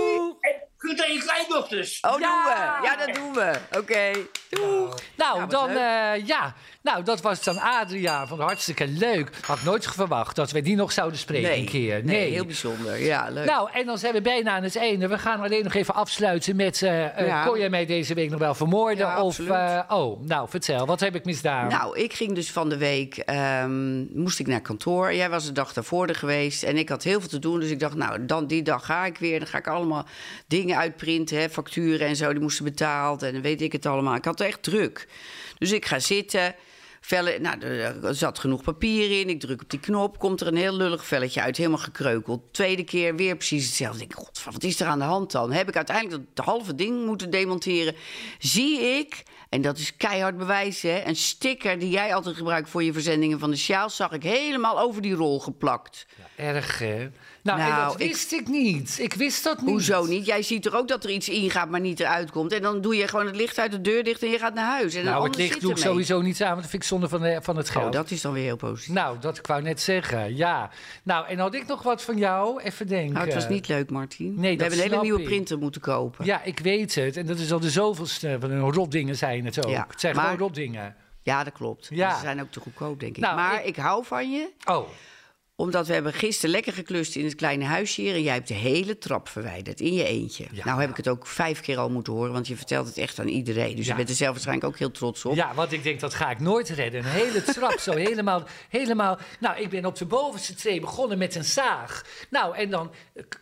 Goed 0.89 1.03
aan 1.05 1.13
je 1.13 1.19
kleindochters. 1.19 1.99
Oh, 2.01 2.19
Ja. 2.19 2.27
doen 2.43 2.43
we. 2.53 2.87
Ja, 2.87 2.95
dat 3.05 3.15
doen 3.15 3.33
we. 3.33 3.59
Oké. 3.77 4.11
Doeg. 4.49 4.95
Nou, 5.15 5.39
wat 5.39 5.51
dan, 5.51 5.69
eh, 5.69 6.27
ja. 6.27 6.53
Nou, 6.91 7.03
dat 7.03 7.21
was 7.21 7.43
dan 7.43 7.59
Adria 7.59 8.27
van 8.27 8.39
hartstikke 8.39 8.87
leuk. 8.87 9.29
Had 9.41 9.63
nooit 9.63 9.87
verwacht 9.87 10.35
dat 10.35 10.51
we 10.51 10.61
die 10.61 10.75
nog 10.75 10.91
zouden 10.91 11.19
spreken 11.19 11.49
Nee, 11.49 11.59
een 11.59 11.65
keer. 11.65 12.03
nee, 12.03 12.31
heel 12.31 12.45
bijzonder. 12.45 12.99
Ja, 13.03 13.29
leuk. 13.29 13.45
Nou, 13.45 13.69
en 13.73 13.85
dan 13.85 13.97
zijn 13.97 14.13
we 14.13 14.21
bijna 14.21 14.51
aan 14.51 14.63
het 14.63 14.75
einde. 14.75 15.07
We 15.07 15.17
gaan 15.17 15.41
alleen 15.41 15.63
nog 15.63 15.73
even 15.73 15.93
afsluiten 15.93 16.55
met... 16.55 16.79
Ja. 16.79 17.43
Kon 17.45 17.59
jij 17.59 17.69
mij 17.69 17.85
deze 17.85 18.13
week 18.13 18.29
nog 18.29 18.39
wel 18.39 18.55
vermoorden? 18.55 18.97
Ja, 19.05 19.23
of, 19.23 19.39
eh, 19.39 19.79
oh, 19.87 20.21
nou, 20.21 20.49
vertel. 20.49 20.85
Wat 20.85 20.99
heb 20.99 21.15
ik 21.15 21.25
misdaan? 21.25 21.67
Nou, 21.67 21.99
ik 21.99 22.13
ging 22.13 22.35
dus 22.35 22.51
van 22.51 22.69
de 22.69 22.77
week, 22.77 23.17
ehm, 23.17 24.19
moest 24.19 24.39
ik 24.39 24.47
naar 24.47 24.61
kantoor. 24.61 25.13
Jij 25.13 25.29
was 25.29 25.45
de 25.45 25.51
dag 25.51 25.73
daarvoor 25.73 26.07
er 26.07 26.15
geweest 26.15 26.63
en 26.63 26.77
ik 26.77 26.89
had 26.89 27.03
heel 27.03 27.19
veel 27.19 27.29
te 27.29 27.39
doen. 27.39 27.59
Dus 27.59 27.69
ik 27.69 27.79
dacht, 27.79 27.95
nou, 27.95 28.25
dan 28.25 28.47
die 28.47 28.61
dag 28.61 28.85
ga 28.85 29.05
ik 29.05 29.17
weer. 29.17 29.39
Dan 29.39 29.47
ga 29.47 29.57
ik 29.57 29.67
allemaal 29.67 30.05
dingen 30.47 30.77
uitprinten, 30.77 31.39
hè, 31.39 31.49
facturen 31.49 32.07
en 32.07 32.15
zo. 32.15 32.31
Die 32.31 32.41
moesten 32.41 32.65
betaald 32.65 33.23
en 33.23 33.33
dan 33.33 33.41
weet 33.41 33.61
ik 33.61 33.71
het 33.71 33.85
allemaal. 33.85 34.15
Ik 34.15 34.25
had 34.25 34.39
het 34.39 34.47
echt 34.47 34.63
druk. 34.63 35.07
Dus 35.57 35.71
ik 35.71 35.85
ga 35.85 35.99
zitten, 35.99 36.55
Vellen, 37.01 37.41
nou, 37.41 37.61
er 37.61 38.15
zat 38.15 38.39
genoeg 38.39 38.63
papier 38.63 39.19
in. 39.19 39.29
Ik 39.29 39.39
druk 39.39 39.61
op 39.61 39.69
die 39.69 39.79
knop, 39.79 40.19
komt 40.19 40.41
er 40.41 40.47
een 40.47 40.55
heel 40.55 40.75
lullig 40.75 41.05
velletje 41.05 41.41
uit, 41.41 41.57
helemaal 41.57 41.77
gekreukeld. 41.77 42.41
Tweede 42.51 42.83
keer 42.83 43.15
weer 43.15 43.35
precies 43.35 43.65
hetzelfde. 43.65 44.03
Ik 44.03 44.13
god, 44.13 44.43
wat 44.51 44.63
is 44.63 44.79
er 44.79 44.87
aan 44.87 44.99
de 44.99 45.05
hand 45.05 45.31
dan? 45.31 45.51
Heb 45.51 45.67
ik 45.67 45.75
uiteindelijk 45.75 46.23
dat 46.33 46.45
halve 46.45 46.75
ding 46.75 47.05
moeten 47.05 47.29
demonteren? 47.29 47.95
Zie 48.39 48.79
ik, 48.79 49.23
en 49.49 49.61
dat 49.61 49.77
is 49.77 49.95
keihard 49.97 50.37
bewijs, 50.37 50.81
hè, 50.81 51.01
een 51.05 51.15
sticker 51.15 51.79
die 51.79 51.89
jij 51.89 52.13
altijd 52.15 52.35
gebruikt 52.35 52.69
voor 52.69 52.83
je 52.83 52.93
verzendingen 52.93 53.39
van 53.39 53.49
de 53.49 53.57
sjaal, 53.57 53.89
zag 53.89 54.11
ik 54.11 54.23
helemaal 54.23 54.79
over 54.79 55.01
die 55.01 55.13
rol 55.13 55.39
geplakt. 55.39 56.05
Erg, 56.35 56.79
hè? 56.79 57.09
Nou, 57.43 57.59
Nou, 57.59 57.83
dat 57.91 58.01
ik- 58.01 58.07
wist 58.07 58.31
ik, 58.31 58.47
niet. 58.47 58.97
Ik 58.99 59.13
wist 59.13 59.43
dat 59.43 59.61
niet. 59.61 59.69
Hoezo 59.69 60.05
niet? 60.05 60.25
Jij 60.25 60.41
ziet 60.41 60.63
toch 60.63 60.73
ook 60.75 60.87
dat 60.87 61.03
er 61.03 61.09
iets 61.09 61.29
ingaat, 61.29 61.69
maar 61.69 61.79
niet 61.79 61.99
eruit 61.99 62.31
komt. 62.31 62.51
En 62.53 62.61
dan 62.61 62.81
doe 62.81 62.95
je 62.95 63.07
gewoon 63.07 63.25
het 63.25 63.35
licht 63.35 63.59
uit 63.59 63.71
de 63.71 63.81
deur 63.81 64.03
dicht 64.03 64.23
en 64.23 64.29
je 64.29 64.37
gaat 64.37 64.53
naar 64.53 64.65
huis. 64.65 64.93
En 64.93 65.03
Nou, 65.05 65.23
het 65.27 65.35
licht 65.35 65.61
doe 65.61 65.71
ik 65.71 65.77
sowieso 65.77 66.21
niet 66.21 66.41
aan, 66.41 66.49
want 66.49 66.61
dat 66.61 66.69
vind 66.69 66.81
ik 66.83 66.87
zonde 66.89 67.09
van, 67.09 67.21
de, 67.21 67.39
van 67.41 67.57
het 67.57 67.69
geld. 67.69 67.85
Oh, 67.85 67.91
dat 67.91 68.11
is 68.11 68.21
dan 68.21 68.33
weer 68.33 68.43
heel 68.43 68.55
positief. 68.55 68.93
Nou, 68.93 69.17
dat 69.19 69.37
ik 69.37 69.47
wou 69.47 69.61
net 69.61 69.81
zeggen, 69.81 70.35
ja. 70.35 70.69
Nou, 71.03 71.27
en 71.27 71.39
had 71.39 71.53
ik 71.53 71.67
nog 71.67 71.83
wat 71.83 72.01
van 72.01 72.17
jou? 72.17 72.61
Even 72.61 72.87
denken. 72.87 73.13
Nou, 73.13 73.25
het 73.25 73.33
was 73.35 73.47
niet 73.49 73.67
leuk, 73.67 73.89
Martien. 73.89 74.33
Nee, 74.39 74.51
We 74.51 74.57
dat 74.57 74.67
hebben 74.67 74.85
een 74.85 74.91
hele 74.91 75.01
nieuwe 75.03 75.19
ik. 75.21 75.25
printer 75.25 75.57
moeten 75.57 75.81
kopen. 75.81 76.25
Ja, 76.25 76.43
ik 76.43 76.59
weet 76.59 76.95
het. 76.95 77.17
En 77.17 77.25
dat 77.25 77.39
is 77.39 77.51
al 77.51 77.59
de 77.59 77.69
zoveelste 77.69 78.37
van 78.39 78.51
een 78.51 78.71
rotdingen 78.73 79.15
zijn 79.17 79.38
het 79.45 79.65
ook. 79.65 79.71
Ja, 79.71 79.85
het 79.89 79.99
zijn 79.99 80.15
maar- 80.15 80.23
gewoon 80.23 80.39
rotdingen. 80.39 80.95
Ja, 81.21 81.43
dat 81.43 81.53
klopt. 81.53 81.87
Ja. 81.91 82.15
Ze 82.15 82.21
zijn 82.21 82.41
ook 82.41 82.51
te 82.51 82.59
goedkoop, 82.59 82.99
denk 82.99 83.15
ik. 83.17 83.23
Nou, 83.23 83.35
maar 83.35 83.59
ik- 83.59 83.65
ik... 83.65 83.75
hou 83.75 84.05
van 84.05 84.31
je, 84.31 84.51
Oh, 84.65 84.87
omdat 85.59 85.87
we 85.87 85.93
hebben 85.93 86.13
gisteren 86.13 86.49
lekker 86.51 86.73
geklust 86.73 87.15
in 87.15 87.23
het 87.25 87.35
kleine 87.35 87.65
huisje 87.65 88.01
hier... 88.01 88.13
en 88.13 88.21
jij 88.21 88.33
hebt 88.33 88.47
de 88.47 88.53
hele 88.53 88.97
trap 88.97 89.29
verwijderd 89.29 89.79
in 89.81 89.93
je 89.93 90.03
eentje. 90.05 90.45
Ja. 90.51 90.65
nou 90.65 90.81
heb 90.81 90.89
ik 90.89 90.97
het 90.97 91.07
ook 91.07 91.27
vijf 91.27 91.61
keer 91.61 91.77
al 91.77 91.89
moeten 91.89 92.13
horen... 92.13 92.31
want 92.31 92.47
je 92.47 92.55
vertelt 92.55 92.87
het 92.87 92.97
echt 92.97 93.19
aan 93.19 93.27
iedereen. 93.27 93.75
Dus 93.75 93.87
je 93.87 93.95
bent 93.95 94.09
er 94.09 94.15
zelf 94.15 94.31
waarschijnlijk 94.31 94.67
ook 94.67 94.77
heel 94.77 94.91
trots 94.91 95.25
op. 95.25 95.35
ja, 95.35 95.53
want 95.53 95.71
ik 95.71 95.83
denk 95.83 95.99
dat 95.99 96.13
ga 96.13 96.29
ik 96.29 96.39
nooit 96.39 96.69
redden. 96.69 97.03
Een 97.03 97.09
hele 97.09 97.41
trap 97.41 97.79
zo 97.79 97.91
helemaal, 98.07 98.43
helemaal... 98.69 99.17
Nou, 99.39 99.59
ik 99.59 99.69
ben 99.69 99.85
op 99.85 99.95
de 99.97 100.05
bovenste 100.05 100.53
tree 100.55 100.79
begonnen 100.79 101.17
met 101.17 101.35
een 101.35 101.43
zaag. 101.43 102.05
Nou, 102.29 102.55
en 102.55 102.69
dan 102.69 102.91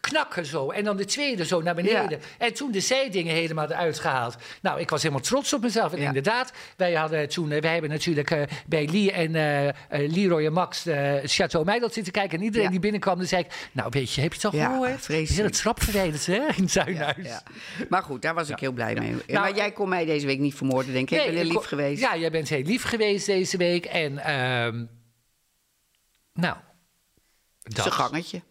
knakken 0.02 0.46
zo. 0.46 0.70
En 0.72 0.84
dan 0.84 0.98
de 0.98 1.06
tweede 1.06 1.46
zo 1.46 1.62
naar 1.62 1.76
beneden. 1.76 2.10
Ja. 2.10 2.18
En 2.38 2.54
toen 2.54 2.72
de 2.72 2.80
zijdingen 2.80 3.34
helemaal 3.36 3.72
eruit 3.72 4.00
gehaald. 4.00 4.36
Nou, 4.62 4.80
ik 4.80 4.90
was 4.90 5.02
helemaal 5.02 5.24
trots 5.24 5.54
op 5.54 5.62
mezelf. 5.62 5.94
En 5.94 6.00
Ja. 6.00 6.08
inderdaad, 6.08 6.52
wij 6.78 6.94
hadden 6.94 7.30
toen... 7.30 7.52
eh, 7.52 7.62
wij 7.62 7.72
hebben 7.72 7.90
natuurlijk 7.90 8.32
eh, 8.32 8.42
bij 8.68 8.88
Lee 8.92 9.12
en 9.12 9.36
eh, 9.36 10.10
Leroy 10.10 10.46
en 10.46 10.54
Max 10.54 10.84
de 10.84 11.22
Chateau 11.26 11.66
Meidelt 11.66 11.94
zitten 11.94 12.07
kijken. 12.12 12.38
En 12.38 12.44
iedereen 12.44 12.70
die 12.70 12.80
binnenkwam, 12.80 13.18
dan 13.18 13.28
zei 13.28 13.44
ik... 13.44 13.70
Nou, 13.72 13.90
weet 13.92 14.14
je, 14.14 14.22
heb 14.22 14.34
je 14.34 14.48
het 14.48 14.54
al 14.56 14.68
gehoord? 14.68 15.02
Vreselijk. 15.02 15.30
hele 15.30 15.50
trap 15.50 15.84
verwijderd, 15.84 16.26
hè, 16.26 16.48
in 16.56 16.64
het. 16.64 16.74
Ja. 17.24 17.44
Maar 17.90 18.04
goed, 18.04 18.22
daar 18.22 18.34
was 18.34 18.50
ik 18.50 18.60
heel 18.60 18.72
blij 18.72 18.94
mee. 18.94 19.12
Nou, 19.12 19.22
maar 19.28 19.56
jij 19.56 19.72
kon 19.72 19.90
mij 19.90 20.06
deze 20.06 20.26
week 20.26 20.40
niet 20.40 20.56
vermoorden, 20.56 20.94
denk 20.94 21.10
ik. 21.10 21.20
ik 21.20 21.26
ben 21.26 21.36
heel 21.36 21.52
lief 21.52 21.66
geweest. 21.66 22.02
Ja, 22.02 22.18
jij 22.18 22.32
bent 22.32 22.50
heel 22.50 22.64
lief 22.64 22.84
geweest 22.84 23.26
deze 23.26 23.58
week. 23.58 23.86
En, 23.86 24.18
ehm 24.18 24.86
nou. 26.34 26.56
dat. 27.64 27.82
Zijn 27.82 27.92
gangetje. 27.92 28.42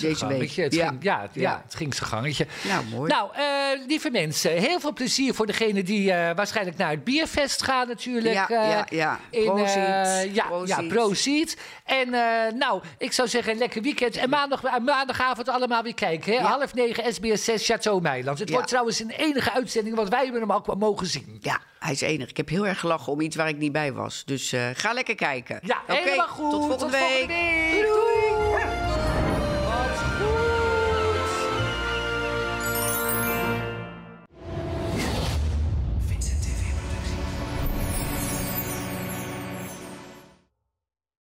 Deze 0.00 0.26
week. 0.26 0.50
Het 0.52 0.74
Ja. 0.74 0.88
Ging, 0.88 1.02
ja, 1.34 1.62
het 1.64 1.74
ging 1.74 1.94
zijn 1.94 2.08
gangetje. 2.08 2.46
Nou, 2.68 2.84
mooi. 2.86 3.10
Nou, 3.12 3.30
eh, 3.34 3.86
lieve 3.86 4.10
mensen, 4.10 4.50
heel 4.50 4.80
veel 4.80 4.92
plezier 4.92 5.34
voor 5.34 5.46
degenen 5.46 5.84
die 5.84 6.12
eh, 6.12 6.36
waarschijnlijk 6.36 6.76
naar 6.76 6.90
het 6.90 7.04
bierfest 7.04 7.62
gaan 7.62 7.88
natuurlijk. 7.88 8.34
Ja, 8.34 8.48
eh, 8.48 8.70
ja, 8.70 8.86
ja. 8.90 9.20
In, 9.30 9.42
ja, 9.56 10.48
ja. 10.64 10.90
En 11.84 12.10
nou, 12.58 12.82
ik 12.98 13.12
zou 13.12 13.28
zeggen, 13.28 13.52
een 13.52 13.58
lekker 13.58 13.82
weekend. 13.82 14.16
En 14.16 14.30
maandag, 14.30 14.62
maandagavond 14.84 15.48
allemaal 15.48 15.82
weer 15.82 15.94
kijken. 15.94 16.32
Hè? 16.32 16.38
Ja. 16.38 16.44
Half 16.44 16.74
negen, 16.74 17.14
SBS 17.14 17.44
6, 17.44 17.66
Chateau 17.66 18.00
Meiland. 18.00 18.38
Het 18.38 18.50
wordt 18.50 18.68
trouwens 18.68 19.00
een 19.00 19.10
enige 19.10 19.52
uitzending, 19.52 19.96
want 19.96 20.08
wij 20.08 20.22
hebben 20.22 20.40
hem 20.40 20.52
ook 20.52 20.76
mogen 20.78 21.06
zien. 21.06 21.38
Ja, 21.40 21.58
hij 21.78 21.92
is 21.92 22.00
enig. 22.00 22.28
Ik 22.28 22.36
heb 22.36 22.48
heel 22.48 22.66
erg 22.66 22.80
gelachen 22.80 23.12
om 23.12 23.20
iets 23.20 23.36
waar 23.36 23.48
ik 23.48 23.56
niet 23.56 23.72
bij 23.72 23.92
was. 23.92 24.22
Dus 24.24 24.54
ga 24.74 24.92
lekker 24.92 25.14
kijken. 25.14 25.60
Ja, 25.62 25.82
Oké, 25.82 26.00
helemaal 26.00 26.26
goed. 26.28 26.50
Tot 26.50 26.66
volgende 26.66 26.90
week. 26.90 27.26
week. 27.26 27.70
Doei, 27.70 27.86
doei. 27.86 28.31